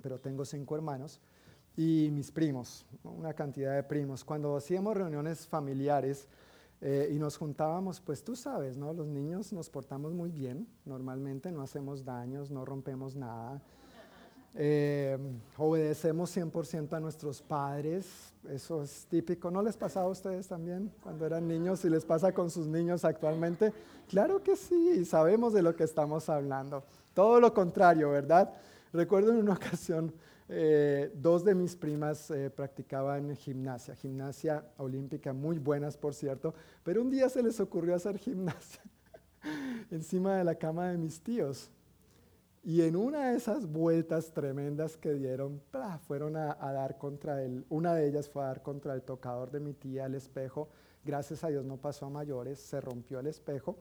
pero 0.01 0.19
tengo 0.19 0.45
cinco 0.45 0.75
hermanos, 0.75 1.19
y 1.75 2.09
mis 2.11 2.31
primos, 2.31 2.85
una 3.03 3.33
cantidad 3.33 3.75
de 3.75 3.83
primos. 3.83 4.23
Cuando 4.23 4.55
hacíamos 4.55 4.95
reuniones 4.95 5.47
familiares, 5.47 6.27
eh, 6.85 7.11
y 7.13 7.17
nos 7.17 7.37
juntábamos, 7.37 8.01
pues 8.01 8.21
tú 8.25 8.35
sabes, 8.35 8.75
¿no? 8.75 8.91
Los 8.91 9.07
niños 9.07 9.53
nos 9.53 9.69
portamos 9.69 10.11
muy 10.11 10.31
bien, 10.31 10.67
normalmente 10.83 11.49
no 11.49 11.61
hacemos 11.61 12.03
daños, 12.03 12.51
no 12.51 12.65
rompemos 12.65 13.15
nada. 13.15 13.61
Eh, 14.55 15.17
obedecemos 15.57 16.35
100% 16.35 16.91
a 16.91 16.99
nuestros 16.99 17.41
padres, 17.41 18.33
eso 18.49 18.83
es 18.83 19.05
típico. 19.09 19.49
¿No 19.49 19.61
les 19.61 19.77
pasaba 19.77 20.07
a 20.07 20.09
ustedes 20.09 20.47
también 20.49 20.91
cuando 21.01 21.25
eran 21.25 21.47
niños 21.47 21.85
y 21.85 21.89
les 21.89 22.03
pasa 22.03 22.33
con 22.33 22.51
sus 22.51 22.67
niños 22.67 23.05
actualmente? 23.05 23.71
Claro 24.09 24.43
que 24.43 24.57
sí, 24.57 25.05
sabemos 25.05 25.53
de 25.53 25.61
lo 25.61 25.75
que 25.77 25.85
estamos 25.85 26.27
hablando. 26.27 26.83
Todo 27.13 27.39
lo 27.39 27.53
contrario, 27.53 28.09
¿verdad? 28.09 28.53
Recuerdo 28.91 29.31
en 29.31 29.37
una 29.37 29.53
ocasión, 29.55 30.13
eh, 30.49 31.11
dos 31.15 31.43
de 31.43 31.55
mis 31.55 31.75
primas 31.75 32.29
eh, 32.31 32.49
practicaban 32.49 33.35
gimnasia, 33.35 33.95
gimnasia 33.95 34.65
olímpica, 34.77 35.33
muy 35.33 35.57
buenas 35.57 35.97
por 35.97 36.13
cierto, 36.13 36.53
pero 36.83 37.01
un 37.01 37.09
día 37.09 37.29
se 37.29 37.41
les 37.41 37.59
ocurrió 37.59 37.95
hacer 37.95 38.17
gimnasia 38.17 38.81
encima 39.91 40.37
de 40.37 40.43
la 40.43 40.55
cama 40.55 40.89
de 40.89 40.97
mis 40.97 41.21
tíos. 41.21 41.71
Y 42.65 42.81
en 42.81 42.95
una 42.95 43.29
de 43.29 43.35
esas 43.35 43.69
vueltas 43.69 44.31
tremendas 44.31 44.95
que 44.95 45.13
dieron, 45.13 45.61
fueron 46.07 46.37
a, 46.37 46.55
dar 46.55 46.97
contra 46.97 47.43
el, 47.43 47.65
una 47.67 47.93
de 47.93 48.07
ellas 48.07 48.29
fue 48.29 48.41
a 48.43 48.47
dar 48.47 48.61
contra 48.61 48.93
el 48.93 49.01
tocador 49.01 49.51
de 49.51 49.59
mi 49.59 49.73
tía, 49.73 50.05
el 50.05 50.15
espejo. 50.15 50.69
Gracias 51.03 51.43
a 51.43 51.49
Dios 51.49 51.65
no 51.65 51.75
pasó 51.75 52.05
a 52.05 52.09
mayores, 52.09 52.59
se 52.59 52.79
rompió 52.79 53.19
el 53.19 53.27
espejo 53.27 53.77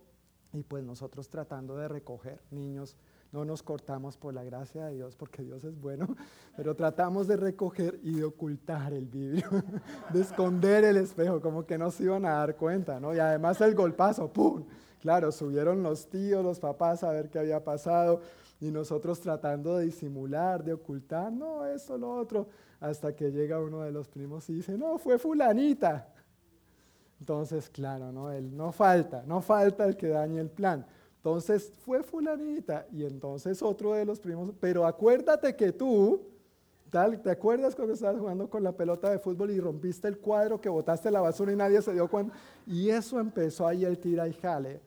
y 0.53 0.65
pues 0.65 0.83
nosotros 0.85 1.29
tratando 1.29 1.77
de 1.77 1.87
recoger 1.87 2.41
niños, 2.51 2.97
no 3.33 3.45
nos 3.45 3.63
cortamos 3.63 4.17
por 4.17 4.35
la 4.35 4.45
gracia 4.45 4.87
de 4.87 4.95
Dios 4.95 5.17
porque 5.17 5.43
Dios 5.43 5.65
es 5.65 5.81
bueno, 5.81 6.07
pero 6.57 6.77
tratamos 6.77 7.27
de 7.27 7.37
recoger 7.37 7.99
y 8.03 8.17
de 8.17 8.25
ocultar 8.25 8.93
el 8.93 9.07
vidrio, 9.07 9.49
de 10.13 10.21
esconder 10.21 10.85
el 10.85 10.99
espejo, 10.99 11.41
como 11.41 11.67
que 11.67 11.79
no 11.79 11.91
se 11.91 12.05
iban 12.05 12.25
a 12.27 12.37
dar 12.37 12.57
cuenta, 12.57 13.01
¿no? 13.01 13.15
Y 13.15 13.19
además 13.19 13.61
el 13.63 13.75
golpazo, 13.75 14.33
¡pum! 14.33 14.65
Claro, 15.01 15.33
subieron 15.33 15.83
los 15.83 16.09
tíos, 16.09 16.45
los 16.45 16.61
papás 16.61 17.03
a 17.03 17.11
ver 17.11 17.29
qué 17.29 17.41
había 17.41 17.65
pasado 17.65 18.21
y 18.61 18.71
nosotros 18.71 19.19
tratando 19.19 19.77
de 19.77 19.87
disimular, 19.87 20.63
de 20.63 20.75
ocultar, 20.75 21.33
no, 21.33 21.67
esto, 21.67 21.99
lo 21.99 22.13
otro, 22.13 22.47
hasta 22.79 23.13
que 23.13 23.33
llega 23.33 23.59
uno 23.59 23.81
de 23.81 23.91
los 23.91 24.09
primos 24.09 24.49
y 24.51 24.55
dice, 24.55 24.79
no, 24.79 24.99
fue 24.99 25.19
fulanita. 25.19 26.09
Entonces, 27.19 27.69
claro, 27.69 28.13
¿no? 28.13 28.31
Él, 28.31 28.57
no 28.57 28.71
falta, 28.71 29.25
no 29.27 29.41
falta 29.41 29.85
el 29.85 29.97
que 29.97 30.09
dañe 30.09 30.41
el 30.41 30.51
plan. 30.51 30.87
Entonces 31.23 31.73
fue 31.85 32.03
fulanita 32.03 32.85
y 32.91 33.05
entonces 33.05 33.63
otro 33.63 33.93
de 33.93 34.05
los 34.05 34.19
primos, 34.19 34.53
pero 34.59 34.85
acuérdate 34.85 35.55
que 35.55 35.71
tú, 35.71 36.21
tal, 36.91 37.23
¿te 37.23 37.31
acuerdas 37.31 37.77
cuando 37.77 37.95
estabas 37.95 38.19
jugando 38.19 38.51
con 38.51 38.65
la 38.65 38.73
pelota 38.73 39.09
de 39.09 39.21
fútbol 39.21 39.53
y 39.53 39.61
rompiste 39.61 40.09
el 40.09 40.19
cuadro, 40.19 40.61
que 40.61 40.69
botaste 40.69 41.13
la 41.13 41.21
basura 41.21 41.53
y 41.53 41.57
nadie 41.57 41.81
se 41.81 41.93
dio 41.93 42.09
cuenta? 42.09 42.35
Y 42.67 42.89
eso 42.89 43.21
empezó 43.21 43.69
ahí 43.69 43.85
el 43.85 44.01
tira 44.01 44.27
y 44.27 44.33
jale. 44.33 44.81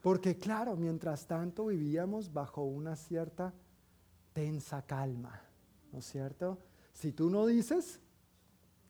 Porque 0.00 0.38
claro, 0.38 0.76
mientras 0.76 1.26
tanto 1.26 1.66
vivíamos 1.66 2.32
bajo 2.32 2.62
una 2.62 2.96
cierta 2.96 3.52
tensa 4.32 4.80
calma, 4.80 5.42
¿no 5.92 5.98
es 5.98 6.06
cierto? 6.06 6.56
Si 6.94 7.12
tú 7.12 7.28
no 7.28 7.44
dices, 7.44 8.00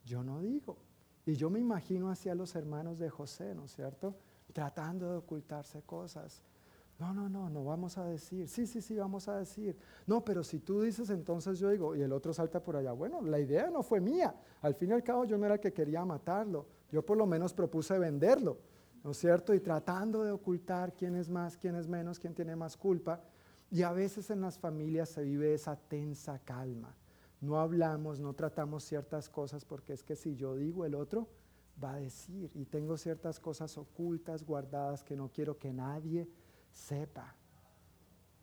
yo 0.05 0.23
no 0.23 0.41
digo. 0.41 0.77
Y 1.25 1.35
yo 1.35 1.51
me 1.51 1.59
imagino 1.59 2.11
hacia 2.11 2.37
los 2.37 2.55
hermanos 2.55 3.01
de 3.01 3.11
José, 3.11 3.57
¿no 3.57 3.65
es 3.65 3.75
cierto? 3.75 4.15
Tratando 4.53 5.11
de 5.11 5.17
ocultarse 5.17 5.83
cosas. 5.83 6.45
No, 6.99 7.13
no, 7.13 7.29
no, 7.29 7.51
no 7.51 7.65
vamos 7.65 7.99
a 7.99 8.05
decir. 8.05 8.49
Sí, 8.49 8.67
sí, 8.67 8.81
sí, 8.81 8.97
vamos 8.97 9.29
a 9.29 9.39
decir. 9.39 9.77
No, 10.07 10.25
pero 10.25 10.43
si 10.43 10.61
tú 10.61 10.81
dices, 10.81 11.11
entonces 11.11 11.59
yo 11.59 11.71
digo, 11.71 11.95
y 11.95 12.03
el 12.03 12.13
otro 12.13 12.33
salta 12.33 12.63
por 12.63 12.77
allá. 12.77 12.93
Bueno, 12.93 13.21
la 13.21 13.39
idea 13.39 13.71
no 13.71 13.83
fue 13.83 14.01
mía. 14.01 14.35
Al 14.63 14.75
fin 14.75 14.91
y 14.91 14.93
al 14.95 15.03
cabo 15.03 15.25
yo 15.25 15.37
no 15.37 15.45
era 15.45 15.57
el 15.57 15.61
que 15.61 15.73
quería 15.73 16.05
matarlo. 16.05 16.67
Yo 16.91 17.05
por 17.05 17.19
lo 17.19 17.27
menos 17.27 17.53
propuse 17.53 17.99
venderlo. 17.99 18.59
¿no 19.07 19.13
es 19.13 19.19
cierto? 19.19 19.55
Y 19.55 19.61
tratando 19.61 20.25
de 20.25 20.33
ocultar 20.33 20.93
quién 20.93 21.15
es 21.15 21.31
más, 21.31 21.57
quién 21.57 21.77
es 21.77 21.87
menos, 21.87 22.19
quién 22.19 22.35
tiene 22.35 22.57
más 22.57 22.77
culpa. 22.77 23.23
Y 23.71 23.83
a 23.83 23.93
veces 23.93 24.31
en 24.31 24.41
las 24.41 24.59
familias 24.59 25.11
se 25.11 25.23
vive 25.23 25.55
esa 25.55 25.77
tensa 25.77 26.41
calma. 26.41 26.93
No 27.41 27.61
hablamos, 27.61 28.19
no 28.19 28.33
tratamos 28.33 28.83
ciertas 28.83 29.29
cosas 29.29 29.65
porque 29.65 29.93
es 29.93 30.03
que 30.03 30.17
si 30.17 30.35
yo 30.35 30.57
digo 30.57 30.85
el 30.85 30.97
otro 30.97 31.29
va 31.83 31.93
a 31.93 32.01
decir 32.01 32.51
y 32.53 32.65
tengo 32.65 32.97
ciertas 32.97 33.39
cosas 33.39 33.79
ocultas, 33.79 34.43
guardadas 34.43 35.05
que 35.05 35.15
no 35.15 35.31
quiero 35.31 35.57
que 35.57 35.73
nadie 35.73 36.29
sepa. 36.77 37.35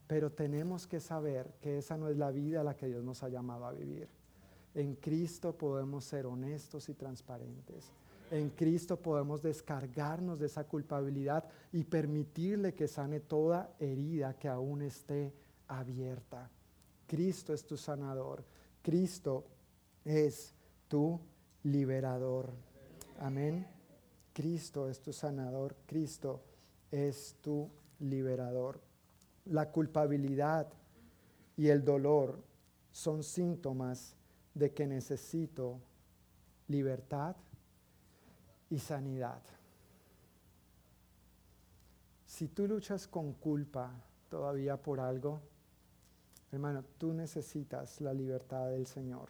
Pero 0.07 0.31
tenemos 0.31 0.87
que 0.87 0.99
saber 0.99 1.53
que 1.61 1.77
esa 1.77 1.97
no 1.97 2.09
es 2.09 2.17
la 2.17 2.31
vida 2.31 2.61
a 2.61 2.63
la 2.63 2.75
que 2.75 2.87
Dios 2.87 3.03
nos 3.03 3.23
ha 3.23 3.29
llamado 3.29 3.65
a 3.65 3.71
vivir. 3.71 4.09
En 4.73 4.95
Cristo 4.95 5.55
podemos 5.55 6.03
ser 6.03 6.25
honestos 6.25 6.89
y 6.89 6.95
transparentes. 6.95 7.91
En 8.31 8.49
Cristo 8.49 8.97
podemos 8.97 9.41
descargarnos 9.43 10.39
de 10.39 10.47
esa 10.47 10.63
culpabilidad 10.65 11.45
y 11.71 11.83
permitirle 11.83 12.73
que 12.73 12.87
sane 12.87 13.19
toda 13.19 13.75
herida 13.79 14.33
que 14.33 14.47
aún 14.47 14.81
esté 14.81 15.33
abierta. 15.67 16.49
Cristo 17.05 17.53
es 17.53 17.65
tu 17.65 17.77
sanador. 17.77 18.43
Cristo 18.81 19.45
es 20.03 20.53
tu 20.87 21.19
liberador. 21.63 22.51
Amén. 23.19 23.67
Cristo 24.33 24.89
es 24.89 24.99
tu 24.99 25.13
sanador. 25.13 25.75
Cristo 25.85 26.41
es 26.89 27.35
tu 27.39 27.69
liberador. 28.03 28.81
La 29.45 29.71
culpabilidad 29.71 30.67
y 31.57 31.67
el 31.67 31.83
dolor 31.83 32.43
son 32.91 33.23
síntomas 33.23 34.15
de 34.53 34.73
que 34.73 34.85
necesito 34.87 35.81
libertad 36.67 37.35
y 38.69 38.79
sanidad. 38.79 39.41
Si 42.25 42.47
tú 42.47 42.67
luchas 42.67 43.07
con 43.07 43.33
culpa 43.33 43.91
todavía 44.29 44.77
por 44.77 44.99
algo, 44.99 45.41
hermano, 46.51 46.83
tú 46.97 47.13
necesitas 47.13 48.01
la 48.01 48.13
libertad 48.13 48.69
del 48.69 48.87
Señor. 48.87 49.29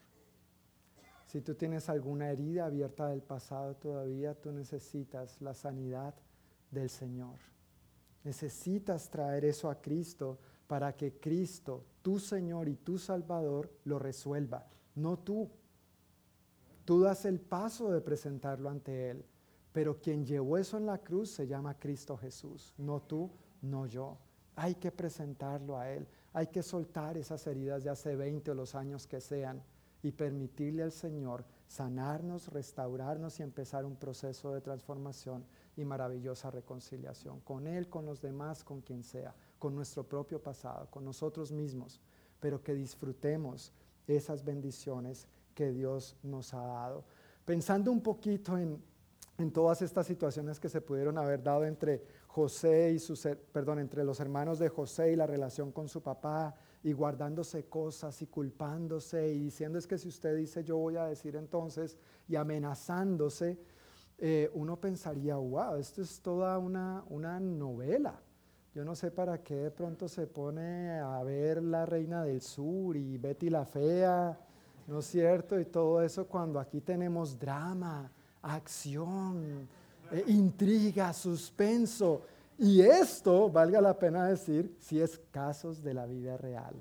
Si 1.25 1.41
tú 1.41 1.55
tienes 1.55 1.89
alguna 1.89 2.29
herida 2.29 2.65
abierta 2.65 3.07
del 3.07 3.21
pasado 3.21 3.75
todavía, 3.75 4.35
tú 4.35 4.51
necesitas 4.51 5.41
la 5.41 5.53
sanidad 5.53 6.13
del 6.71 6.89
Señor. 6.89 7.52
Necesitas 8.23 9.09
traer 9.09 9.45
eso 9.45 9.69
a 9.69 9.81
Cristo 9.81 10.39
para 10.67 10.95
que 10.95 11.19
Cristo, 11.19 11.85
tu 12.01 12.19
Señor 12.19 12.69
y 12.69 12.75
tu 12.75 12.97
Salvador, 12.97 13.71
lo 13.85 13.99
resuelva, 13.99 14.65
no 14.95 15.19
tú. 15.19 15.49
Tú 16.85 17.01
das 17.01 17.25
el 17.25 17.39
paso 17.39 17.91
de 17.91 18.01
presentarlo 18.01 18.69
ante 18.69 19.09
Él. 19.09 19.25
Pero 19.73 19.99
quien 19.99 20.23
llevó 20.23 20.57
eso 20.57 20.77
en 20.77 20.85
la 20.85 20.99
cruz 20.99 21.31
se 21.31 21.47
llama 21.47 21.79
Cristo 21.79 22.15
Jesús, 22.15 22.73
no 22.77 23.01
tú, 23.01 23.31
no 23.61 23.87
yo. 23.87 24.19
Hay 24.55 24.75
que 24.75 24.91
presentarlo 24.91 25.77
a 25.79 25.89
Él, 25.89 26.07
hay 26.31 26.47
que 26.47 26.61
soltar 26.61 27.17
esas 27.17 27.45
heridas 27.47 27.83
de 27.83 27.89
hace 27.89 28.15
20 28.15 28.51
o 28.51 28.53
los 28.53 28.75
años 28.75 29.07
que 29.07 29.19
sean 29.19 29.63
y 30.03 30.11
permitirle 30.11 30.83
al 30.83 30.91
Señor 30.91 31.43
sanarnos, 31.67 32.49
restaurarnos 32.49 33.39
y 33.39 33.43
empezar 33.43 33.83
un 33.83 33.95
proceso 33.95 34.53
de 34.53 34.61
transformación 34.61 35.43
y 35.75 35.85
maravillosa 35.85 36.51
reconciliación 36.51 37.39
con 37.41 37.67
Él, 37.67 37.89
con 37.89 38.05
los 38.05 38.21
demás, 38.21 38.63
con 38.63 38.81
quien 38.81 39.03
sea, 39.03 39.33
con 39.59 39.75
nuestro 39.75 40.03
propio 40.03 40.41
pasado, 40.41 40.87
con 40.89 41.03
nosotros 41.03 41.51
mismos, 41.51 41.99
pero 42.39 42.61
que 42.61 42.73
disfrutemos 42.73 43.71
esas 44.07 44.43
bendiciones 44.43 45.27
que 45.55 45.71
Dios 45.71 46.15
nos 46.23 46.53
ha 46.53 46.61
dado. 46.65 47.03
Pensando 47.45 47.91
un 47.91 48.01
poquito 48.01 48.57
en, 48.57 48.81
en 49.37 49.51
todas 49.51 49.81
estas 49.81 50.07
situaciones 50.07 50.59
que 50.59 50.69
se 50.69 50.81
pudieron 50.81 51.17
haber 51.17 51.41
dado 51.41 51.65
entre 51.65 52.03
José 52.27 52.95
y 52.95 53.27
perdón, 53.51 53.79
entre 53.79 54.03
los 54.03 54.19
hermanos 54.19 54.59
de 54.59 54.69
José 54.69 55.13
y 55.13 55.15
la 55.15 55.27
relación 55.27 55.71
con 55.71 55.87
su 55.87 56.01
papá, 56.01 56.55
y 56.83 56.91
guardándose 56.91 57.65
cosas 57.65 58.21
y 58.21 58.27
culpándose 58.27 59.29
y 59.33 59.39
diciendo 59.39 59.79
es 59.79 59.87
que 59.87 59.97
si 59.97 60.09
usted 60.09 60.35
dice 60.35 60.63
yo 60.63 60.77
voy 60.77 60.97
a 60.97 61.05
decir 61.05 61.37
entonces 61.37 61.97
y 62.27 62.35
amenazándose, 62.35 63.57
eh, 64.25 64.49
uno 64.53 64.77
pensaría, 64.77 65.35
wow, 65.35 65.75
esto 65.75 66.01
es 66.01 66.21
toda 66.21 66.57
una, 66.57 67.03
una 67.09 67.41
novela. 67.41 68.21
Yo 68.73 68.85
no 68.85 68.95
sé 68.95 69.11
para 69.11 69.43
qué 69.43 69.53
de 69.53 69.69
pronto 69.69 70.07
se 70.07 70.27
pone 70.27 70.97
a 70.97 71.21
ver 71.23 71.61
La 71.61 71.85
Reina 71.85 72.23
del 72.23 72.39
Sur 72.39 72.95
y 72.95 73.17
Betty 73.17 73.49
la 73.49 73.65
Fea, 73.65 74.39
¿no 74.87 74.99
es 74.99 75.07
cierto? 75.07 75.59
Y 75.59 75.65
todo 75.65 76.01
eso 76.01 76.25
cuando 76.25 76.57
aquí 76.57 76.79
tenemos 76.79 77.37
drama, 77.37 78.09
acción, 78.41 79.67
eh, 80.09 80.23
intriga, 80.27 81.11
suspenso. 81.11 82.21
Y 82.57 82.79
esto, 82.79 83.49
valga 83.49 83.81
la 83.81 83.99
pena 83.99 84.25
decir, 84.25 84.73
si 84.79 85.01
es 85.01 85.19
casos 85.31 85.83
de 85.83 85.95
la 85.95 86.05
vida 86.05 86.37
real. 86.37 86.75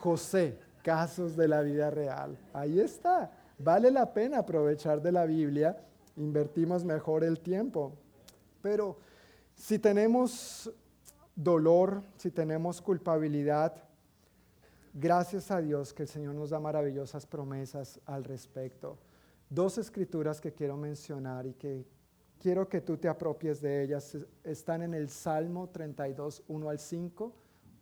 José, 0.00 0.58
casos 0.82 1.34
de 1.38 1.48
la 1.48 1.62
vida 1.62 1.88
real. 1.90 2.36
Ahí 2.52 2.80
está. 2.80 3.30
Vale 3.56 3.90
la 3.90 4.12
pena 4.12 4.40
aprovechar 4.40 5.00
de 5.00 5.12
la 5.12 5.24
Biblia. 5.24 5.74
Invertimos 6.16 6.84
mejor 6.84 7.24
el 7.24 7.40
tiempo. 7.40 7.92
Pero 8.60 8.98
si 9.54 9.78
tenemos 9.78 10.70
dolor, 11.34 12.02
si 12.16 12.30
tenemos 12.30 12.80
culpabilidad, 12.80 13.74
gracias 14.92 15.50
a 15.50 15.60
Dios 15.60 15.92
que 15.92 16.02
el 16.02 16.08
Señor 16.08 16.34
nos 16.34 16.50
da 16.50 16.60
maravillosas 16.60 17.26
promesas 17.26 18.00
al 18.06 18.24
respecto. 18.24 18.98
Dos 19.48 19.78
escrituras 19.78 20.40
que 20.40 20.52
quiero 20.52 20.76
mencionar 20.76 21.46
y 21.46 21.54
que 21.54 21.86
quiero 22.38 22.68
que 22.68 22.80
tú 22.80 22.96
te 22.96 23.08
apropies 23.08 23.60
de 23.60 23.82
ellas. 23.82 24.16
Están 24.44 24.82
en 24.82 24.94
el 24.94 25.08
Salmo 25.08 25.68
32, 25.68 26.42
1 26.48 26.68
al 26.68 26.78
5. 26.78 27.32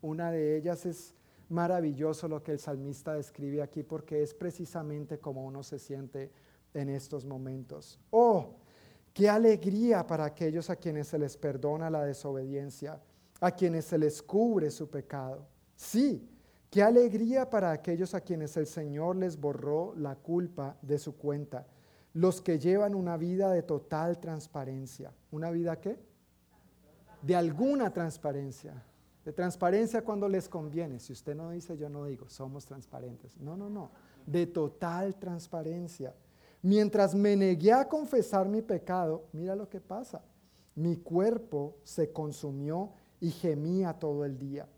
Una 0.02 0.30
de 0.30 0.56
ellas 0.56 0.86
es 0.86 1.14
maravilloso 1.48 2.28
lo 2.28 2.42
que 2.42 2.52
el 2.52 2.58
salmista 2.58 3.14
describe 3.14 3.62
aquí 3.62 3.82
porque 3.82 4.22
es 4.22 4.34
precisamente 4.34 5.18
como 5.18 5.44
uno 5.44 5.62
se 5.62 5.78
siente 5.78 6.30
en 6.74 6.88
estos 6.88 7.24
momentos. 7.24 7.98
Oh, 8.10 8.56
qué 9.12 9.28
alegría 9.28 10.06
para 10.06 10.24
aquellos 10.24 10.70
a 10.70 10.76
quienes 10.76 11.08
se 11.08 11.18
les 11.18 11.36
perdona 11.36 11.90
la 11.90 12.04
desobediencia, 12.04 13.00
a 13.40 13.50
quienes 13.50 13.84
se 13.84 13.98
les 13.98 14.22
cubre 14.22 14.70
su 14.70 14.88
pecado. 14.88 15.46
Sí, 15.76 16.28
qué 16.70 16.82
alegría 16.82 17.48
para 17.48 17.72
aquellos 17.72 18.14
a 18.14 18.20
quienes 18.20 18.56
el 18.56 18.66
Señor 18.66 19.16
les 19.16 19.38
borró 19.38 19.94
la 19.96 20.16
culpa 20.16 20.76
de 20.82 20.98
su 20.98 21.16
cuenta 21.16 21.66
los 22.12 22.40
que 22.40 22.58
llevan 22.58 22.94
una 22.94 23.16
vida 23.16 23.52
de 23.52 23.62
total 23.62 24.18
transparencia. 24.18 25.12
¿Una 25.30 25.50
vida 25.50 25.80
qué? 25.80 25.98
De 27.22 27.36
alguna 27.36 27.92
transparencia. 27.92 28.84
De 29.24 29.32
transparencia 29.32 30.02
cuando 30.02 30.28
les 30.28 30.48
conviene. 30.48 30.98
Si 30.98 31.12
usted 31.12 31.34
no 31.34 31.50
dice, 31.50 31.76
yo 31.76 31.88
no 31.88 32.06
digo, 32.06 32.28
somos 32.28 32.64
transparentes. 32.64 33.36
No, 33.38 33.56
no, 33.56 33.70
no. 33.70 33.90
De 34.26 34.46
total 34.46 35.16
transparencia. 35.16 36.14
Mientras 36.62 37.14
me 37.14 37.36
negué 37.36 37.72
a 37.72 37.88
confesar 37.88 38.48
mi 38.48 38.60
pecado, 38.60 39.24
mira 39.32 39.56
lo 39.56 39.68
que 39.68 39.80
pasa. 39.80 40.22
Mi 40.74 40.96
cuerpo 40.96 41.76
se 41.84 42.12
consumió 42.12 42.92
y 43.20 43.30
gemía 43.30 43.94
todo 43.94 44.24
el 44.24 44.38
día. 44.38 44.68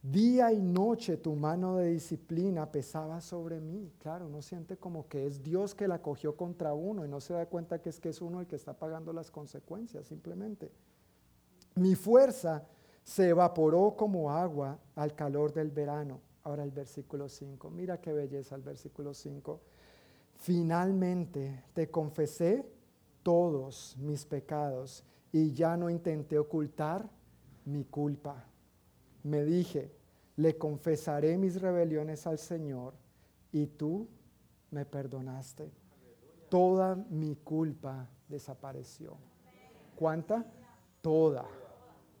Día 0.00 0.52
y 0.52 0.62
noche 0.62 1.16
tu 1.16 1.34
mano 1.34 1.76
de 1.76 1.90
disciplina 1.90 2.70
pesaba 2.70 3.20
sobre 3.20 3.60
mí. 3.60 3.92
Claro, 3.98 4.26
uno 4.26 4.42
siente 4.42 4.76
como 4.76 5.08
que 5.08 5.26
es 5.26 5.42
Dios 5.42 5.74
que 5.74 5.88
la 5.88 6.00
cogió 6.00 6.36
contra 6.36 6.72
uno 6.72 7.04
y 7.04 7.08
no 7.08 7.20
se 7.20 7.34
da 7.34 7.46
cuenta 7.46 7.80
que 7.80 7.88
es 7.88 7.98
que 7.98 8.10
es 8.10 8.22
uno 8.22 8.40
el 8.40 8.46
que 8.46 8.56
está 8.56 8.72
pagando 8.78 9.12
las 9.12 9.30
consecuencias, 9.30 10.06
simplemente. 10.06 10.70
Mi 11.74 11.96
fuerza 11.96 12.64
se 13.02 13.28
evaporó 13.30 13.96
como 13.96 14.30
agua 14.30 14.78
al 14.94 15.14
calor 15.14 15.52
del 15.52 15.70
verano. 15.72 16.20
Ahora 16.44 16.62
el 16.62 16.70
versículo 16.70 17.28
5, 17.28 17.68
mira 17.70 18.00
qué 18.00 18.12
belleza 18.12 18.54
el 18.54 18.62
versículo 18.62 19.12
5. 19.12 19.60
Finalmente 20.38 21.64
te 21.74 21.90
confesé 21.90 22.66
todos 23.22 23.96
mis 23.98 24.24
pecados 24.24 25.04
y 25.30 25.52
ya 25.52 25.76
no 25.76 25.90
intenté 25.90 26.38
ocultar 26.38 27.08
mi 27.64 27.84
culpa 27.84 28.48
me 29.28 29.44
dije, 29.44 29.92
le 30.36 30.56
confesaré 30.56 31.36
mis 31.36 31.60
rebeliones 31.60 32.26
al 32.26 32.38
Señor 32.38 32.94
y 33.52 33.66
tú 33.66 34.08
me 34.70 34.84
perdonaste. 34.84 35.70
Toda 36.48 36.94
mi 36.94 37.36
culpa 37.36 38.08
desapareció. 38.28 39.16
¿Cuánta? 39.96 40.46
Toda, 41.02 41.46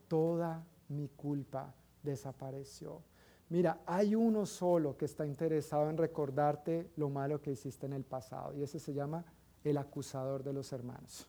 toda 0.08 0.64
mi 0.88 1.08
culpa 1.08 1.74
desapareció. 2.02 3.02
Mira, 3.50 3.80
hay 3.86 4.14
uno 4.14 4.44
solo 4.44 4.96
que 4.96 5.06
está 5.06 5.24
interesado 5.26 5.88
en 5.88 5.96
recordarte 5.96 6.90
lo 6.96 7.08
malo 7.08 7.40
que 7.40 7.52
hiciste 7.52 7.86
en 7.86 7.94
el 7.94 8.04
pasado 8.04 8.54
y 8.54 8.62
ese 8.62 8.78
se 8.78 8.92
llama 8.92 9.24
el 9.64 9.78
acusador 9.78 10.42
de 10.44 10.52
los 10.52 10.72
hermanos, 10.72 11.26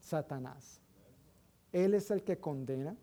Satanás. 0.00 0.80
Él 1.72 1.94
es 1.94 2.10
el 2.12 2.22
que 2.22 2.38
condena, 2.38 2.96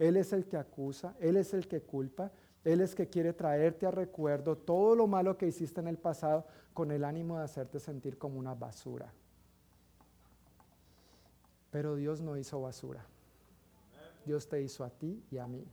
él 0.00 0.16
es 0.16 0.32
el 0.32 0.46
que 0.46 0.56
acusa, 0.56 1.14
Él 1.20 1.36
es 1.36 1.52
el 1.52 1.68
que 1.68 1.82
culpa, 1.82 2.32
Él 2.64 2.80
es 2.80 2.90
el 2.92 2.96
que 2.96 3.08
quiere 3.10 3.34
traerte 3.34 3.84
a 3.84 3.90
recuerdo 3.90 4.56
todo 4.56 4.96
lo 4.96 5.06
malo 5.06 5.36
que 5.36 5.46
hiciste 5.46 5.80
en 5.80 5.88
el 5.88 5.98
pasado 5.98 6.46
con 6.72 6.90
el 6.90 7.04
ánimo 7.04 7.36
de 7.36 7.44
hacerte 7.44 7.78
sentir 7.78 8.16
como 8.16 8.38
una 8.38 8.54
basura. 8.54 9.12
Pero 11.70 11.96
Dios 11.96 12.22
no 12.22 12.38
hizo 12.38 12.62
basura. 12.62 13.04
Dios 14.24 14.48
te 14.48 14.62
hizo 14.62 14.84
a 14.84 14.90
ti 14.90 15.22
y 15.30 15.36
a 15.36 15.46
mí. 15.46 15.66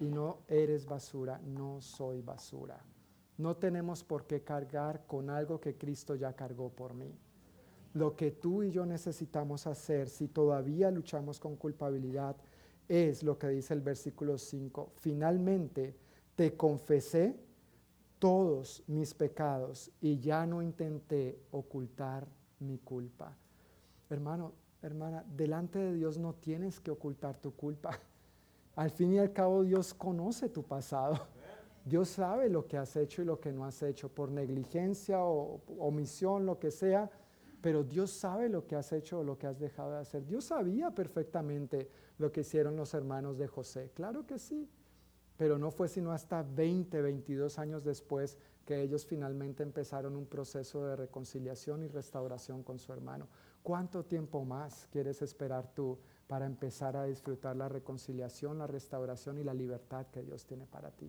Y 0.00 0.06
no 0.06 0.40
eres 0.48 0.86
basura, 0.86 1.40
no 1.44 1.80
soy 1.80 2.20
basura. 2.20 2.78
No 3.38 3.56
tenemos 3.56 4.02
por 4.02 4.26
qué 4.26 4.42
cargar 4.42 5.06
con 5.06 5.30
algo 5.30 5.60
que 5.60 5.76
Cristo 5.76 6.14
ya 6.14 6.34
cargó 6.34 6.70
por 6.70 6.94
mí. 6.94 7.14
Lo 7.94 8.14
que 8.14 8.30
tú 8.30 8.62
y 8.62 8.70
yo 8.70 8.84
necesitamos 8.84 9.66
hacer 9.66 10.08
si 10.08 10.28
todavía 10.28 10.90
luchamos 10.90 11.40
con 11.40 11.56
culpabilidad 11.56 12.36
es 12.88 13.22
lo 13.22 13.38
que 13.38 13.48
dice 13.48 13.74
el 13.74 13.80
versículo 13.80 14.38
5. 14.38 14.92
Finalmente 14.96 15.96
te 16.34 16.56
confesé 16.56 17.36
todos 18.18 18.82
mis 18.86 19.14
pecados 19.14 19.90
y 20.00 20.18
ya 20.18 20.46
no 20.46 20.62
intenté 20.62 21.38
ocultar 21.50 22.26
mi 22.60 22.78
culpa. 22.78 23.36
Hermano, 24.08 24.52
hermana, 24.82 25.24
delante 25.36 25.78
de 25.78 25.94
Dios 25.94 26.18
no 26.18 26.34
tienes 26.34 26.80
que 26.80 26.90
ocultar 26.90 27.38
tu 27.38 27.54
culpa. 27.54 27.98
Al 28.76 28.90
fin 28.90 29.12
y 29.14 29.18
al 29.18 29.32
cabo 29.32 29.64
Dios 29.64 29.92
conoce 29.92 30.48
tu 30.48 30.62
pasado. 30.62 31.18
Dios 31.84 32.08
sabe 32.08 32.48
lo 32.48 32.66
que 32.66 32.76
has 32.76 32.96
hecho 32.96 33.22
y 33.22 33.24
lo 33.24 33.40
que 33.40 33.52
no 33.52 33.64
has 33.64 33.82
hecho, 33.82 34.08
por 34.08 34.30
negligencia 34.30 35.24
o 35.24 35.60
omisión, 35.78 36.46
lo 36.46 36.58
que 36.58 36.70
sea 36.70 37.10
pero 37.66 37.82
Dios 37.82 38.12
sabe 38.12 38.48
lo 38.48 38.64
que 38.64 38.76
has 38.76 38.92
hecho 38.92 39.18
o 39.18 39.24
lo 39.24 39.38
que 39.38 39.48
has 39.48 39.58
dejado 39.58 39.90
de 39.90 39.98
hacer. 39.98 40.24
Dios 40.24 40.44
sabía 40.44 40.92
perfectamente 40.92 41.90
lo 42.16 42.30
que 42.30 42.42
hicieron 42.42 42.76
los 42.76 42.94
hermanos 42.94 43.38
de 43.38 43.48
José. 43.48 43.90
Claro 43.92 44.24
que 44.24 44.38
sí, 44.38 44.70
pero 45.36 45.58
no 45.58 45.72
fue 45.72 45.88
sino 45.88 46.12
hasta 46.12 46.44
20, 46.44 47.02
22 47.02 47.58
años 47.58 47.82
después 47.82 48.38
que 48.64 48.82
ellos 48.82 49.04
finalmente 49.04 49.64
empezaron 49.64 50.14
un 50.14 50.26
proceso 50.26 50.86
de 50.86 50.94
reconciliación 50.94 51.82
y 51.82 51.88
restauración 51.88 52.62
con 52.62 52.78
su 52.78 52.92
hermano. 52.92 53.26
¿Cuánto 53.64 54.04
tiempo 54.04 54.44
más 54.44 54.86
quieres 54.92 55.20
esperar 55.20 55.66
tú 55.74 55.98
para 56.26 56.46
empezar 56.46 56.96
a 56.96 57.04
disfrutar 57.04 57.56
la 57.56 57.68
reconciliación, 57.68 58.58
la 58.58 58.66
restauración 58.66 59.38
y 59.38 59.44
la 59.44 59.54
libertad 59.54 60.06
que 60.08 60.22
Dios 60.22 60.44
tiene 60.46 60.66
para 60.66 60.90
ti? 60.90 61.08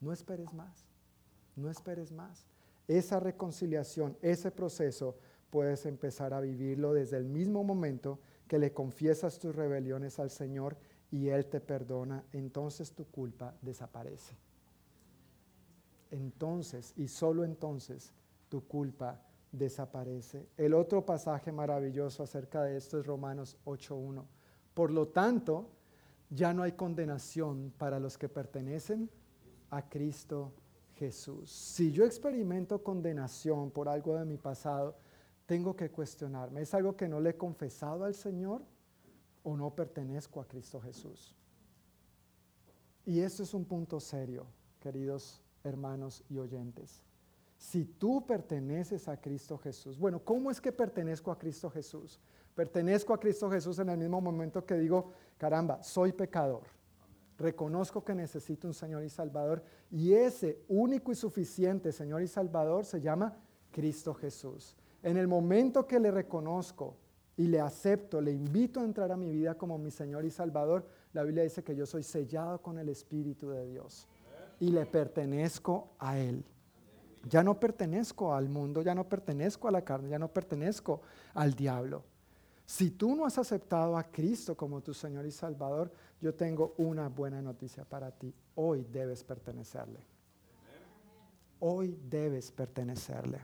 No 0.00 0.12
esperes 0.12 0.52
más, 0.52 0.86
no 1.56 1.70
esperes 1.70 2.12
más 2.12 2.46
esa 2.88 3.20
reconciliación, 3.20 4.16
ese 4.22 4.50
proceso, 4.50 5.16
puedes 5.50 5.84
empezar 5.86 6.32
a 6.32 6.40
vivirlo 6.40 6.94
desde 6.94 7.18
el 7.18 7.24
mismo 7.26 7.62
momento 7.62 8.18
que 8.48 8.58
le 8.58 8.72
confiesas 8.72 9.38
tus 9.38 9.54
rebeliones 9.54 10.18
al 10.18 10.30
Señor 10.30 10.76
y 11.10 11.28
Él 11.28 11.46
te 11.46 11.60
perdona, 11.60 12.24
entonces 12.32 12.92
tu 12.92 13.04
culpa 13.04 13.54
desaparece. 13.60 14.34
Entonces, 16.10 16.94
y 16.96 17.08
solo 17.08 17.44
entonces, 17.44 18.12
tu 18.48 18.66
culpa 18.66 19.20
desaparece. 19.52 20.48
El 20.56 20.74
otro 20.74 21.04
pasaje 21.04 21.52
maravilloso 21.52 22.22
acerca 22.22 22.62
de 22.62 22.76
esto 22.76 22.98
es 22.98 23.06
Romanos 23.06 23.56
8.1. 23.64 24.24
Por 24.74 24.90
lo 24.90 25.08
tanto, 25.08 25.70
ya 26.30 26.52
no 26.52 26.62
hay 26.62 26.72
condenación 26.72 27.72
para 27.78 27.98
los 27.98 28.18
que 28.18 28.28
pertenecen 28.28 29.10
a 29.70 29.88
Cristo 29.88 30.52
Jesús. 30.94 31.50
Si 31.50 31.92
yo 31.92 32.04
experimento 32.04 32.82
condenación 32.82 33.70
por 33.70 33.88
algo 33.88 34.16
de 34.16 34.24
mi 34.24 34.36
pasado, 34.36 34.96
tengo 35.46 35.74
que 35.74 35.90
cuestionarme. 35.90 36.62
¿Es 36.62 36.74
algo 36.74 36.96
que 36.96 37.08
no 37.08 37.20
le 37.20 37.30
he 37.30 37.36
confesado 37.36 38.04
al 38.04 38.14
Señor 38.14 38.62
o 39.42 39.56
no 39.56 39.74
pertenezco 39.74 40.40
a 40.40 40.46
Cristo 40.46 40.80
Jesús? 40.80 41.34
Y 43.06 43.20
esto 43.20 43.42
es 43.42 43.54
un 43.54 43.64
punto 43.64 44.00
serio, 44.00 44.46
queridos 44.80 45.40
hermanos 45.64 46.22
y 46.28 46.38
oyentes. 46.38 47.02
Si 47.58 47.84
tú 47.84 48.24
perteneces 48.24 49.08
a 49.08 49.20
Cristo 49.20 49.58
Jesús, 49.58 49.98
bueno, 49.98 50.20
¿cómo 50.24 50.50
es 50.50 50.60
que 50.60 50.70
pertenezco 50.70 51.32
a 51.32 51.38
Cristo 51.38 51.68
Jesús? 51.68 52.20
Pertenezco 52.54 53.12
a 53.12 53.20
Cristo 53.20 53.50
Jesús 53.50 53.80
en 53.80 53.88
el 53.88 53.98
mismo 53.98 54.20
momento 54.20 54.64
que 54.64 54.74
digo, 54.76 55.12
caramba, 55.36 55.82
soy 55.82 56.12
pecador. 56.12 56.62
Reconozco 57.36 58.04
que 58.04 58.14
necesito 58.14 58.68
un 58.68 58.74
Señor 58.74 59.02
y 59.04 59.08
Salvador 59.08 59.62
y 59.90 60.12
ese 60.12 60.62
único 60.68 61.12
y 61.12 61.16
suficiente 61.16 61.92
Señor 61.92 62.22
y 62.22 62.28
Salvador 62.28 62.84
se 62.84 63.00
llama 63.00 63.36
Cristo 63.72 64.14
Jesús. 64.14 64.76
En 65.02 65.16
el 65.16 65.28
momento 65.28 65.86
que 65.86 66.00
le 66.00 66.10
reconozco 66.10 66.96
y 67.36 67.46
le 67.46 67.60
acepto, 67.60 68.20
le 68.20 68.32
invito 68.32 68.80
a 68.80 68.84
entrar 68.84 69.12
a 69.12 69.16
mi 69.16 69.30
vida 69.30 69.56
como 69.56 69.78
mi 69.78 69.90
Señor 69.90 70.24
y 70.24 70.30
Salvador, 70.30 70.86
la 71.12 71.22
Biblia 71.22 71.44
dice 71.44 71.62
que 71.62 71.76
yo 71.76 71.86
soy 71.86 72.02
sellado 72.02 72.60
con 72.60 72.78
el 72.78 72.88
Espíritu 72.88 73.50
de 73.50 73.66
Dios 73.66 74.08
y 74.60 74.70
le 74.70 74.86
pertenezco 74.86 75.90
a 75.98 76.18
Él. 76.18 76.44
Ya 77.28 77.42
no 77.42 77.58
pertenezco 77.60 78.34
al 78.34 78.48
mundo, 78.48 78.82
ya 78.82 78.94
no 78.94 79.08
pertenezco 79.08 79.68
a 79.68 79.70
la 79.70 79.82
carne, 79.82 80.08
ya 80.08 80.18
no 80.18 80.28
pertenezco 80.28 81.02
al 81.34 81.54
diablo. 81.54 82.02
Si 82.64 82.90
tú 82.90 83.14
no 83.14 83.24
has 83.24 83.38
aceptado 83.38 83.96
a 83.96 84.04
Cristo 84.04 84.56
como 84.56 84.80
tu 84.80 84.92
Señor 84.94 85.26
y 85.26 85.30
Salvador, 85.30 85.90
yo 86.20 86.34
tengo 86.34 86.74
una 86.78 87.08
buena 87.08 87.40
noticia 87.40 87.84
para 87.84 88.10
ti. 88.10 88.34
Hoy 88.54 88.86
debes 88.90 89.24
pertenecerle. 89.24 90.00
Hoy 91.60 91.98
debes 92.08 92.50
pertenecerle. 92.50 93.40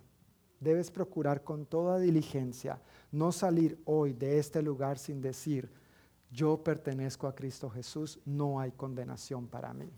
Debes 0.61 0.91
procurar 0.91 1.43
con 1.43 1.67
toda 1.67 1.99
diligencia 1.99 2.79
no 3.15 3.31
salir 3.31 3.81
hoy 3.85 4.13
de 4.13 4.39
este 4.39 4.61
lugar 4.61 4.99
sin 4.99 5.21
decir, 5.21 5.71
yo 6.31 6.63
pertenezco 6.63 7.29
a 7.29 7.35
Cristo 7.35 7.71
Jesús, 7.71 8.19
no 8.25 8.59
hay 8.59 8.73
condenación 8.73 9.47
para 9.47 9.73
mí. 9.73 9.89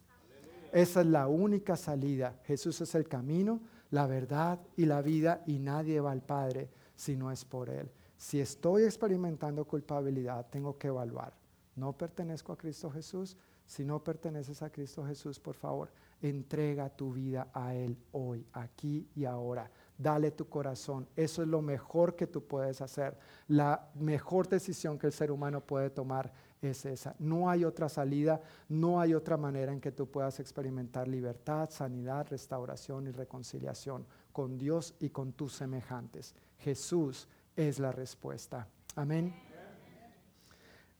Esa 0.70 1.00
es 1.00 1.06
la 1.06 1.26
única 1.26 1.76
salida. 1.76 2.38
Jesús 2.44 2.78
es 2.82 2.94
el 2.94 3.08
camino, 3.08 3.60
la 3.90 4.06
verdad 4.06 4.60
y 4.76 4.86
la 4.86 5.02
vida 5.02 5.42
y 5.46 5.58
nadie 5.58 6.00
va 6.00 6.12
al 6.12 6.22
Padre 6.22 6.70
si 6.94 7.16
no 7.16 7.30
es 7.30 7.44
por 7.44 7.70
Él. 7.70 7.90
Si 8.16 8.40
estoy 8.40 8.84
experimentando 8.84 9.64
culpabilidad, 9.64 10.46
tengo 10.50 10.78
que 10.78 10.88
evaluar. 10.88 11.34
¿No 11.76 11.92
pertenezco 11.92 12.52
a 12.52 12.56
Cristo 12.56 12.90
Jesús? 12.90 13.36
Si 13.66 13.84
no 13.84 14.02
perteneces 14.02 14.62
a 14.62 14.70
Cristo 14.70 15.04
Jesús, 15.04 15.40
por 15.40 15.54
favor, 15.54 15.90
entrega 16.22 16.88
tu 16.88 17.12
vida 17.12 17.48
a 17.52 17.74
Él 17.74 17.98
hoy, 18.12 18.46
aquí 18.52 19.08
y 19.14 19.24
ahora. 19.24 19.70
Dale 19.98 20.30
tu 20.30 20.48
corazón. 20.48 21.08
Eso 21.16 21.42
es 21.42 21.48
lo 21.48 21.60
mejor 21.60 22.14
que 22.14 22.26
tú 22.26 22.44
puedes 22.44 22.80
hacer. 22.80 23.18
La 23.48 23.90
mejor 23.94 24.48
decisión 24.48 24.98
que 24.98 25.08
el 25.08 25.12
ser 25.12 25.30
humano 25.30 25.60
puede 25.60 25.90
tomar 25.90 26.32
es 26.70 26.84
esa. 26.84 27.14
No 27.18 27.50
hay 27.50 27.64
otra 27.64 27.88
salida, 27.88 28.40
no 28.68 29.00
hay 29.00 29.14
otra 29.14 29.36
manera 29.36 29.72
en 29.72 29.80
que 29.80 29.92
tú 29.92 30.10
puedas 30.10 30.40
experimentar 30.40 31.08
libertad, 31.08 31.68
sanidad, 31.70 32.26
restauración 32.28 33.06
y 33.06 33.10
reconciliación 33.10 34.06
con 34.32 34.58
Dios 34.58 34.94
y 35.00 35.10
con 35.10 35.32
tus 35.32 35.54
semejantes. 35.54 36.34
Jesús 36.58 37.28
es 37.56 37.78
la 37.78 37.92
respuesta. 37.92 38.68
Amén. 38.94 39.34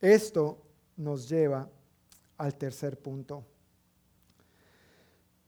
Esto 0.00 0.62
nos 0.96 1.28
lleva 1.28 1.68
al 2.38 2.54
tercer 2.56 2.98
punto. 2.98 3.44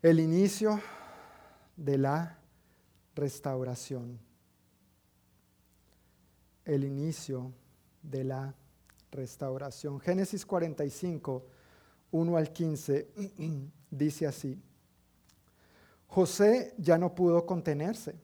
El 0.00 0.20
inicio 0.20 0.80
de 1.76 1.98
la 1.98 2.38
restauración. 3.14 4.18
El 6.64 6.84
inicio 6.84 7.52
de 8.02 8.24
la 8.24 8.38
restauración. 8.38 8.67
Génesis 10.00 10.44
45, 10.44 11.44
1 12.10 12.36
al 12.36 12.52
15, 12.52 13.08
dice 13.90 14.26
así. 14.26 14.60
José 16.06 16.74
ya 16.78 16.98
no 16.98 17.14
pudo 17.14 17.44
contenerse. 17.44 18.14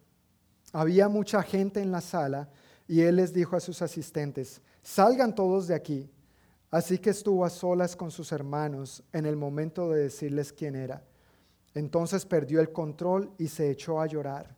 Había 0.72 1.08
mucha 1.08 1.42
gente 1.42 1.80
en 1.80 1.92
la 1.92 2.00
sala 2.00 2.48
y 2.88 3.02
él 3.02 3.16
les 3.16 3.32
dijo 3.32 3.56
a 3.56 3.60
sus 3.60 3.82
asistentes, 3.82 4.60
salgan 4.82 5.34
todos 5.34 5.68
de 5.68 5.74
aquí. 5.74 6.10
Así 6.70 6.98
que 6.98 7.10
estuvo 7.10 7.44
a 7.44 7.50
solas 7.50 7.94
con 7.94 8.10
sus 8.10 8.32
hermanos 8.32 9.04
en 9.12 9.26
el 9.26 9.36
momento 9.36 9.90
de 9.90 10.02
decirles 10.02 10.52
quién 10.52 10.74
era. 10.74 11.04
Entonces 11.74 12.26
perdió 12.26 12.60
el 12.60 12.72
control 12.72 13.32
y 13.38 13.48
se 13.48 13.70
echó 13.70 14.00
a 14.00 14.06
llorar. 14.06 14.56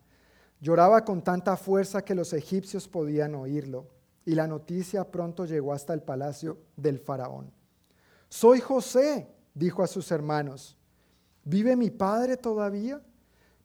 Lloraba 0.60 1.04
con 1.04 1.22
tanta 1.22 1.56
fuerza 1.56 2.02
que 2.02 2.14
los 2.14 2.32
egipcios 2.32 2.88
podían 2.88 3.34
oírlo. 3.34 3.88
Y 4.26 4.34
la 4.34 4.46
noticia 4.46 5.10
pronto 5.10 5.46
llegó 5.46 5.72
hasta 5.72 5.94
el 5.94 6.02
palacio 6.02 6.58
del 6.76 6.98
faraón. 6.98 7.50
Soy 8.28 8.60
José, 8.60 9.28
dijo 9.54 9.82
a 9.82 9.86
sus 9.86 10.10
hermanos. 10.10 10.76
¿Vive 11.44 11.76
mi 11.76 11.90
padre 11.90 12.36
todavía? 12.36 13.00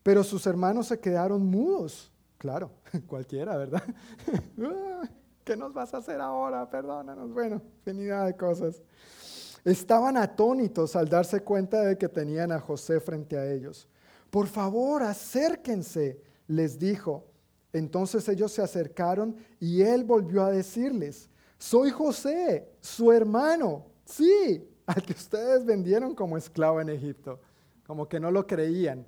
Pero 0.03 0.23
sus 0.23 0.45
hermanos 0.45 0.87
se 0.87 0.99
quedaron 0.99 1.45
mudos. 1.45 2.11
Claro, 2.37 2.71
cualquiera, 3.07 3.57
¿verdad? 3.57 3.83
Ah, 4.63 5.09
¿Qué 5.43 5.57
nos 5.57 5.73
vas 5.73 5.91
a 5.95 5.97
hacer 5.97 6.21
ahora? 6.21 6.69
Perdónanos. 6.69 7.33
Bueno, 7.33 7.59
infinidad 7.79 8.27
de 8.27 8.37
cosas. 8.37 8.83
Estaban 9.65 10.15
atónitos 10.15 10.95
al 10.95 11.09
darse 11.09 11.41
cuenta 11.41 11.81
de 11.81 11.97
que 11.97 12.07
tenían 12.07 12.51
a 12.51 12.59
José 12.59 12.99
frente 12.99 13.37
a 13.37 13.51
ellos. 13.51 13.87
Por 14.29 14.47
favor, 14.47 15.01
acérquense, 15.01 16.21
les 16.47 16.77
dijo. 16.77 17.30
Entonces 17.73 18.27
ellos 18.27 18.51
se 18.51 18.61
acercaron 18.61 19.35
y 19.59 19.81
él 19.81 20.03
volvió 20.03 20.43
a 20.43 20.51
decirles, 20.51 21.29
soy 21.57 21.91
José, 21.91 22.67
su 22.79 23.11
hermano, 23.11 23.85
sí, 24.03 24.67
al 24.85 25.03
que 25.03 25.13
ustedes 25.13 25.65
vendieron 25.65 26.15
como 26.15 26.37
esclavo 26.37 26.81
en 26.81 26.89
Egipto. 26.89 27.39
Como 27.85 28.07
que 28.07 28.19
no 28.19 28.31
lo 28.31 28.45
creían. 28.47 29.05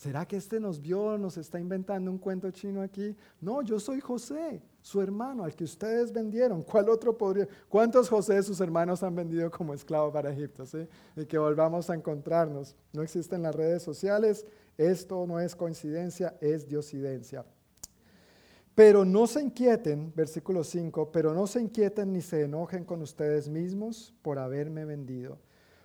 ¿Será 0.00 0.24
que 0.24 0.36
este 0.36 0.58
nos 0.58 0.80
vio, 0.80 1.18
nos 1.18 1.36
está 1.36 1.60
inventando 1.60 2.10
un 2.10 2.16
cuento 2.16 2.50
chino 2.50 2.80
aquí? 2.80 3.14
No, 3.38 3.60
yo 3.60 3.78
soy 3.78 4.00
José, 4.00 4.62
su 4.80 5.02
hermano, 5.02 5.44
al 5.44 5.54
que 5.54 5.64
ustedes 5.64 6.10
vendieron. 6.10 6.62
¿Cuál 6.62 6.88
otro 6.88 7.18
podría? 7.18 7.46
¿Cuántos 7.68 8.08
José 8.08 8.42
sus 8.42 8.60
hermanos 8.62 9.02
han 9.02 9.14
vendido 9.14 9.50
como 9.50 9.74
esclavo 9.74 10.10
para 10.10 10.32
Egipto? 10.32 10.64
¿sí? 10.64 10.88
Y 11.16 11.26
que 11.26 11.36
volvamos 11.36 11.90
a 11.90 11.94
encontrarnos. 11.94 12.74
No 12.94 13.02
existen 13.02 13.42
las 13.42 13.54
redes 13.54 13.82
sociales. 13.82 14.46
Esto 14.78 15.26
no 15.26 15.38
es 15.38 15.54
coincidencia, 15.54 16.34
es 16.40 16.66
diosidencia. 16.66 17.44
Pero 18.74 19.04
no 19.04 19.26
se 19.26 19.42
inquieten, 19.42 20.12
versículo 20.14 20.64
5, 20.64 21.10
pero 21.12 21.34
no 21.34 21.46
se 21.46 21.60
inquieten 21.60 22.12
ni 22.12 22.22
se 22.22 22.44
enojen 22.44 22.84
con 22.84 23.02
ustedes 23.02 23.48
mismos 23.48 24.14
por 24.22 24.38
haberme 24.38 24.84
vendido. 24.84 25.38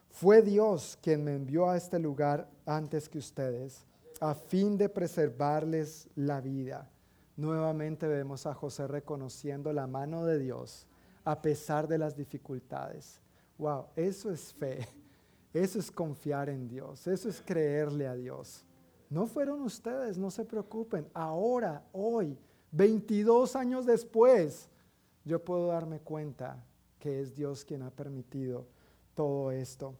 Fue 0.09 0.41
Dios 0.41 0.97
quien 1.01 1.23
me 1.23 1.35
envió 1.35 1.69
a 1.69 1.77
este 1.77 1.99
lugar 1.99 2.47
antes 2.65 3.09
que 3.09 3.17
ustedes 3.17 3.85
a 4.21 4.33
fin 4.33 4.77
de 4.77 4.89
preservarles 4.89 6.07
la 6.15 6.41
vida. 6.41 6.89
Nuevamente 7.35 8.07
vemos 8.07 8.45
a 8.45 8.53
José 8.53 8.87
reconociendo 8.87 9.73
la 9.73 9.87
mano 9.87 10.25
de 10.25 10.39
Dios 10.39 10.87
a 11.25 11.41
pesar 11.41 11.87
de 11.87 11.97
las 11.97 12.15
dificultades. 12.15 13.19
Wow, 13.57 13.87
eso 13.95 14.31
es 14.31 14.53
fe. 14.53 14.87
Eso 15.53 15.79
es 15.79 15.89
confiar 15.89 16.49
en 16.49 16.67
Dios. 16.67 17.07
Eso 17.07 17.29
es 17.29 17.41
creerle 17.41 18.07
a 18.07 18.15
Dios. 18.15 18.65
No 19.09 19.25
fueron 19.25 19.61
ustedes, 19.61 20.17
no 20.17 20.29
se 20.29 20.43
preocupen. 20.43 21.07
Ahora, 21.13 21.81
hoy, 21.93 22.37
22 22.75 23.55
años 23.55 23.85
después, 23.85 24.69
yo 25.23 25.43
puedo 25.43 25.67
darme 25.67 25.99
cuenta 25.99 26.61
que 26.99 27.21
es 27.21 27.33
Dios 27.33 27.63
quien 27.63 27.83
ha 27.83 27.89
permitido 27.89 28.67
todo 29.13 29.51
esto 29.51 29.95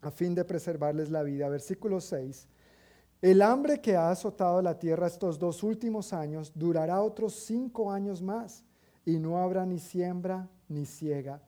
a 0.00 0.10
fin 0.10 0.34
de 0.34 0.44
preservarles 0.44 1.10
la 1.10 1.22
vida. 1.22 1.48
Versículo 1.48 2.00
6. 2.00 2.46
El 3.20 3.42
hambre 3.42 3.80
que 3.80 3.96
ha 3.96 4.10
azotado 4.10 4.62
la 4.62 4.78
tierra 4.78 5.06
estos 5.06 5.38
dos 5.38 5.62
últimos 5.62 6.12
años 6.12 6.52
durará 6.54 7.02
otros 7.02 7.34
cinco 7.34 7.90
años 7.90 8.22
más 8.22 8.64
y 9.04 9.18
no 9.18 9.38
habrá 9.38 9.66
ni 9.66 9.78
siembra 9.78 10.48
ni 10.68 10.86
ciega. 10.86 11.40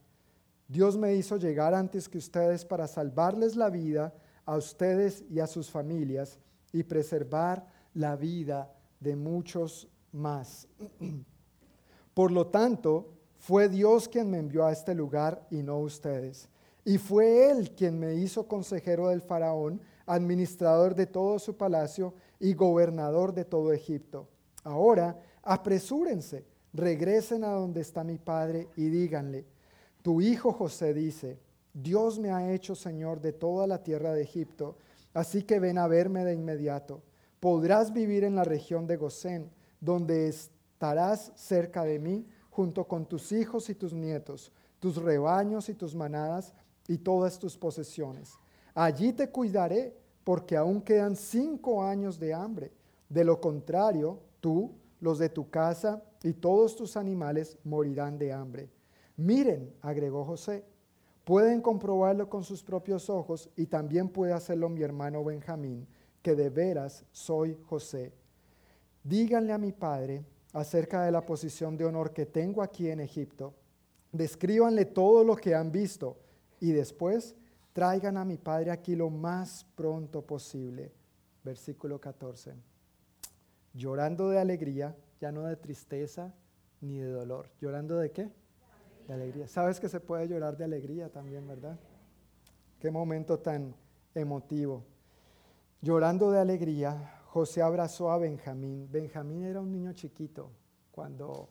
Dios 0.66 0.96
me 0.96 1.14
hizo 1.14 1.36
llegar 1.36 1.74
antes 1.74 2.08
que 2.08 2.18
ustedes 2.18 2.64
para 2.64 2.86
salvarles 2.86 3.56
la 3.56 3.70
vida 3.70 4.14
a 4.44 4.56
ustedes 4.56 5.24
y 5.30 5.40
a 5.40 5.46
sus 5.46 5.70
familias 5.70 6.38
y 6.72 6.82
preservar 6.82 7.66
la 7.94 8.16
vida 8.16 8.72
de 9.00 9.16
muchos 9.16 9.88
más. 10.12 10.68
Por 12.14 12.32
lo 12.32 12.46
tanto, 12.46 13.14
fue 13.38 13.68
Dios 13.68 14.08
quien 14.08 14.30
me 14.30 14.38
envió 14.38 14.66
a 14.66 14.72
este 14.72 14.94
lugar 14.94 15.46
y 15.50 15.62
no 15.62 15.78
ustedes. 15.78 16.48
Y 16.84 16.98
fue 16.98 17.50
Él 17.50 17.72
quien 17.74 17.98
me 17.98 18.14
hizo 18.14 18.46
consejero 18.46 19.08
del 19.08 19.22
faraón 19.22 19.80
administrador 20.06 20.94
de 20.94 21.06
todo 21.06 21.38
su 21.38 21.56
palacio 21.56 22.14
y 22.38 22.54
gobernador 22.54 23.32
de 23.32 23.44
todo 23.44 23.72
Egipto. 23.72 24.28
Ahora, 24.64 25.18
apresúrense, 25.42 26.44
regresen 26.72 27.44
a 27.44 27.52
donde 27.52 27.80
está 27.80 28.02
mi 28.02 28.18
padre 28.18 28.68
y 28.76 28.88
díganle, 28.88 29.46
tu 30.02 30.20
hijo 30.20 30.52
José 30.52 30.94
dice, 30.94 31.38
Dios 31.72 32.18
me 32.18 32.32
ha 32.32 32.52
hecho 32.52 32.74
Señor 32.74 33.20
de 33.20 33.32
toda 33.32 33.66
la 33.66 33.82
tierra 33.82 34.12
de 34.12 34.22
Egipto, 34.22 34.76
así 35.14 35.44
que 35.44 35.60
ven 35.60 35.78
a 35.78 35.86
verme 35.86 36.24
de 36.24 36.34
inmediato. 36.34 37.02
Podrás 37.38 37.92
vivir 37.92 38.24
en 38.24 38.34
la 38.34 38.44
región 38.44 38.86
de 38.86 38.96
Gosén, 38.96 39.50
donde 39.80 40.28
estarás 40.28 41.32
cerca 41.36 41.84
de 41.84 41.98
mí, 41.98 42.26
junto 42.50 42.86
con 42.86 43.06
tus 43.06 43.32
hijos 43.32 43.70
y 43.70 43.74
tus 43.74 43.92
nietos, 43.92 44.52
tus 44.78 44.96
rebaños 44.96 45.68
y 45.68 45.74
tus 45.74 45.94
manadas 45.94 46.52
y 46.88 46.98
todas 46.98 47.38
tus 47.38 47.56
posesiones. 47.56 48.32
Allí 48.74 49.12
te 49.12 49.30
cuidaré, 49.30 49.96
porque 50.24 50.56
aún 50.56 50.82
quedan 50.82 51.16
cinco 51.16 51.82
años 51.82 52.18
de 52.18 52.34
hambre. 52.34 52.72
De 53.08 53.24
lo 53.24 53.40
contrario, 53.40 54.20
tú, 54.40 54.72
los 55.00 55.18
de 55.18 55.28
tu 55.28 55.48
casa 55.50 56.02
y 56.22 56.34
todos 56.34 56.76
tus 56.76 56.96
animales 56.96 57.58
morirán 57.64 58.18
de 58.18 58.32
hambre. 58.32 58.70
Miren, 59.16 59.74
agregó 59.80 60.24
José, 60.24 60.64
pueden 61.24 61.60
comprobarlo 61.60 62.28
con 62.28 62.44
sus 62.44 62.62
propios 62.62 63.10
ojos 63.10 63.50
y 63.56 63.66
también 63.66 64.08
puede 64.08 64.32
hacerlo 64.32 64.68
mi 64.68 64.82
hermano 64.82 65.24
Benjamín, 65.24 65.86
que 66.22 66.34
de 66.34 66.50
veras 66.50 67.04
soy 67.12 67.58
José. 67.66 68.12
Díganle 69.02 69.52
a 69.52 69.58
mi 69.58 69.72
padre 69.72 70.24
acerca 70.52 71.02
de 71.02 71.12
la 71.12 71.24
posición 71.24 71.76
de 71.76 71.84
honor 71.84 72.12
que 72.12 72.26
tengo 72.26 72.62
aquí 72.62 72.88
en 72.88 73.00
Egipto. 73.00 73.54
Descríbanle 74.12 74.84
todo 74.84 75.24
lo 75.24 75.36
que 75.36 75.54
han 75.54 75.70
visto 75.70 76.18
y 76.60 76.72
después 76.72 77.34
traigan 77.72 78.16
a 78.16 78.24
mi 78.24 78.36
padre 78.36 78.70
aquí 78.70 78.96
lo 78.96 79.10
más 79.10 79.64
pronto 79.74 80.22
posible. 80.22 80.92
Versículo 81.42 82.00
14. 82.00 82.54
Llorando 83.72 84.28
de 84.28 84.38
alegría, 84.38 84.96
ya 85.20 85.32
no 85.32 85.44
de 85.44 85.56
tristeza 85.56 86.34
ni 86.80 86.98
de 86.98 87.10
dolor. 87.10 87.48
¿Llorando 87.60 87.96
de 87.96 88.10
qué? 88.10 88.30
De 89.06 89.14
alegría. 89.14 89.46
Sabes 89.46 89.80
que 89.80 89.88
se 89.88 90.00
puede 90.00 90.28
llorar 90.28 90.56
de 90.56 90.64
alegría 90.64 91.08
también, 91.08 91.46
¿verdad? 91.46 91.78
Qué 92.78 92.90
momento 92.90 93.38
tan 93.38 93.74
emotivo. 94.14 94.84
Llorando 95.80 96.30
de 96.30 96.40
alegría, 96.40 97.19
José 97.32 97.62
abrazó 97.62 98.10
a 98.10 98.18
Benjamín. 98.18 98.88
Benjamín 98.90 99.44
era 99.44 99.60
un 99.60 99.70
niño 99.70 99.92
chiquito 99.92 100.50
cuando 100.90 101.48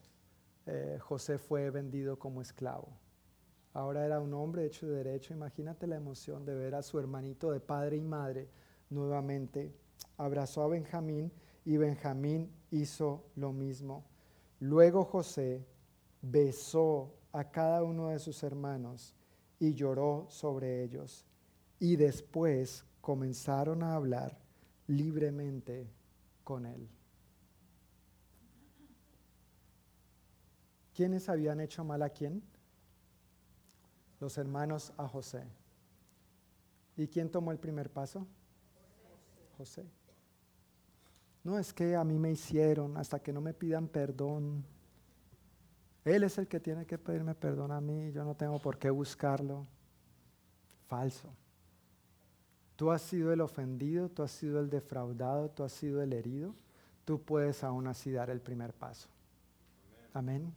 eh, 0.65 0.97
José 0.99 1.37
fue 1.37 1.69
vendido 1.69 2.19
como 2.19 2.41
esclavo. 2.41 2.89
Ahora 3.71 4.05
era 4.05 4.19
un 4.19 4.33
hombre 4.33 4.65
hecho 4.65 4.87
de 4.87 4.97
derecho. 4.97 5.33
Imagínate 5.33 5.87
la 5.87 5.95
emoción 5.95 6.43
de 6.43 6.53
ver 6.53 6.75
a 6.75 6.81
su 6.81 6.99
hermanito 6.99 7.49
de 7.51 7.61
padre 7.61 7.95
y 7.95 8.03
madre 8.03 8.49
nuevamente. 8.89 9.73
Abrazó 10.17 10.63
a 10.63 10.67
Benjamín 10.67 11.31
y 11.63 11.77
Benjamín 11.77 12.51
hizo 12.71 13.23
lo 13.37 13.53
mismo. 13.53 14.03
Luego 14.59 15.05
José 15.05 15.65
besó 16.21 17.15
a 17.31 17.51
cada 17.51 17.83
uno 17.83 18.09
de 18.09 18.19
sus 18.19 18.43
hermanos 18.43 19.15
y 19.59 19.75
lloró 19.75 20.25
sobre 20.27 20.83
ellos. 20.83 21.25
Y 21.79 21.95
después 21.95 22.83
comenzaron 22.99 23.81
a 23.81 23.95
hablar 23.95 24.48
libremente 24.89 25.87
con 26.43 26.65
él. 26.65 26.89
¿Quiénes 30.93 31.29
habían 31.29 31.61
hecho 31.61 31.83
mal 31.85 32.01
a 32.01 32.09
quién? 32.09 32.41
Los 34.19 34.37
hermanos 34.37 34.91
a 34.97 35.07
José. 35.07 35.43
¿Y 36.97 37.07
quién 37.07 37.29
tomó 37.29 37.51
el 37.51 37.59
primer 37.59 37.89
paso? 37.89 38.27
José. 39.57 39.85
No 41.43 41.57
es 41.57 41.71
que 41.71 41.95
a 41.95 42.03
mí 42.03 42.17
me 42.17 42.31
hicieron 42.31 42.97
hasta 42.97 43.19
que 43.19 43.31
no 43.31 43.41
me 43.41 43.53
pidan 43.53 43.87
perdón. 43.87 44.65
Él 46.03 46.23
es 46.23 46.37
el 46.39 46.47
que 46.47 46.59
tiene 46.59 46.85
que 46.85 46.97
pedirme 46.97 47.35
perdón 47.35 47.71
a 47.71 47.79
mí, 47.79 48.11
yo 48.11 48.25
no 48.25 48.35
tengo 48.35 48.59
por 48.59 48.77
qué 48.77 48.89
buscarlo. 48.89 49.67
Falso. 50.87 51.29
Tú 52.79 52.93
has 52.93 53.01
sido 53.01 53.33
el 53.33 53.41
ofendido, 53.41 54.07
tú 54.07 54.23
has 54.23 54.31
sido 54.31 54.57
el 54.61 54.69
defraudado, 54.69 55.49
tú 55.49 55.65
has 55.65 55.73
sido 55.73 56.01
el 56.01 56.13
herido. 56.13 56.55
Tú 57.03 57.21
puedes 57.21 57.61
aún 57.65 57.87
así 57.87 58.09
dar 58.09 58.29
el 58.29 58.39
primer 58.39 58.71
paso. 58.71 59.09
Amén. 60.13 60.53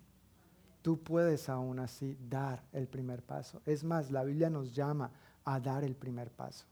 Tú 0.83 1.03
puedes 1.03 1.49
aún 1.49 1.81
así 1.81 2.17
dar 2.31 2.63
el 2.73 2.87
primer 2.87 3.25
paso. 3.25 3.61
Es 3.67 3.83
más, 3.83 4.13
la 4.13 4.23
Biblia 4.23 4.49
nos 4.51 4.73
llama 4.73 5.11
a 5.45 5.59
dar 5.59 5.83
el 5.83 5.97
primer 5.97 6.31
paso. 6.31 6.65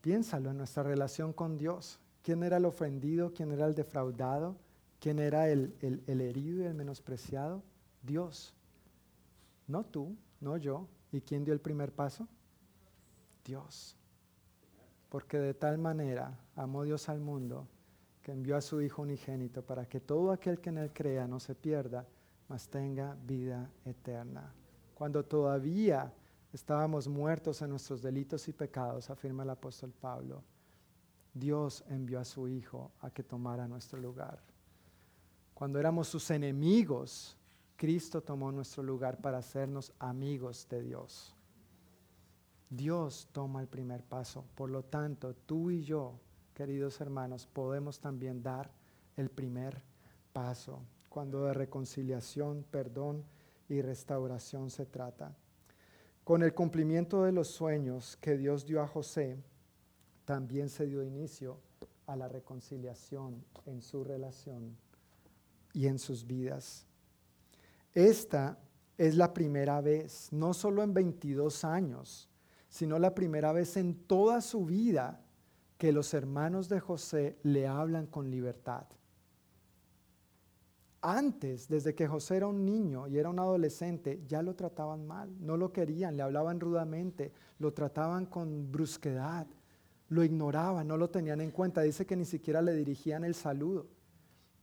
Piénsalo 0.00 0.52
en 0.52 0.58
nuestra 0.58 0.84
relación 0.84 1.32
con 1.32 1.58
Dios. 1.58 1.98
¿Quién 2.22 2.44
era 2.44 2.58
el 2.58 2.64
ofendido? 2.64 3.34
¿Quién 3.34 3.50
era 3.50 3.66
el 3.66 3.74
defraudado? 3.74 4.54
¿Quién 5.00 5.18
era 5.18 5.48
el, 5.48 5.74
el, 5.80 6.20
herido 6.20 6.62
y 6.62 6.66
el 6.66 6.74
menospreciado? 6.74 7.60
Dios. 8.04 8.54
No 9.66 9.82
tú, 9.84 10.14
no 10.40 10.56
yo. 10.58 10.86
¿Y 11.10 11.22
quién 11.22 11.44
dio 11.44 11.52
el 11.52 11.60
primer 11.60 11.90
paso? 11.90 12.28
Dios. 13.44 13.96
Porque 15.14 15.38
de 15.38 15.54
tal 15.54 15.78
manera 15.78 16.36
amó 16.56 16.82
Dios 16.82 17.08
al 17.08 17.20
mundo 17.20 17.68
que 18.20 18.32
envió 18.32 18.56
a 18.56 18.60
su 18.60 18.82
Hijo 18.82 19.02
unigénito 19.02 19.62
para 19.62 19.88
que 19.88 20.00
todo 20.00 20.32
aquel 20.32 20.58
que 20.58 20.70
en 20.70 20.78
él 20.78 20.92
crea 20.92 21.28
no 21.28 21.38
se 21.38 21.54
pierda, 21.54 22.04
mas 22.48 22.66
tenga 22.66 23.16
vida 23.24 23.70
eterna. 23.84 24.52
Cuando 24.92 25.24
todavía 25.24 26.12
estábamos 26.52 27.06
muertos 27.06 27.62
en 27.62 27.70
nuestros 27.70 28.02
delitos 28.02 28.48
y 28.48 28.52
pecados, 28.52 29.08
afirma 29.08 29.44
el 29.44 29.50
apóstol 29.50 29.92
Pablo, 29.92 30.42
Dios 31.32 31.84
envió 31.86 32.18
a 32.18 32.24
su 32.24 32.48
Hijo 32.48 32.90
a 33.00 33.08
que 33.08 33.22
tomara 33.22 33.68
nuestro 33.68 34.00
lugar. 34.00 34.42
Cuando 35.54 35.78
éramos 35.78 36.08
sus 36.08 36.28
enemigos, 36.32 37.36
Cristo 37.76 38.20
tomó 38.20 38.50
nuestro 38.50 38.82
lugar 38.82 39.20
para 39.20 39.38
hacernos 39.38 39.92
amigos 40.00 40.66
de 40.68 40.82
Dios. 40.82 41.36
Dios 42.70 43.28
toma 43.32 43.60
el 43.60 43.68
primer 43.68 44.02
paso. 44.02 44.44
Por 44.54 44.70
lo 44.70 44.82
tanto, 44.84 45.34
tú 45.34 45.70
y 45.70 45.82
yo, 45.82 46.18
queridos 46.54 47.00
hermanos, 47.00 47.46
podemos 47.46 48.00
también 48.00 48.42
dar 48.42 48.70
el 49.16 49.30
primer 49.30 49.82
paso 50.32 50.80
cuando 51.08 51.44
de 51.44 51.54
reconciliación, 51.54 52.64
perdón 52.70 53.24
y 53.68 53.80
restauración 53.80 54.70
se 54.70 54.86
trata. 54.86 55.36
Con 56.24 56.42
el 56.42 56.54
cumplimiento 56.54 57.22
de 57.22 57.32
los 57.32 57.48
sueños 57.48 58.16
que 58.20 58.36
Dios 58.36 58.66
dio 58.66 58.82
a 58.82 58.88
José, 58.88 59.38
también 60.24 60.68
se 60.68 60.86
dio 60.86 61.04
inicio 61.04 61.58
a 62.06 62.16
la 62.16 62.28
reconciliación 62.28 63.44
en 63.66 63.82
su 63.82 64.02
relación 64.02 64.76
y 65.72 65.86
en 65.86 65.98
sus 65.98 66.26
vidas. 66.26 66.86
Esta 67.92 68.58
es 68.98 69.16
la 69.16 69.32
primera 69.32 69.80
vez, 69.80 70.32
no 70.32 70.54
solo 70.54 70.82
en 70.82 70.94
22 70.94 71.64
años, 71.64 72.28
sino 72.74 72.98
la 72.98 73.14
primera 73.14 73.52
vez 73.52 73.76
en 73.76 73.94
toda 73.94 74.40
su 74.40 74.66
vida 74.66 75.20
que 75.78 75.92
los 75.92 76.12
hermanos 76.12 76.68
de 76.68 76.80
José 76.80 77.38
le 77.44 77.68
hablan 77.68 78.08
con 78.08 78.32
libertad. 78.32 78.86
Antes, 81.00 81.68
desde 81.68 81.94
que 81.94 82.08
José 82.08 82.38
era 82.38 82.48
un 82.48 82.64
niño 82.66 83.06
y 83.06 83.16
era 83.16 83.30
un 83.30 83.38
adolescente, 83.38 84.24
ya 84.26 84.42
lo 84.42 84.56
trataban 84.56 85.06
mal, 85.06 85.32
no 85.38 85.56
lo 85.56 85.72
querían, 85.72 86.16
le 86.16 86.24
hablaban 86.24 86.58
rudamente, 86.58 87.30
lo 87.60 87.72
trataban 87.72 88.26
con 88.26 88.72
brusquedad, 88.72 89.46
lo 90.08 90.24
ignoraban, 90.24 90.88
no 90.88 90.96
lo 90.96 91.08
tenían 91.10 91.40
en 91.42 91.52
cuenta. 91.52 91.82
Dice 91.82 92.06
que 92.06 92.16
ni 92.16 92.24
siquiera 92.24 92.60
le 92.60 92.74
dirigían 92.74 93.22
el 93.22 93.36
saludo. 93.36 93.86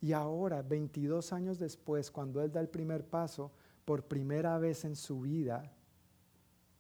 Y 0.02 0.12
ahora, 0.12 0.62
22 0.64 1.32
años 1.32 1.60
después, 1.60 2.12
cuando 2.12 2.42
él 2.42 2.52
da 2.52 2.60
el 2.60 2.68
primer 2.68 3.06
paso, 3.06 3.54
por 3.86 4.04
primera 4.04 4.58
vez 4.58 4.84
en 4.84 4.98
su 4.98 5.22
vida, 5.22 5.72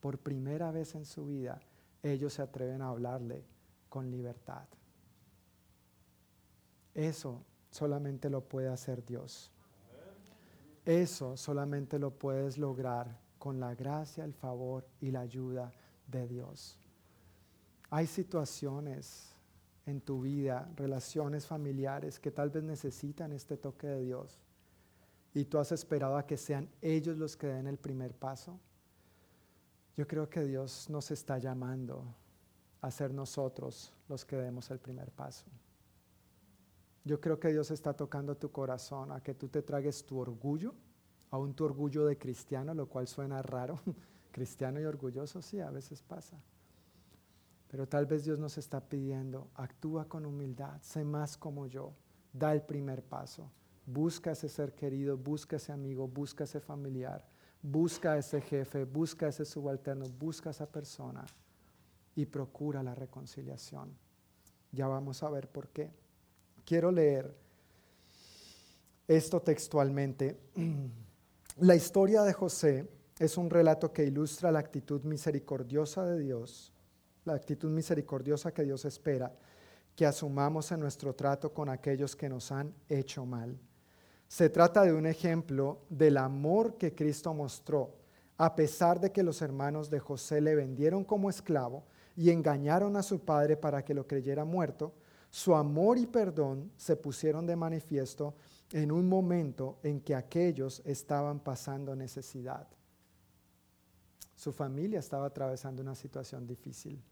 por 0.01 0.19
primera 0.19 0.71
vez 0.71 0.95
en 0.95 1.05
su 1.05 1.27
vida, 1.27 1.61
ellos 2.03 2.33
se 2.33 2.41
atreven 2.41 2.81
a 2.81 2.89
hablarle 2.89 3.45
con 3.87 4.11
libertad. 4.11 4.67
Eso 6.93 7.45
solamente 7.69 8.29
lo 8.29 8.41
puede 8.41 8.67
hacer 8.67 9.05
Dios. 9.05 9.51
Eso 10.83 11.37
solamente 11.37 11.99
lo 11.99 12.11
puedes 12.11 12.57
lograr 12.57 13.17
con 13.37 13.59
la 13.59 13.75
gracia, 13.75 14.23
el 14.25 14.33
favor 14.33 14.85
y 14.99 15.11
la 15.11 15.21
ayuda 15.21 15.71
de 16.07 16.27
Dios. 16.27 16.77
Hay 17.89 18.07
situaciones 18.07 19.35
en 19.85 20.01
tu 20.01 20.21
vida, 20.21 20.69
relaciones 20.75 21.45
familiares 21.45 22.19
que 22.19 22.31
tal 22.31 22.49
vez 22.49 22.63
necesitan 22.63 23.31
este 23.31 23.57
toque 23.57 23.87
de 23.87 24.01
Dios 24.01 24.39
y 25.33 25.45
tú 25.45 25.59
has 25.59 25.71
esperado 25.71 26.17
a 26.17 26.25
que 26.25 26.37
sean 26.37 26.69
ellos 26.81 27.17
los 27.17 27.37
que 27.37 27.47
den 27.47 27.67
el 27.67 27.77
primer 27.77 28.13
paso. 28.13 28.59
Yo 29.95 30.07
creo 30.07 30.29
que 30.29 30.43
Dios 30.43 30.89
nos 30.89 31.11
está 31.11 31.37
llamando 31.37 32.03
a 32.81 32.89
ser 32.91 33.13
nosotros 33.13 33.93
los 34.07 34.25
que 34.25 34.37
demos 34.37 34.71
el 34.71 34.79
primer 34.79 35.11
paso. 35.11 35.45
Yo 37.03 37.19
creo 37.19 37.39
que 37.39 37.49
Dios 37.49 37.71
está 37.71 37.93
tocando 37.93 38.35
tu 38.35 38.51
corazón 38.51 39.11
a 39.11 39.21
que 39.21 39.33
tú 39.33 39.47
te 39.47 39.61
tragues 39.61 40.05
tu 40.05 40.19
orgullo, 40.19 40.73
aún 41.29 41.53
tu 41.53 41.65
orgullo 41.65 42.05
de 42.05 42.17
cristiano, 42.17 42.73
lo 42.73 42.87
cual 42.87 43.07
suena 43.07 43.41
raro. 43.41 43.79
cristiano 44.31 44.79
y 44.79 44.85
orgulloso, 44.85 45.41
sí, 45.41 45.59
a 45.59 45.69
veces 45.69 46.01
pasa. 46.01 46.37
Pero 47.67 47.87
tal 47.87 48.05
vez 48.05 48.23
Dios 48.23 48.39
nos 48.39 48.57
está 48.57 48.81
pidiendo, 48.81 49.49
actúa 49.55 50.07
con 50.07 50.25
humildad, 50.25 50.79
sé 50.81 51.03
más 51.03 51.37
como 51.37 51.67
yo, 51.67 51.93
Da 52.33 52.53
el 52.53 52.61
primer 52.61 53.03
paso. 53.03 53.51
Busca 53.85 54.31
ese 54.31 54.47
ser 54.47 54.73
querido, 54.73 55.17
busca 55.17 55.57
ese 55.57 55.71
amigo, 55.71 56.07
busca 56.07 56.45
ese 56.45 56.61
familiar, 56.61 57.27
busca 57.61 58.17
ese 58.17 58.41
jefe, 58.41 58.85
busca 58.85 59.27
ese 59.27 59.45
subalterno, 59.45 60.05
busca 60.19 60.49
esa 60.49 60.65
persona 60.65 61.25
y 62.15 62.25
procura 62.25 62.83
la 62.83 62.95
reconciliación. 62.95 63.95
Ya 64.71 64.87
vamos 64.87 65.21
a 65.23 65.29
ver 65.29 65.47
por 65.47 65.69
qué. 65.69 65.91
Quiero 66.65 66.91
leer 66.91 67.33
esto 69.07 69.41
textualmente. 69.41 70.39
La 71.57 71.75
historia 71.75 72.23
de 72.23 72.33
José 72.33 72.89
es 73.19 73.37
un 73.37 73.49
relato 73.49 73.91
que 73.91 74.05
ilustra 74.05 74.51
la 74.51 74.59
actitud 74.59 75.03
misericordiosa 75.03 76.05
de 76.05 76.17
Dios, 76.17 76.71
la 77.25 77.33
actitud 77.33 77.69
misericordiosa 77.69 78.53
que 78.53 78.63
Dios 78.63 78.85
espera 78.85 79.31
que 79.95 80.05
asumamos 80.05 80.71
en 80.71 80.79
nuestro 80.79 81.13
trato 81.13 81.53
con 81.53 81.69
aquellos 81.69 82.15
que 82.15 82.29
nos 82.29 82.51
han 82.51 82.73
hecho 82.87 83.25
mal. 83.25 83.59
Se 84.31 84.49
trata 84.49 84.83
de 84.83 84.93
un 84.93 85.05
ejemplo 85.07 85.79
del 85.89 86.15
amor 86.15 86.77
que 86.77 86.95
Cristo 86.95 87.33
mostró, 87.33 87.97
a 88.37 88.55
pesar 88.55 88.97
de 88.97 89.11
que 89.11 89.23
los 89.23 89.41
hermanos 89.41 89.89
de 89.89 89.99
José 89.99 90.39
le 90.39 90.55
vendieron 90.55 91.03
como 91.03 91.29
esclavo 91.29 91.83
y 92.15 92.29
engañaron 92.29 92.95
a 92.95 93.03
su 93.03 93.19
padre 93.25 93.57
para 93.57 93.83
que 93.83 93.93
lo 93.93 94.07
creyera 94.07 94.45
muerto, 94.45 94.93
su 95.29 95.53
amor 95.53 95.97
y 95.97 96.07
perdón 96.07 96.71
se 96.77 96.95
pusieron 96.95 97.45
de 97.45 97.57
manifiesto 97.57 98.35
en 98.71 98.93
un 98.93 99.09
momento 99.09 99.79
en 99.83 99.99
que 99.99 100.15
aquellos 100.15 100.81
estaban 100.85 101.41
pasando 101.41 101.93
necesidad. 101.93 102.69
Su 104.37 104.53
familia 104.53 104.99
estaba 104.99 105.25
atravesando 105.25 105.81
una 105.81 105.93
situación 105.93 106.47
difícil 106.47 107.03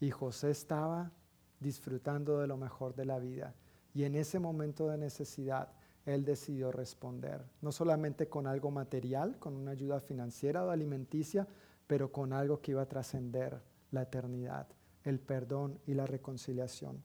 y 0.00 0.10
José 0.10 0.50
estaba 0.50 1.12
disfrutando 1.60 2.40
de 2.40 2.48
lo 2.48 2.56
mejor 2.56 2.96
de 2.96 3.04
la 3.04 3.20
vida. 3.20 3.54
Y 3.94 4.02
en 4.02 4.16
ese 4.16 4.40
momento 4.40 4.88
de 4.88 4.98
necesidad, 4.98 5.77
él 6.08 6.24
decidió 6.24 6.72
responder, 6.72 7.44
no 7.60 7.70
solamente 7.70 8.28
con 8.28 8.46
algo 8.46 8.70
material, 8.70 9.38
con 9.38 9.54
una 9.54 9.72
ayuda 9.72 10.00
financiera 10.00 10.64
o 10.64 10.70
alimenticia, 10.70 11.46
pero 11.86 12.10
con 12.10 12.32
algo 12.32 12.60
que 12.60 12.72
iba 12.72 12.82
a 12.82 12.88
trascender 12.88 13.60
la 13.90 14.02
eternidad, 14.02 14.66
el 15.04 15.20
perdón 15.20 15.78
y 15.86 15.94
la 15.94 16.06
reconciliación. 16.06 17.02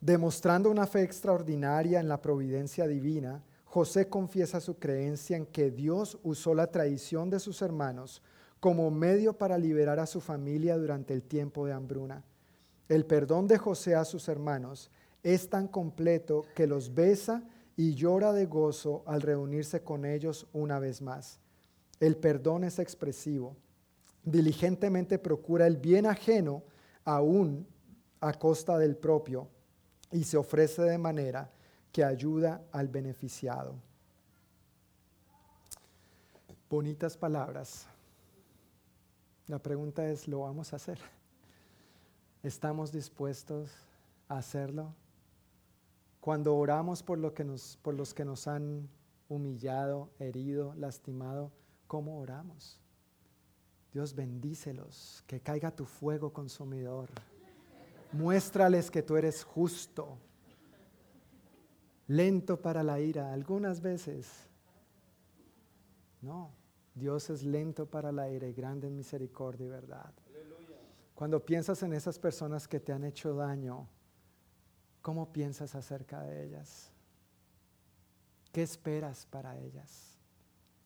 Demostrando 0.00 0.70
una 0.70 0.86
fe 0.86 1.02
extraordinaria 1.02 2.00
en 2.00 2.08
la 2.08 2.20
providencia 2.20 2.86
divina, 2.86 3.42
José 3.64 4.08
confiesa 4.08 4.60
su 4.60 4.78
creencia 4.78 5.36
en 5.36 5.46
que 5.46 5.70
Dios 5.70 6.18
usó 6.22 6.54
la 6.54 6.66
traición 6.68 7.30
de 7.30 7.38
sus 7.38 7.62
hermanos 7.62 8.22
como 8.60 8.90
medio 8.90 9.38
para 9.38 9.56
liberar 9.56 10.00
a 10.00 10.06
su 10.06 10.20
familia 10.20 10.76
durante 10.76 11.14
el 11.14 11.22
tiempo 11.22 11.66
de 11.66 11.72
hambruna. 11.72 12.24
El 12.88 13.06
perdón 13.06 13.46
de 13.46 13.58
José 13.58 13.94
a 13.94 14.04
sus 14.04 14.28
hermanos 14.28 14.90
es 15.22 15.48
tan 15.48 15.68
completo 15.68 16.44
que 16.54 16.66
los 16.66 16.94
besa 16.94 17.42
y 17.80 17.94
llora 17.94 18.34
de 18.34 18.44
gozo 18.44 19.02
al 19.06 19.22
reunirse 19.22 19.82
con 19.82 20.04
ellos 20.04 20.46
una 20.52 20.78
vez 20.78 21.00
más. 21.00 21.40
El 21.98 22.14
perdón 22.14 22.64
es 22.64 22.78
expresivo. 22.78 23.56
Diligentemente 24.22 25.18
procura 25.18 25.66
el 25.66 25.78
bien 25.78 26.04
ajeno 26.04 26.62
aún 27.06 27.66
a 28.20 28.34
costa 28.34 28.76
del 28.76 28.98
propio 28.98 29.48
y 30.12 30.24
se 30.24 30.36
ofrece 30.36 30.82
de 30.82 30.98
manera 30.98 31.50
que 31.90 32.04
ayuda 32.04 32.62
al 32.70 32.88
beneficiado. 32.88 33.76
Bonitas 36.68 37.16
palabras. 37.16 37.86
La 39.46 39.58
pregunta 39.58 40.06
es, 40.06 40.28
¿lo 40.28 40.40
vamos 40.40 40.74
a 40.74 40.76
hacer? 40.76 40.98
¿Estamos 42.42 42.92
dispuestos 42.92 43.70
a 44.28 44.36
hacerlo? 44.36 44.92
Cuando 46.20 46.54
oramos 46.54 47.02
por, 47.02 47.18
lo 47.18 47.32
que 47.32 47.44
nos, 47.44 47.78
por 47.78 47.94
los 47.94 48.12
que 48.12 48.24
nos 48.24 48.46
han 48.46 48.88
humillado, 49.28 50.10
herido, 50.18 50.74
lastimado, 50.74 51.50
¿cómo 51.86 52.20
oramos? 52.20 52.78
Dios 53.92 54.14
bendícelos, 54.14 55.24
que 55.26 55.40
caiga 55.40 55.70
tu 55.70 55.86
fuego 55.86 56.32
consumidor. 56.32 57.08
Muéstrales 58.12 58.90
que 58.90 59.02
tú 59.02 59.16
eres 59.16 59.44
justo, 59.44 60.18
lento 62.06 62.60
para 62.60 62.82
la 62.82 63.00
ira, 63.00 63.32
algunas 63.32 63.80
veces. 63.80 64.48
No, 66.20 66.52
Dios 66.94 67.30
es 67.30 67.44
lento 67.44 67.86
para 67.86 68.12
la 68.12 68.30
ira 68.30 68.46
y 68.46 68.52
grande 68.52 68.88
en 68.88 68.96
misericordia 68.96 69.66
y 69.66 69.70
verdad. 69.70 70.12
Cuando 71.14 71.44
piensas 71.44 71.82
en 71.82 71.92
esas 71.92 72.18
personas 72.18 72.66
que 72.66 72.80
te 72.80 72.92
han 72.92 73.04
hecho 73.04 73.34
daño, 73.34 73.88
¿cómo 75.02 75.32
piensas 75.32 75.74
acerca 75.74 76.22
de 76.22 76.44
ellas? 76.44 76.90
¿Qué 78.52 78.62
esperas 78.62 79.26
para 79.26 79.58
ellas? 79.58 80.18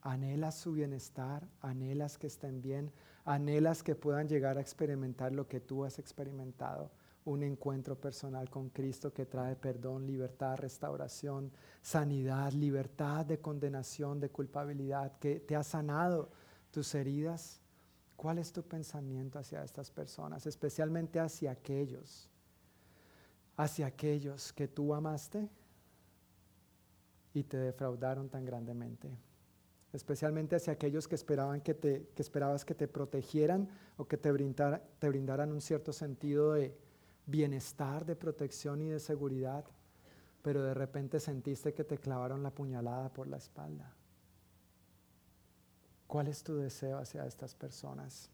¿Anhelas 0.03 0.57
su 0.57 0.73
bienestar? 0.73 1.49
¿Anhelas 1.61 2.19
que 2.19 2.27
estén 2.27 2.61
bien? 2.61 2.93
¿Anhelas 3.25 3.83
que 3.83 3.95
puedan 3.95 4.29
llegar 4.29 4.59
a 4.59 4.61
experimentar 4.61 5.33
lo 5.33 5.49
que 5.49 5.61
tú 5.61 5.85
has 5.85 5.99
experimentado? 5.99 6.91
un 7.25 7.43
encuentro 7.43 7.99
personal 7.99 8.51
con 8.51 8.69
Cristo 8.69 9.13
que 9.13 9.25
trae 9.25 9.57
perdón, 9.57 10.07
libertad, 10.07 10.59
restauración, 10.59 11.51
sanidad, 11.81 12.53
libertad 12.53 13.25
de 13.25 13.41
condenación, 13.41 14.21
de 14.21 14.31
culpabilidad, 14.31 15.19
que 15.19 15.41
te 15.41 15.57
ha 15.57 15.63
sanado 15.63 16.31
tus 16.71 16.95
heridas. 16.95 17.61
¿Cuál 18.17 18.39
es 18.39 18.53
tu 18.53 18.63
pensamiento 18.63 19.39
hacia 19.39 19.65
estas 19.65 19.91
personas, 19.91 20.47
especialmente 20.47 21.19
hacia 21.19 21.53
aquellos, 21.53 22.29
hacia 23.57 23.87
aquellos 23.87 24.53
que 24.53 24.69
tú 24.69 24.95
amaste 24.95 25.49
y 27.33 27.43
te 27.45 27.57
defraudaron 27.57 28.29
tan 28.29 28.45
grandemente? 28.45 29.11
especialmente 29.93 30.57
hacia 30.57 30.73
aquellos 30.73 31.07
que, 31.07 31.15
esperaban 31.15 31.61
que, 31.61 31.73
te, 31.73 32.09
que 32.17 32.23
esperabas 32.23 32.65
que 32.65 32.75
te 32.75 32.89
protegieran 32.89 33.69
o 33.97 34.09
que 34.09 34.17
te, 34.17 34.33
te 34.33 35.09
brindaran 35.09 35.53
un 35.53 35.61
cierto 35.61 35.93
sentido 35.93 36.55
de, 36.55 36.77
bienestar, 37.27 38.05
de 38.05 38.17
protección 38.17 38.83
y 38.83 38.91
de 38.91 39.01
seguridad, 39.01 39.65
pero 40.43 40.63
de 40.63 40.75
repente 40.75 41.21
sentiste 41.21 41.73
que 41.73 41.85
te 41.85 41.99
clavaron 41.99 42.43
la 42.43 42.51
puñalada 42.51 43.13
por 43.13 43.29
la 43.29 43.39
espalda. 43.39 43.95
¿Cuál 46.07 46.29
es 46.29 46.43
tu 46.43 46.57
deseo 46.57 46.99
hacia 46.99 47.27
estas 47.27 47.55
personas? 47.55 48.31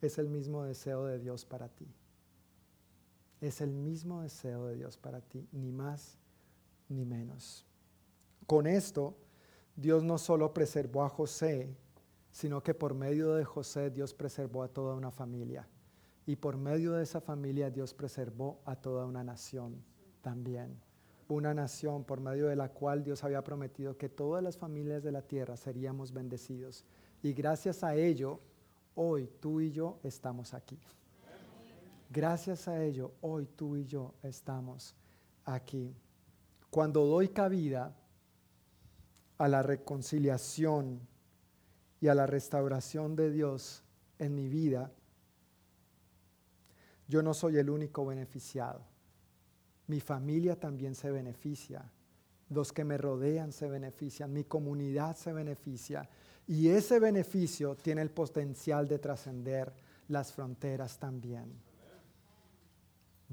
Es 0.00 0.18
el 0.18 0.28
mismo 0.28 0.64
deseo 0.64 1.06
de 1.06 1.18
Dios 1.18 1.44
para 1.44 1.68
ti. 1.68 1.86
Es 3.42 3.60
el 3.60 3.72
mismo 3.72 4.22
deseo 4.22 4.66
de 4.66 4.76
Dios 4.76 4.96
para 4.96 5.20
ti, 5.20 5.48
ni 5.50 5.72
más 5.72 6.16
ni 6.88 7.04
menos. 7.04 7.66
Con 8.46 8.68
esto, 8.68 9.16
Dios 9.74 10.04
no 10.04 10.16
solo 10.16 10.54
preservó 10.54 11.02
a 11.02 11.08
José, 11.08 11.76
sino 12.30 12.62
que 12.62 12.72
por 12.72 12.94
medio 12.94 13.34
de 13.34 13.44
José 13.44 13.90
Dios 13.90 14.14
preservó 14.14 14.62
a 14.62 14.68
toda 14.68 14.94
una 14.94 15.10
familia. 15.10 15.66
Y 16.24 16.36
por 16.36 16.56
medio 16.56 16.92
de 16.92 17.02
esa 17.02 17.20
familia 17.20 17.68
Dios 17.68 17.92
preservó 17.94 18.60
a 18.64 18.76
toda 18.76 19.06
una 19.06 19.24
nación 19.24 19.82
también. 20.20 20.80
Una 21.26 21.52
nación 21.52 22.04
por 22.04 22.20
medio 22.20 22.46
de 22.46 22.54
la 22.54 22.68
cual 22.68 23.02
Dios 23.02 23.24
había 23.24 23.42
prometido 23.42 23.98
que 23.98 24.08
todas 24.08 24.40
las 24.44 24.56
familias 24.56 25.02
de 25.02 25.10
la 25.10 25.22
tierra 25.22 25.56
seríamos 25.56 26.12
bendecidos. 26.12 26.84
Y 27.24 27.32
gracias 27.32 27.82
a 27.82 27.96
ello, 27.96 28.38
hoy 28.94 29.28
tú 29.40 29.60
y 29.60 29.72
yo 29.72 29.98
estamos 30.04 30.54
aquí. 30.54 30.78
Gracias 32.12 32.68
a 32.68 32.84
ello, 32.84 33.14
hoy 33.22 33.46
tú 33.56 33.74
y 33.74 33.86
yo 33.86 34.12
estamos 34.22 34.94
aquí. 35.46 35.96
Cuando 36.68 37.06
doy 37.06 37.28
cabida 37.28 37.96
a 39.38 39.48
la 39.48 39.62
reconciliación 39.62 41.00
y 42.02 42.08
a 42.08 42.14
la 42.14 42.26
restauración 42.26 43.16
de 43.16 43.30
Dios 43.30 43.82
en 44.18 44.34
mi 44.34 44.46
vida, 44.46 44.92
yo 47.08 47.22
no 47.22 47.32
soy 47.32 47.56
el 47.56 47.70
único 47.70 48.04
beneficiado. 48.04 48.82
Mi 49.86 49.98
familia 50.00 50.60
también 50.60 50.94
se 50.94 51.10
beneficia. 51.10 51.90
Los 52.50 52.74
que 52.74 52.84
me 52.84 52.98
rodean 52.98 53.52
se 53.52 53.68
benefician. 53.68 54.30
Mi 54.34 54.44
comunidad 54.44 55.16
se 55.16 55.32
beneficia. 55.32 56.06
Y 56.46 56.68
ese 56.68 57.00
beneficio 57.00 57.74
tiene 57.74 58.02
el 58.02 58.10
potencial 58.10 58.86
de 58.86 58.98
trascender 58.98 59.72
las 60.08 60.30
fronteras 60.30 60.98
también. 60.98 61.71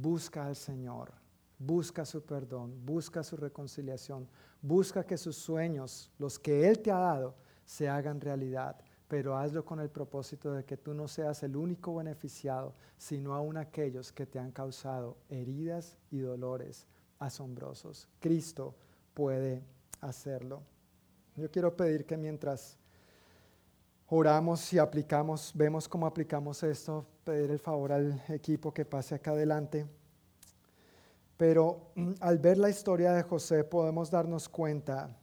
Busca 0.01 0.45
al 0.45 0.55
Señor. 0.55 1.11
Busca 1.57 2.05
su 2.05 2.23
perdón. 2.23 2.85
Busca 2.85 3.23
su 3.23 3.35
reconciliación. 3.35 4.27
Busca 4.61 5.05
que 5.05 5.17
sus 5.17 5.35
sueños, 5.35 6.11
los 6.17 6.37
que 6.37 6.67
Él 6.67 6.79
te 6.79 6.91
ha 6.91 6.99
dado, 6.99 7.35
se 7.65 7.87
hagan 7.87 8.21
realidad 8.21 8.77
pero 9.09 9.35
hazlo 9.35 9.65
con 9.65 9.79
el 9.79 9.89
propósito 9.89 10.53
de 10.53 10.63
que 10.63 10.77
tú 10.77 10.93
no 10.93 11.07
seas 11.07 11.41
el 11.41 11.57
único 11.57 11.95
beneficiado, 11.95 12.75
sino 12.95 13.33
aún 13.33 13.57
aquellos 13.57 14.11
que 14.11 14.27
te 14.27 14.37
han 14.37 14.51
causado 14.51 15.17
heridas 15.29 15.97
y 16.11 16.19
dolores 16.19 16.85
asombrosos. 17.17 18.07
Cristo 18.19 18.75
puede 19.15 19.63
hacerlo. 19.99 20.61
Yo 21.35 21.49
quiero 21.49 21.75
pedir 21.75 22.05
que 22.05 22.17
mientras 22.17 22.77
oramos 24.05 24.71
y 24.73 24.77
aplicamos, 24.77 25.53
vemos 25.55 25.89
cómo 25.89 26.05
aplicamos 26.05 26.61
esto, 26.61 27.03
pedir 27.29 27.51
el 27.51 27.59
favor 27.59 27.91
al 27.91 28.23
equipo 28.29 28.73
que 28.73 28.85
pase 28.85 29.13
acá 29.13 29.31
adelante. 29.31 29.85
Pero 31.37 31.91
mm, 31.93 32.13
al 32.21 32.39
ver 32.39 32.57
la 32.57 32.71
historia 32.71 33.11
de 33.11 33.21
José 33.21 33.63
podemos 33.63 34.09
darnos 34.09 34.49
cuenta 34.49 35.15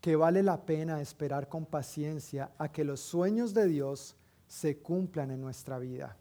que 0.00 0.16
vale 0.16 0.42
la 0.42 0.64
pena 0.64 1.02
esperar 1.02 1.46
con 1.46 1.66
paciencia 1.66 2.52
a 2.56 2.72
que 2.72 2.84
los 2.84 3.00
sueños 3.00 3.52
de 3.52 3.66
Dios 3.66 4.16
se 4.46 4.78
cumplan 4.78 5.30
en 5.30 5.42
nuestra 5.42 5.78
vida. 5.78 6.16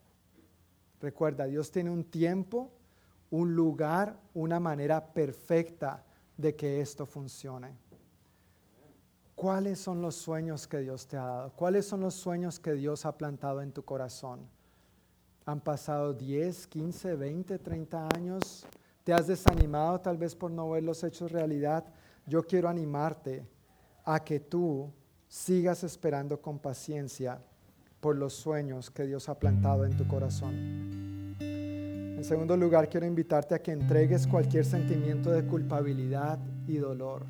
Recuerda, 1.00 1.46
Dios 1.46 1.72
tiene 1.72 1.90
un 1.90 2.04
tiempo, 2.04 2.70
un 3.30 3.56
lugar, 3.56 4.20
una 4.34 4.60
manera 4.60 5.14
perfecta 5.14 6.04
de 6.36 6.58
que 6.58 6.82
esto 6.82 7.06
funcione. 7.06 7.74
¿Cuáles 9.34 9.80
son 9.80 10.02
los 10.02 10.16
sueños 10.16 10.68
que 10.68 10.80
Dios 10.80 11.08
te 11.08 11.16
ha 11.16 11.24
dado? 11.24 11.54
¿Cuáles 11.54 11.86
son 11.86 12.02
los 12.02 12.16
sueños 12.16 12.60
que 12.60 12.74
Dios 12.74 13.06
ha 13.06 13.18
plantado 13.18 13.62
en 13.62 13.72
tu 13.72 13.86
corazón? 13.86 14.57
Han 15.48 15.62
pasado 15.62 16.14
10, 16.14 16.68
15, 16.68 17.16
20, 17.16 17.58
30 17.60 18.10
años. 18.14 18.66
¿Te 19.06 19.14
has 19.14 19.28
desanimado 19.28 19.98
tal 20.02 20.18
vez 20.18 20.36
por 20.36 20.52
no 20.52 20.70
ver 20.72 20.84
los 20.84 21.02
hechos 21.06 21.32
realidad? 21.32 21.86
Yo 22.26 22.44
quiero 22.44 22.68
animarte 22.68 23.48
a 24.04 24.22
que 24.26 24.42
tú 24.42 24.92
sigas 25.30 25.86
esperando 25.86 26.42
con 26.42 26.60
paciencia 26.60 27.40
por 28.02 28.18
los 28.18 28.34
sueños 28.34 28.92
que 28.92 29.06
Dios 29.06 29.30
ha 29.30 29.40
plantado 29.40 29.86
en 29.86 29.96
tu 29.96 30.06
corazón. 30.06 31.38
En 31.40 32.24
segundo 32.26 32.58
lugar, 32.58 32.90
quiero 32.90 33.06
invitarte 33.06 33.56
a 33.56 33.60
que 33.60 33.72
entregues 33.72 34.28
cualquier 34.28 34.66
sentimiento 34.66 35.32
de 35.32 35.46
culpabilidad 35.46 36.40
y 36.68 36.76
dolor 36.76 37.26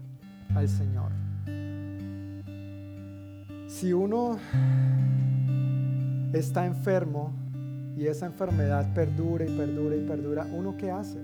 al 0.55 0.67
Señor. 0.67 1.11
Si 3.67 3.93
uno 3.93 4.39
está 6.33 6.65
enfermo 6.65 7.46
y 7.97 8.07
esa 8.07 8.27
enfermedad 8.27 8.93
perdura 8.93 9.45
y 9.45 9.57
perdura 9.57 9.95
y 9.95 10.07
perdura, 10.07 10.47
¿uno 10.53 10.77
qué 10.77 10.91
hace? 10.91 11.19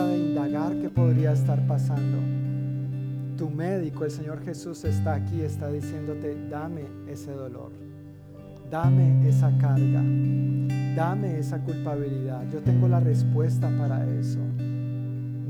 de 0.00 0.16
indagar 0.16 0.76
qué 0.80 0.88
podría 0.88 1.32
estar 1.32 1.66
pasando. 1.66 2.18
Tu 3.36 3.50
médico, 3.50 4.04
el 4.04 4.10
Señor 4.10 4.42
Jesús, 4.44 4.84
está 4.84 5.14
aquí, 5.14 5.40
está 5.40 5.68
diciéndote, 5.70 6.48
dame 6.48 6.82
ese 7.08 7.32
dolor, 7.32 7.72
dame 8.70 9.28
esa 9.28 9.50
carga, 9.58 10.02
dame 10.94 11.38
esa 11.38 11.58
culpabilidad. 11.58 12.48
Yo 12.52 12.60
tengo 12.60 12.86
la 12.86 13.00
respuesta 13.00 13.68
para 13.76 14.08
eso. 14.18 14.38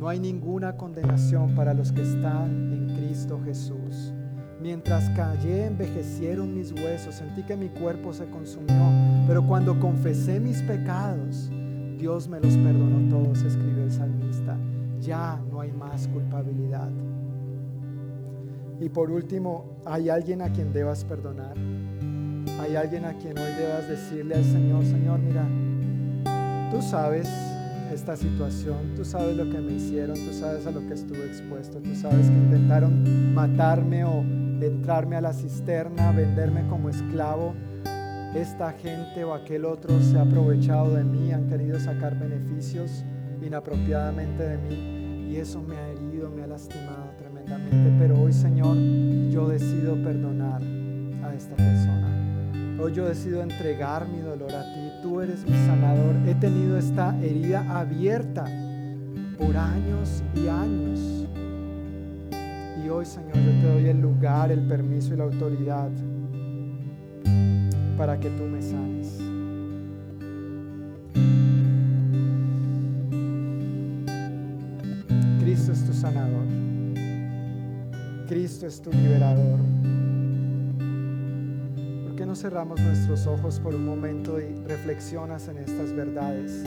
No 0.02 0.08
hay 0.08 0.18
ninguna 0.18 0.76
condenación 0.76 1.54
para 1.54 1.74
los 1.74 1.92
que 1.92 2.02
están 2.02 2.72
en 2.72 2.92
Cristo 2.96 3.40
Jesús. 3.44 4.12
Mientras 4.60 5.08
callé, 5.10 5.66
envejecieron 5.66 6.52
mis 6.56 6.72
huesos, 6.72 7.14
sentí 7.14 7.44
que 7.44 7.56
mi 7.56 7.68
cuerpo 7.68 8.12
se 8.12 8.26
consumió, 8.26 8.82
pero 9.28 9.46
cuando 9.46 9.78
confesé 9.78 10.40
mis 10.40 10.60
pecados, 10.62 11.48
Dios 11.98 12.26
me 12.26 12.40
los 12.40 12.56
perdonó 12.56 13.08
todos, 13.08 13.44
escribió 13.44 13.84
el 13.84 13.92
salmista. 13.92 14.58
Ya 15.00 15.40
no 15.48 15.60
hay 15.60 15.70
más 15.70 16.08
culpabilidad. 16.08 16.90
Y 18.80 18.88
por 18.88 19.08
último, 19.08 19.76
¿hay 19.86 20.08
alguien 20.08 20.42
a 20.42 20.52
quien 20.52 20.72
debas 20.72 21.04
perdonar? 21.04 21.56
¿Hay 22.60 22.74
alguien 22.74 23.04
a 23.04 23.16
quien 23.18 23.38
hoy 23.38 23.52
debas 23.56 23.88
decirle 23.88 24.34
al 24.34 24.44
Señor, 24.44 24.84
Señor, 24.84 25.20
mira, 25.20 25.46
tú 26.72 26.82
sabes 26.82 27.51
esta 27.92 28.16
situación, 28.16 28.94
tú 28.96 29.04
sabes 29.04 29.36
lo 29.36 29.48
que 29.50 29.58
me 29.60 29.74
hicieron, 29.74 30.16
tú 30.16 30.32
sabes 30.32 30.66
a 30.66 30.70
lo 30.70 30.80
que 30.86 30.94
estuve 30.94 31.26
expuesto, 31.26 31.78
tú 31.78 31.94
sabes 31.94 32.28
que 32.28 32.34
intentaron 32.34 33.34
matarme 33.34 34.04
o 34.04 34.20
entrarme 34.60 35.16
a 35.16 35.20
la 35.20 35.32
cisterna, 35.32 36.12
venderme 36.12 36.66
como 36.68 36.88
esclavo, 36.88 37.54
esta 38.34 38.72
gente 38.72 39.24
o 39.24 39.34
aquel 39.34 39.64
otro 39.66 40.00
se 40.00 40.18
ha 40.18 40.22
aprovechado 40.22 40.94
de 40.94 41.04
mí, 41.04 41.32
han 41.32 41.48
querido 41.48 41.78
sacar 41.78 42.18
beneficios 42.18 43.04
inapropiadamente 43.42 44.42
de 44.42 44.58
mí 44.58 45.32
y 45.32 45.36
eso 45.36 45.62
me 45.62 45.76
ha 45.76 45.88
herido, 45.88 46.30
me 46.30 46.42
ha 46.42 46.46
lastimado 46.46 47.10
tremendamente. 47.18 47.92
Pero 47.98 48.20
hoy, 48.20 48.32
Señor, 48.32 48.76
yo 49.30 49.48
decido 49.48 49.94
perdonar 50.02 50.62
a 51.24 51.34
esta 51.34 51.56
persona. 51.56 52.41
Hoy 52.82 52.92
yo 52.94 53.04
decido 53.04 53.44
entregar 53.44 54.08
mi 54.08 54.18
dolor 54.18 54.52
a 54.52 54.64
ti. 54.64 54.90
Tú 55.02 55.20
eres 55.20 55.44
mi 55.46 55.56
sanador. 55.66 56.16
He 56.26 56.34
tenido 56.34 56.76
esta 56.76 57.16
herida 57.22 57.64
abierta 57.78 58.44
por 59.38 59.56
años 59.56 60.20
y 60.34 60.48
años. 60.48 61.28
Y 62.84 62.88
hoy, 62.88 63.04
Señor, 63.06 63.36
yo 63.36 63.52
te 63.60 63.72
doy 63.72 63.86
el 63.86 64.00
lugar, 64.00 64.50
el 64.50 64.66
permiso 64.66 65.14
y 65.14 65.16
la 65.16 65.22
autoridad 65.22 65.90
para 67.96 68.18
que 68.18 68.28
tú 68.30 68.42
me 68.42 68.60
sanes. 68.60 69.16
Cristo 75.40 75.70
es 75.70 75.86
tu 75.86 75.92
sanador. 75.92 76.46
Cristo 78.26 78.66
es 78.66 78.82
tu 78.82 78.90
liberador. 78.90 79.60
¿Por 82.32 82.38
qué 82.38 82.44
no 82.44 82.50
cerramos 82.50 82.80
nuestros 82.80 83.26
ojos 83.26 83.60
por 83.60 83.74
un 83.74 83.84
momento 83.84 84.40
y 84.40 84.54
reflexionas 84.64 85.48
en 85.48 85.58
estas 85.58 85.92
verdades? 85.92 86.64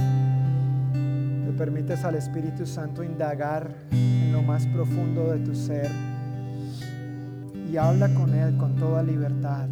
Le 0.93 1.51
permites 1.57 2.03
al 2.03 2.13
Espíritu 2.13 2.67
Santo 2.67 3.03
indagar 3.03 3.73
en 3.89 4.31
lo 4.31 4.43
más 4.43 4.67
profundo 4.67 5.31
de 5.31 5.39
tu 5.39 5.55
ser 5.55 5.89
y 7.67 7.77
habla 7.77 8.13
con 8.13 8.35
Él 8.35 8.55
con 8.57 8.75
toda 8.75 9.01
libertad. 9.01 9.67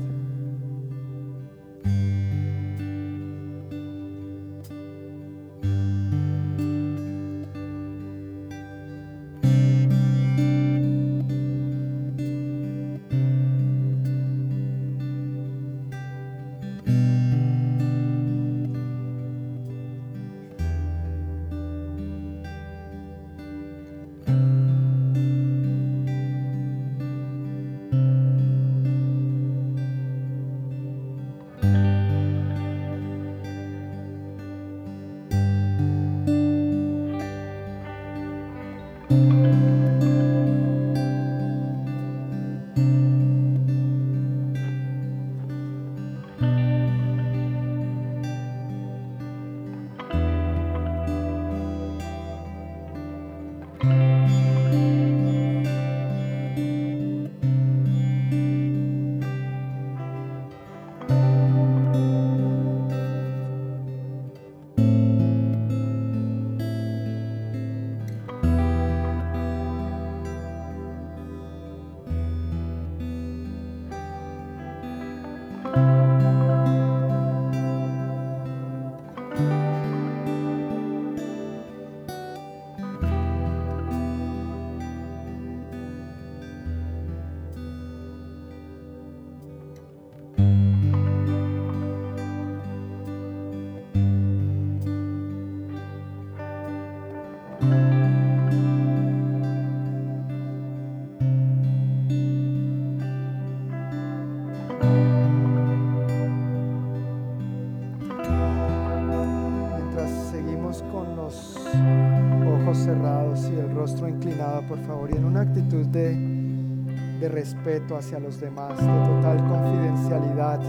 Respeto 117.63 117.95
hacia 117.95 118.19
los 118.19 118.39
demás, 118.39 118.77
de 118.77 118.85
total 118.85 119.37
confidencialidad 119.47 120.59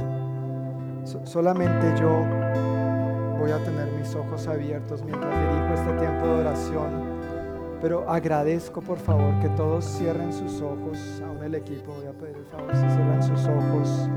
Solamente 1.24 1.92
yo 2.00 2.24
voy 3.38 3.50
a 3.50 3.62
tener 3.62 3.92
mis 3.92 4.14
ojos 4.14 4.46
abiertos 4.46 5.02
mientras 5.04 5.30
dirijo 5.38 5.74
este 5.74 5.92
tiempo 5.98 6.26
de 6.26 6.40
oración. 6.40 6.90
Pero 7.82 8.08
agradezco 8.08 8.80
por 8.80 8.98
favor 8.98 9.38
que 9.40 9.50
todos 9.50 9.84
cierren 9.84 10.32
sus 10.32 10.62
ojos, 10.62 11.20
aún 11.26 11.42
el 11.42 11.56
equipo, 11.56 11.92
voy 11.92 12.06
a 12.06 12.12
pedir 12.12 12.36
el 12.36 12.46
favor 12.46 12.74
si 12.74 12.80
cierran 12.80 13.22
sus 13.22 13.46
ojos 13.46 14.08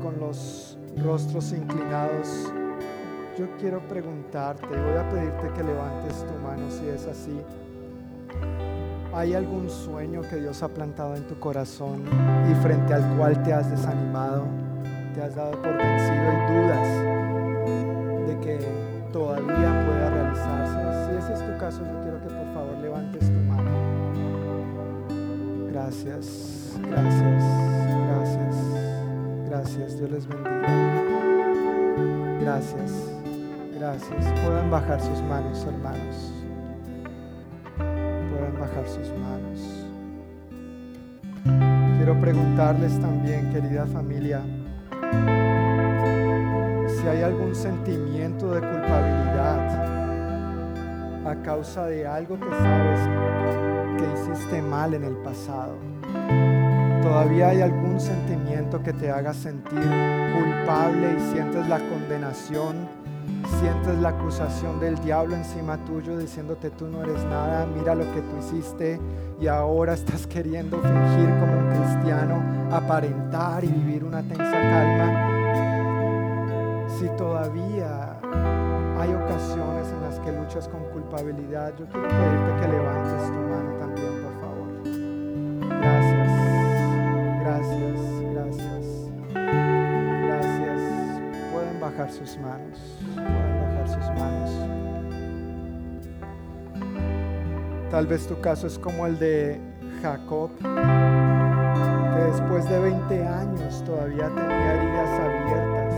con 0.00 0.20
los 0.20 0.78
rostros 1.04 1.52
inclinados. 1.52 2.52
Yo 3.36 3.46
quiero 3.58 3.80
preguntarte, 3.88 4.66
voy 4.68 4.96
a 4.96 5.08
pedirte 5.08 5.50
que 5.56 5.62
levantes 5.64 6.24
tu 6.24 6.34
mano 6.34 6.70
si 6.70 6.86
es 6.88 7.06
así. 7.06 7.40
¿Hay 9.18 9.34
algún 9.34 9.68
sueño 9.68 10.22
que 10.22 10.36
Dios 10.36 10.62
ha 10.62 10.68
plantado 10.68 11.16
en 11.16 11.26
tu 11.26 11.36
corazón 11.40 12.04
y 12.48 12.54
frente 12.62 12.94
al 12.94 13.02
cual 13.16 13.42
te 13.42 13.52
has 13.52 13.68
desanimado, 13.68 14.46
te 15.12 15.20
has 15.20 15.34
dado 15.34 15.60
por 15.60 15.76
vencido 15.76 16.22
y 16.22 16.36
dudas 16.54 16.88
de 18.28 18.38
que 18.38 18.58
todavía 19.12 19.86
pueda 19.86 20.10
realizarse? 20.10 20.78
Si 21.04 21.16
ese 21.16 21.32
es 21.32 21.40
tu 21.52 21.58
caso, 21.58 21.80
yo 21.80 22.00
quiero 22.00 22.20
que 22.20 22.28
por 22.28 22.54
favor 22.54 22.76
levantes 22.80 23.26
tu 23.26 23.40
mano. 23.40 23.72
Gracias, 25.72 26.78
gracias, 26.80 27.42
gracias, 28.06 28.56
gracias. 29.48 29.98
Dios 29.98 30.10
les 30.12 30.28
bendiga. 30.28 30.62
Gracias, 32.40 32.92
gracias. 33.76 34.40
Pueden 34.44 34.70
bajar 34.70 35.00
sus 35.00 35.20
manos, 35.22 35.66
hermanos 35.66 36.37
sus 38.88 39.12
manos. 39.18 39.86
Quiero 41.96 42.18
preguntarles 42.20 42.98
también, 43.00 43.50
querida 43.52 43.86
familia, 43.86 44.42
si 46.88 47.06
hay 47.06 47.22
algún 47.22 47.54
sentimiento 47.54 48.50
de 48.52 48.60
culpabilidad 48.60 49.88
a 51.26 51.42
causa 51.42 51.86
de 51.86 52.06
algo 52.06 52.38
que 52.40 52.50
sabes 52.50 53.00
que 53.98 54.04
hiciste 54.14 54.62
mal 54.62 54.94
en 54.94 55.04
el 55.04 55.16
pasado. 55.16 55.76
Todavía 57.02 57.48
hay 57.48 57.60
algún 57.60 58.00
sentimiento 58.00 58.82
que 58.82 58.92
te 58.92 59.10
haga 59.10 59.34
sentir 59.34 59.78
culpable 59.78 61.16
y 61.16 61.32
sientes 61.32 61.68
la 61.68 61.78
condenación 61.78 62.88
sientes 63.60 63.98
la 63.98 64.10
acusación 64.10 64.78
del 64.80 64.96
diablo 64.98 65.34
encima 65.34 65.76
tuyo 65.84 66.18
diciéndote 66.18 66.70
tú 66.70 66.86
no 66.86 67.02
eres 67.02 67.24
nada, 67.24 67.66
mira 67.66 67.94
lo 67.94 68.04
que 68.12 68.20
tú 68.20 68.36
hiciste 68.38 69.00
y 69.40 69.46
ahora 69.46 69.94
estás 69.94 70.26
queriendo 70.26 70.78
fingir 70.78 71.28
como 71.40 71.58
un 71.58 71.68
cristiano, 71.70 72.42
aparentar 72.70 73.64
y 73.64 73.68
vivir 73.68 74.04
una 74.04 74.22
tensa 74.22 74.52
calma. 74.52 75.28
Si 76.98 77.08
todavía 77.16 78.18
hay 78.98 79.14
ocasiones 79.14 79.88
en 79.92 80.02
las 80.02 80.18
que 80.20 80.32
luchas 80.32 80.68
con 80.68 80.82
culpabilidad, 80.92 81.72
yo 81.78 81.86
quiero 81.86 82.08
pedirte 82.08 82.60
que 82.60 82.68
levantes 82.68 83.26
tu 83.26 83.38
mano 83.38 83.70
también, 83.78 84.22
por 84.24 84.34
favor. 84.40 84.68
Gracias, 85.80 86.28
gracias. 87.40 88.17
Bajar 91.98 92.12
sus 92.12 92.38
manos 92.38 92.78
sus 93.88 94.06
manos. 94.20 94.50
Tal 97.90 98.06
vez 98.06 98.26
tu 98.26 98.40
caso 98.40 98.66
es 98.66 98.78
como 98.78 99.06
el 99.06 99.18
de 99.18 99.58
Jacob, 100.02 100.50
que 100.58 102.20
después 102.24 102.68
de 102.68 102.78
20 102.78 103.26
años 103.26 103.82
todavía 103.84 104.28
tenía 104.28 104.74
heridas 104.74 105.20
abiertas. 105.20 105.94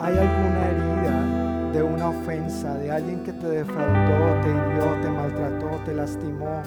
¿Hay 0.00 0.16
alguna 0.16 0.68
herida 0.70 1.72
de 1.72 1.82
una 1.82 2.08
ofensa, 2.08 2.74
de 2.78 2.90
alguien 2.90 3.22
que 3.22 3.32
te 3.32 3.46
defraudó, 3.46 4.40
te 4.40 4.48
hirió, 4.48 5.00
te 5.02 5.10
maltrató, 5.10 5.68
te 5.84 5.94
lastimó, 5.94 6.62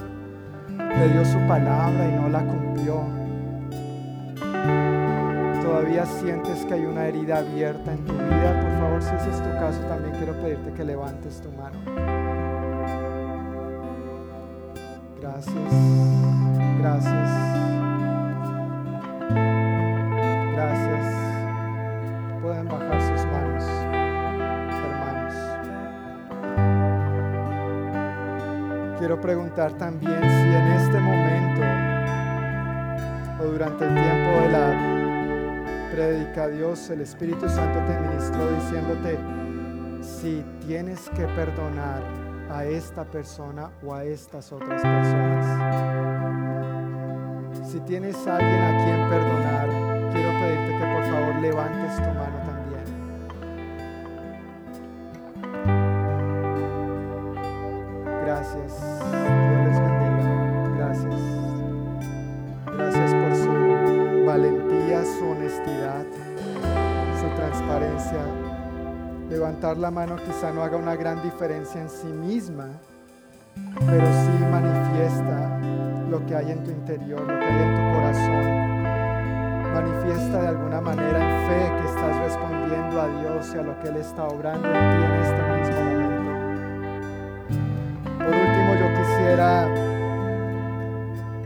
te 0.77 1.09
dio 1.09 1.25
su 1.25 1.39
palabra 1.47 2.07
y 2.07 2.11
no 2.13 2.29
la 2.29 2.45
cumplió? 2.45 3.28
Todavía 5.79 6.05
sientes 6.05 6.65
que 6.65 6.73
hay 6.73 6.85
una 6.85 7.05
herida 7.05 7.37
abierta 7.37 7.93
en 7.93 8.03
tu 8.03 8.11
vida, 8.11 8.59
por 8.61 8.71
favor, 8.81 9.01
si 9.01 9.15
ese 9.15 9.29
es 9.29 9.37
tu 9.37 9.49
caso, 9.59 9.79
también 9.87 10.13
quiero 10.17 10.33
pedirte 10.33 10.73
que 10.73 10.83
levantes 10.83 11.39
tu 11.39 11.49
mano. 11.53 11.79
Gracias, 15.21 15.55
gracias, 16.79 17.31
gracias. 20.53 21.15
Pueden 22.41 22.67
bajar 22.67 23.01
sus 23.01 23.25
manos, 23.27 23.63
hermanos. 24.83 25.33
Quiero 28.99 29.21
preguntar 29.21 29.71
también 29.77 30.19
si 30.19 30.27
en 30.27 30.67
este 30.73 30.99
momento 30.99 31.61
o 33.39 33.45
durante 33.45 33.85
el 33.85 33.93
tiempo 33.93 34.41
de 34.41 34.49
la 34.49 34.98
predica 35.91 36.47
Dios, 36.47 36.89
el 36.89 37.01
Espíritu 37.01 37.49
Santo 37.49 37.79
te 37.85 37.99
ministró 37.99 38.49
diciéndote, 38.51 39.17
si 40.01 40.43
tienes 40.65 41.09
que 41.09 41.25
perdonar 41.27 42.01
a 42.49 42.65
esta 42.65 43.05
persona 43.05 43.71
o 43.83 43.93
a 43.93 44.03
estas 44.03 44.51
otras 44.51 44.81
personas. 44.81 45.45
Si 47.67 47.79
tienes 47.81 48.15
a 48.27 48.37
alguien 48.37 48.61
a 48.61 48.83
quien 48.83 49.09
perdonar, 49.09 49.69
quiero 50.11 50.29
pedirte 50.39 50.77
que 50.79 50.85
por 50.93 51.03
favor 51.11 51.35
levantes 51.41 51.95
tu 51.95 52.09
mano 52.17 52.28
Levantar 69.59 69.77
la 69.77 69.91
mano 69.91 70.15
quizá 70.15 70.53
no 70.53 70.63
haga 70.63 70.77
una 70.77 70.95
gran 70.95 71.21
diferencia 71.21 71.81
en 71.81 71.89
sí 71.89 72.07
misma, 72.07 72.69
pero 73.85 74.05
sí 74.05 74.31
manifiesta 74.49 75.59
lo 76.09 76.25
que 76.25 76.33
hay 76.33 76.51
en 76.51 76.63
tu 76.63 76.71
interior, 76.71 77.19
lo 77.19 77.27
que 77.27 77.45
hay 77.45 77.63
en 77.63 77.75
tu 77.75 77.81
corazón. 77.93 78.45
Manifiesta 79.73 80.41
de 80.43 80.47
alguna 80.47 80.79
manera 80.79 81.19
en 81.19 81.47
fe 81.49 81.73
que 81.75 81.89
estás 81.89 82.17
respondiendo 82.19 83.01
a 83.01 83.07
Dios 83.19 83.51
y 83.53 83.57
a 83.57 83.61
lo 83.63 83.77
que 83.81 83.89
Él 83.89 83.97
está 83.97 84.27
obrando 84.27 84.65
en 84.65 84.73
ti 84.73 85.03
en 85.03 85.11
este 85.25 85.43
mismo 85.57 85.81
momento. 85.91 86.31
Por 88.17 88.33
último, 88.33 88.75
yo 88.79 88.87
quisiera 88.97 89.67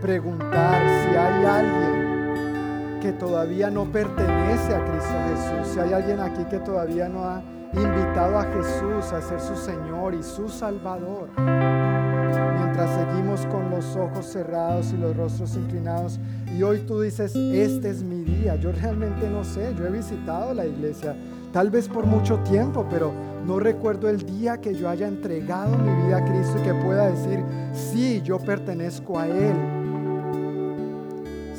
preguntar 0.00 0.82
si 0.86 1.16
hay 1.16 1.44
alguien 1.46 3.00
que 3.00 3.12
todavía 3.12 3.70
no 3.70 3.86
pertenece 3.86 4.72
a 4.72 4.84
Cristo 4.84 5.14
Jesús, 5.30 5.74
si 5.74 5.80
hay 5.80 5.92
alguien 5.92 6.20
aquí 6.20 6.44
que 6.44 6.60
todavía 6.60 7.08
no 7.08 7.24
ha 7.24 7.42
invitado 7.80 8.38
a 8.38 8.44
Jesús 8.44 9.12
a 9.12 9.20
ser 9.20 9.40
su 9.40 9.56
Señor 9.56 10.14
y 10.14 10.22
su 10.22 10.48
Salvador, 10.48 11.28
mientras 11.36 12.94
seguimos 12.94 13.46
con 13.46 13.70
los 13.70 13.96
ojos 13.96 14.26
cerrados 14.26 14.92
y 14.92 14.96
los 14.96 15.16
rostros 15.16 15.56
inclinados, 15.56 16.20
y 16.56 16.62
hoy 16.62 16.80
tú 16.80 17.00
dices, 17.00 17.34
este 17.34 17.90
es 17.90 18.02
mi 18.02 18.22
día, 18.22 18.56
yo 18.56 18.72
realmente 18.72 19.28
no 19.28 19.44
sé, 19.44 19.74
yo 19.76 19.86
he 19.86 19.90
visitado 19.90 20.54
la 20.54 20.66
iglesia, 20.66 21.16
tal 21.52 21.70
vez 21.70 21.88
por 21.88 22.06
mucho 22.06 22.38
tiempo, 22.40 22.86
pero 22.90 23.12
no 23.46 23.58
recuerdo 23.58 24.08
el 24.08 24.24
día 24.24 24.58
que 24.60 24.74
yo 24.74 24.88
haya 24.88 25.06
entregado 25.06 25.76
mi 25.76 26.06
vida 26.06 26.18
a 26.18 26.24
Cristo 26.24 26.56
y 26.60 26.62
que 26.62 26.74
pueda 26.74 27.10
decir, 27.10 27.44
sí, 27.72 28.22
yo 28.22 28.38
pertenezco 28.38 29.18
a 29.18 29.26
Él 29.26 29.84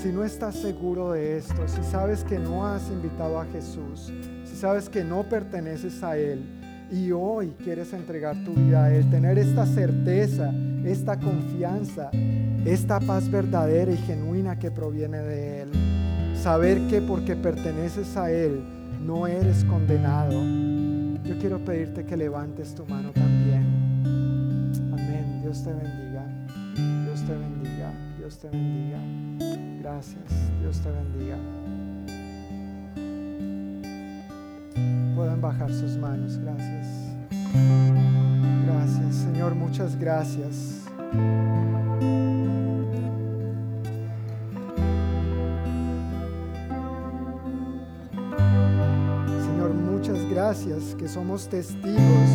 si 0.06 0.12
no 0.12 0.24
estás 0.24 0.54
seguro 0.54 1.14
de 1.14 1.38
esto, 1.38 1.68
si 1.68 1.82
sabes 1.84 2.24
que 2.24 2.38
no 2.38 2.64
has 2.68 2.92
invitado 2.92 3.40
a 3.40 3.46
Jesús, 3.46 4.14
sabes 4.66 4.90
que 4.90 5.04
no 5.04 5.22
perteneces 5.22 6.02
a 6.02 6.18
Él 6.18 6.44
y 6.92 7.12
hoy 7.12 7.54
quieres 7.64 7.94
entregar 7.94 8.36
tu 8.44 8.56
vida 8.56 8.86
a 8.86 8.92
Él, 8.92 9.08
tener 9.12 9.38
esta 9.38 9.64
certeza, 9.64 10.52
esta 10.84 11.20
confianza, 11.20 12.10
esta 12.66 13.00
paz 13.00 13.30
verdadera 13.30 13.92
y 13.92 13.98
genuina 13.98 14.58
que 14.58 14.72
proviene 14.72 15.20
de 15.20 15.62
Él, 15.62 15.70
saber 16.36 16.82
que 16.88 17.00
porque 17.00 17.36
perteneces 17.36 18.18
a 18.18 18.32
Él 18.32 18.64
no 19.06 19.28
eres 19.28 19.64
condenado, 19.66 20.32
yo 21.24 21.38
quiero 21.40 21.60
pedirte 21.64 22.04
que 22.04 22.18
levantes 22.18 22.74
tu 22.74 22.88
mano 22.88 23.12
también. 23.12 24.02
Amén. 24.92 25.42
Dios 25.44 25.64
te 25.64 25.74
bendiga. 25.74 26.26
Dios 27.06 27.22
te 27.22 27.34
bendiga. 27.34 27.94
Dios 28.18 28.40
te 28.40 28.50
bendiga. 28.50 28.98
Gracias. 29.84 30.24
Dios 30.60 30.80
te 30.80 30.90
bendiga. 30.90 31.38
Pueden 35.15 35.41
bajar 35.41 35.72
sus 35.72 35.97
manos. 35.97 36.38
Gracias. 36.38 36.88
Gracias. 38.65 39.15
Señor, 39.15 39.56
muchas 39.56 39.95
gracias. 39.97 40.85
gracias 50.35 50.95
que 50.99 51.07
somos 51.07 51.47
testigos 51.47 52.30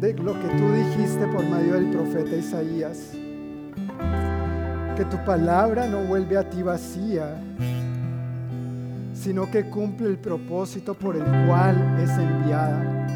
de 0.00 0.14
lo 0.14 0.32
que 0.32 0.48
tú 0.48 0.72
dijiste 0.72 1.26
por 1.28 1.44
medio 1.44 1.74
del 1.74 1.90
profeta 1.90 2.34
Isaías. 2.34 3.12
Que 4.96 5.04
tu 5.04 5.22
palabra 5.24 5.86
no 5.86 6.04
vuelve 6.04 6.38
a 6.38 6.48
ti 6.48 6.62
vacía, 6.62 7.40
sino 9.20 9.50
que 9.50 9.68
cumple 9.68 10.08
el 10.08 10.18
propósito 10.18 10.94
por 10.94 11.16
el 11.16 11.24
cual 11.46 11.98
es 12.00 12.10
enviada. 12.10 13.06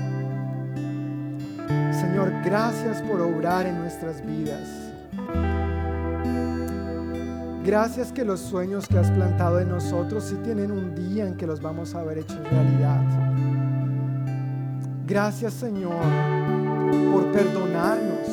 Señor, 1.92 2.32
gracias 2.44 3.00
por 3.02 3.20
obrar 3.20 3.66
en 3.66 3.78
nuestras 3.78 4.24
vidas. 4.26 4.68
Gracias 7.64 8.10
que 8.10 8.24
los 8.24 8.40
sueños 8.40 8.88
que 8.88 8.98
has 8.98 9.10
plantado 9.12 9.60
en 9.60 9.68
nosotros 9.68 10.24
sí 10.24 10.34
tienen 10.42 10.72
un 10.72 10.96
día 10.96 11.26
en 11.26 11.36
que 11.36 11.46
los 11.46 11.60
vamos 11.60 11.94
a 11.94 12.02
ver 12.02 12.18
hechos 12.18 12.38
realidad. 12.50 13.00
Gracias 15.06 15.54
Señor 15.54 16.02
por 17.12 17.30
perdonarnos 17.30 18.28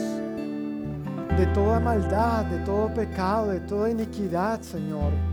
de 1.38 1.46
toda 1.54 1.80
maldad, 1.80 2.46
de 2.46 2.58
todo 2.66 2.92
pecado, 2.94 3.52
de 3.52 3.60
toda 3.60 3.92
iniquidad, 3.92 4.60
Señor. 4.62 5.29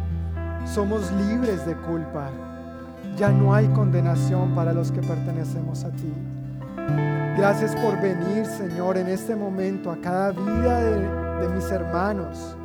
Somos 0.66 1.10
libres 1.12 1.64
de 1.64 1.74
culpa. 1.76 2.30
Ya 3.16 3.30
no 3.30 3.55
hay 3.55 3.66
condenación 3.68 4.55
para 4.55 4.72
los 4.72 4.90
que 4.90 5.01
pertenecemos 5.01 5.84
a 5.84 5.90
ti. 5.90 6.12
Gracias 7.36 7.74
por 7.76 8.01
venir, 8.01 8.44
Señor, 8.47 8.98
en 8.98 9.09
este 9.09 9.36
momento 9.36 9.90
a 9.90 9.97
cada 9.97 10.32
vida 10.32 10.80
de, 10.82 11.48
mis 11.55 11.70
hermanos 11.70 12.56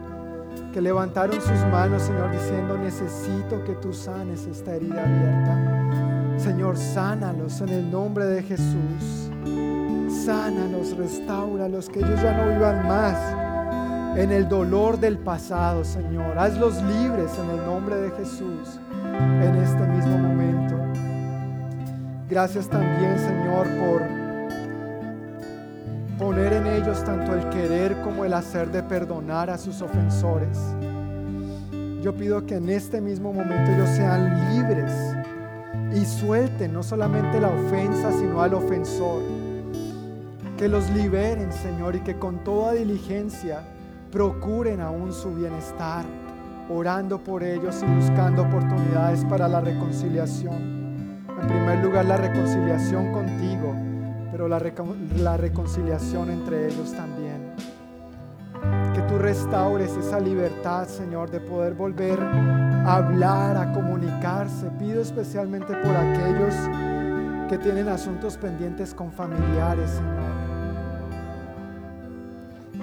que 0.74 0.82
levantaron 0.82 1.40
sus 1.40 1.66
manos, 1.72 2.02
Señor, 2.04 2.32
diciendo, 2.32 2.78
necesito 2.78 3.64
que 3.66 3.74
tú 3.76 3.94
sanes 3.94 4.46
esta 4.46 4.76
herida 4.76 5.04
abierta. 5.04 6.40
Señor, 6.40 6.78
sánalos 6.78 7.62
en 7.62 7.70
el 7.70 7.92
nombre 7.92 8.26
de 8.26 8.44
Jesús. 8.44 9.30
Sánalos, 10.26 10.98
restauralos, 10.98 11.90
que 11.90 12.00
ellos 12.00 12.22
ya 12.22 12.38
no 12.38 12.52
vivan 12.52 12.88
más 12.88 13.51
en 14.16 14.32
el 14.32 14.50
dolor 14.50 15.00
del 15.00 15.18
pasado, 15.18 15.84
Señor. 15.86 16.38
Hazlos 16.38 16.82
libres 16.84 17.32
en 17.40 17.50
el 17.52 17.66
nombre 17.66 17.96
de 17.96 18.12
Jesús 18.12 18.80
en 19.04 19.56
este 19.56 19.84
mismo 19.88 20.18
momento. 20.18 20.76
Gracias 22.30 22.68
también, 22.68 23.18
Señor, 23.18 23.68
por 23.80 24.02
poner 26.18 26.54
en 26.54 26.68
ellos 26.68 27.04
tanto 27.04 27.34
el 27.34 27.50
querer 27.50 28.02
como 28.02 28.26
el 28.26 28.34
hacer 28.34 28.72
de 28.72 28.84
perdonar 28.84 29.50
a 29.50 29.58
sus 29.58 29.82
ofensores. 29.82 30.58
Yo 32.02 32.14
pido 32.16 32.46
que 32.46 32.56
en 32.56 32.70
este 32.70 33.00
mismo 33.00 33.32
momento 33.32 33.72
ellos 33.72 33.90
sean 33.90 34.56
libres 34.56 34.92
y 35.94 36.06
suelten 36.06 36.74
no 36.74 36.84
solamente 36.84 37.40
la 37.40 37.50
ofensa, 37.50 38.12
sino 38.12 38.42
al 38.42 38.54
ofensor. 38.54 39.22
Que 40.58 40.68
los 40.68 40.90
liberen, 40.92 41.52
Señor, 41.52 41.96
y 41.96 42.02
que 42.02 42.18
con 42.18 42.44
toda 42.44 42.74
diligencia 42.74 43.64
procuren 44.12 44.82
aún 44.82 45.14
su 45.14 45.34
bienestar, 45.34 46.06
orando 46.70 47.24
por 47.24 47.44
ellos 47.44 47.82
y 47.82 47.96
buscando 47.96 48.44
oportunidades 48.44 49.24
para 49.26 49.48
la 49.48 49.62
reconciliación. 49.62 51.26
En 51.42 51.48
primer 51.48 51.84
lugar, 51.84 52.06
la 52.06 52.18
reconciliación 52.18 53.12
contigo 53.12 53.74
pero 54.32 54.48
la, 54.48 54.62
la 55.18 55.38
reconciliación 55.38 56.32
entre 56.32 56.68
ellos 56.68 56.94
también. 56.94 57.54
Que 58.94 59.02
tú 59.04 59.18
restaures 59.18 59.92
esa 59.98 60.20
libertad, 60.20 60.88
Señor, 60.88 61.30
de 61.30 61.40
poder 61.42 61.74
volver 61.74 62.20
a 62.20 62.96
hablar, 62.96 63.58
a 63.58 63.74
comunicarse. 63.74 64.70
Pido 64.80 65.02
especialmente 65.02 65.74
por 65.76 65.96
aquellos 65.96 66.56
que 67.50 67.58
tienen 67.58 67.90
asuntos 67.90 68.38
pendientes 68.38 68.94
con 68.94 69.12
familiares, 69.12 69.90
Señor. 69.92 70.51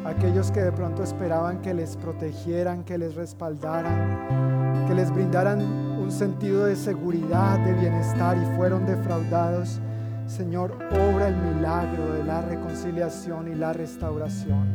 Aquellos 0.08 0.50
que 0.50 0.62
de 0.62 0.72
pronto 0.72 1.02
esperaban 1.02 1.60
que 1.60 1.74
les 1.74 1.94
protegieran, 1.98 2.82
que 2.82 2.96
les 2.96 3.14
respaldaran, 3.14 4.86
que 4.88 4.94
les 4.94 5.12
brindaran 5.12 5.60
un 5.60 6.10
sentido 6.10 6.64
de 6.64 6.76
seguridad, 6.76 7.58
de 7.58 7.74
bienestar 7.74 8.38
y 8.38 8.56
fueron 8.56 8.86
defraudados. 8.86 9.80
Señor, 10.26 10.72
obra 10.92 11.28
el 11.28 11.36
milagro 11.36 12.14
de 12.14 12.24
la 12.24 12.40
reconciliación 12.40 13.52
y 13.52 13.54
la 13.54 13.74
restauración. 13.74 14.66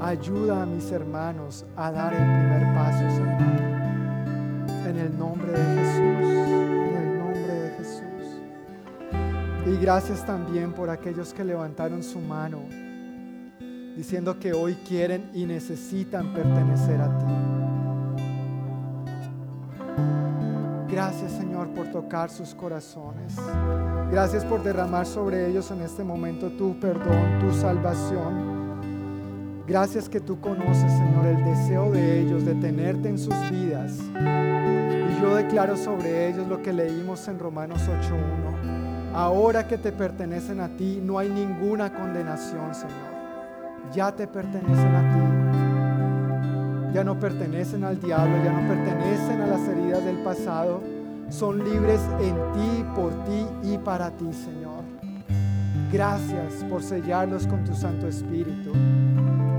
Ayuda 0.00 0.62
a 0.62 0.66
mis 0.66 0.90
hermanos 0.90 1.64
a 1.76 1.92
dar 1.92 2.12
el 2.12 2.18
primer 2.18 2.74
paso, 2.74 3.08
Señor. 3.10 3.60
En 4.84 4.96
el 4.98 5.16
nombre 5.16 5.52
de 5.52 5.64
Jesús. 5.76 6.28
En 6.28 6.96
el 6.96 7.18
nombre 7.20 7.54
de 7.54 7.70
Jesús. 7.76 8.42
Y 9.64 9.76
gracias 9.80 10.26
también 10.26 10.72
por 10.72 10.90
aquellos 10.90 11.32
que 11.32 11.44
levantaron 11.44 12.02
su 12.02 12.18
mano 12.18 12.87
diciendo 13.98 14.38
que 14.38 14.52
hoy 14.52 14.76
quieren 14.86 15.28
y 15.34 15.44
necesitan 15.44 16.32
pertenecer 16.32 17.00
a 17.00 17.18
ti. 17.18 17.24
Gracias 20.88 21.32
Señor 21.32 21.70
por 21.70 21.88
tocar 21.88 22.30
sus 22.30 22.54
corazones. 22.54 23.34
Gracias 24.12 24.44
por 24.44 24.62
derramar 24.62 25.04
sobre 25.04 25.48
ellos 25.48 25.68
en 25.72 25.82
este 25.82 26.04
momento 26.04 26.52
tu 26.52 26.78
perdón, 26.78 27.40
tu 27.40 27.52
salvación. 27.52 29.64
Gracias 29.66 30.08
que 30.08 30.20
tú 30.20 30.40
conoces 30.40 30.92
Señor 30.92 31.26
el 31.26 31.44
deseo 31.44 31.90
de 31.90 32.20
ellos 32.20 32.44
de 32.44 32.54
tenerte 32.54 33.08
en 33.08 33.18
sus 33.18 33.34
vidas. 33.50 33.98
Y 34.14 35.20
yo 35.20 35.34
declaro 35.34 35.76
sobre 35.76 36.28
ellos 36.28 36.46
lo 36.46 36.62
que 36.62 36.72
leímos 36.72 37.26
en 37.26 37.40
Romanos 37.40 37.82
8.1. 37.82 39.12
Ahora 39.12 39.66
que 39.66 39.76
te 39.76 39.90
pertenecen 39.90 40.60
a 40.60 40.68
ti, 40.68 41.00
no 41.02 41.18
hay 41.18 41.28
ninguna 41.28 41.92
condenación, 41.92 42.72
Señor. 42.72 43.17
Ya 43.92 44.14
te 44.14 44.26
pertenecen 44.26 44.94
a 44.94 45.12
ti 45.12 45.48
ya 46.92 47.04
no 47.04 47.18
pertenecen 47.18 47.84
al 47.84 48.00
diablo, 48.00 48.42
ya 48.42 48.52
no 48.52 48.66
pertenecen 48.66 49.40
a 49.42 49.46
las 49.46 49.68
heridas 49.68 50.04
del 50.04 50.18
pasado, 50.18 50.80
son 51.28 51.62
libres 51.62 52.00
en 52.20 52.34
ti, 52.52 52.84
por 52.94 53.12
ti 53.24 53.46
y 53.62 53.78
para 53.78 54.10
ti, 54.10 54.32
Señor. 54.32 54.82
Gracias 55.92 56.64
por 56.68 56.82
sellarlos 56.82 57.46
con 57.46 57.64
tu 57.64 57.74
Santo 57.74 58.08
Espíritu. 58.08 58.72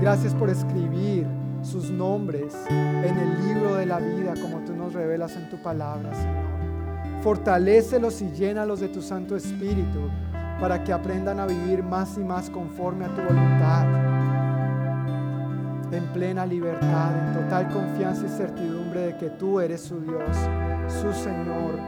Gracias 0.00 0.34
por 0.34 0.50
escribir 0.50 1.26
sus 1.62 1.90
nombres 1.90 2.54
en 2.68 3.16
el 3.16 3.46
libro 3.46 3.76
de 3.76 3.86
la 3.86 3.98
vida 3.98 4.34
como 4.40 4.58
tú 4.64 4.74
nos 4.74 4.92
revelas 4.92 5.36
en 5.36 5.48
tu 5.48 5.56
palabra, 5.62 6.12
Señor. 6.14 7.22
Fortalécelos 7.22 8.22
y 8.22 8.30
llénalos 8.30 8.80
de 8.80 8.88
tu 8.88 9.02
Santo 9.02 9.36
Espíritu 9.36 10.10
para 10.60 10.84
que 10.84 10.92
aprendan 10.92 11.40
a 11.40 11.46
vivir 11.46 11.82
más 11.82 12.18
y 12.18 12.20
más 12.20 12.50
conforme 12.50 13.06
a 13.06 13.08
tu 13.08 13.22
voluntad 13.22 14.10
en 15.92 16.04
plena 16.12 16.46
libertad, 16.46 17.10
en 17.16 17.34
total 17.34 17.68
confianza 17.68 18.26
y 18.26 18.28
certidumbre 18.28 19.00
de 19.00 19.16
que 19.16 19.30
tú 19.30 19.58
eres 19.58 19.80
su 19.80 20.00
Dios, 20.00 20.36
su 20.88 21.12
Señor 21.12 21.78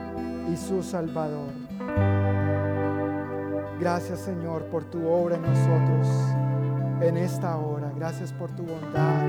y 0.52 0.56
su 0.56 0.82
Salvador. 0.82 1.52
Gracias 3.78 4.20
Señor 4.20 4.64
por 4.66 4.84
tu 4.84 5.06
obra 5.06 5.36
en 5.36 5.42
nosotros 5.42 6.08
en 7.00 7.16
esta 7.16 7.56
hora. 7.56 7.92
Gracias 7.94 8.32
por 8.32 8.50
tu 8.50 8.64
bondad 8.64 9.24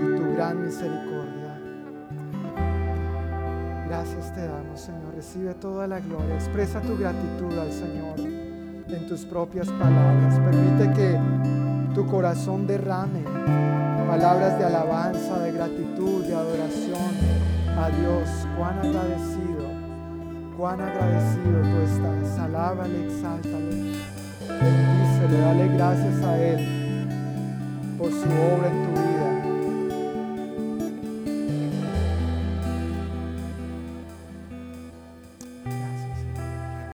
y 0.00 0.16
tu 0.16 0.34
gran 0.34 0.64
misericordia. 0.64 1.60
Gracias 3.86 4.32
te 4.34 4.46
damos 4.46 4.80
Señor. 4.80 5.14
Recibe 5.14 5.54
toda 5.54 5.86
la 5.86 6.00
gloria. 6.00 6.34
Expresa 6.34 6.80
tu 6.80 6.96
gratitud 6.96 7.56
al 7.58 7.72
Señor 7.72 8.41
en 8.92 9.06
tus 9.06 9.24
propias 9.24 9.68
palabras. 9.68 10.38
Permite 10.40 10.92
que 10.92 11.18
tu 11.94 12.06
corazón 12.06 12.66
derrame 12.66 13.24
palabras 14.06 14.58
de 14.58 14.64
alabanza, 14.64 15.38
de 15.38 15.52
gratitud, 15.52 16.24
de 16.24 16.34
adoración 16.34 17.10
a 17.78 17.88
Dios. 17.88 18.28
Cuán 18.58 18.78
agradecido, 18.78 19.68
cuán 20.56 20.80
agradecido 20.80 21.62
tú 21.62 21.80
estás. 21.80 22.38
Alábale, 22.38 23.06
exáltale, 23.06 23.94
bendícele, 24.48 25.38
dale 25.40 25.68
gracias 25.68 26.22
a 26.22 26.38
Él 26.38 27.08
por 27.98 28.10
su 28.10 28.28
obra 28.28 28.68
en 28.68 28.94
tu 28.94 29.01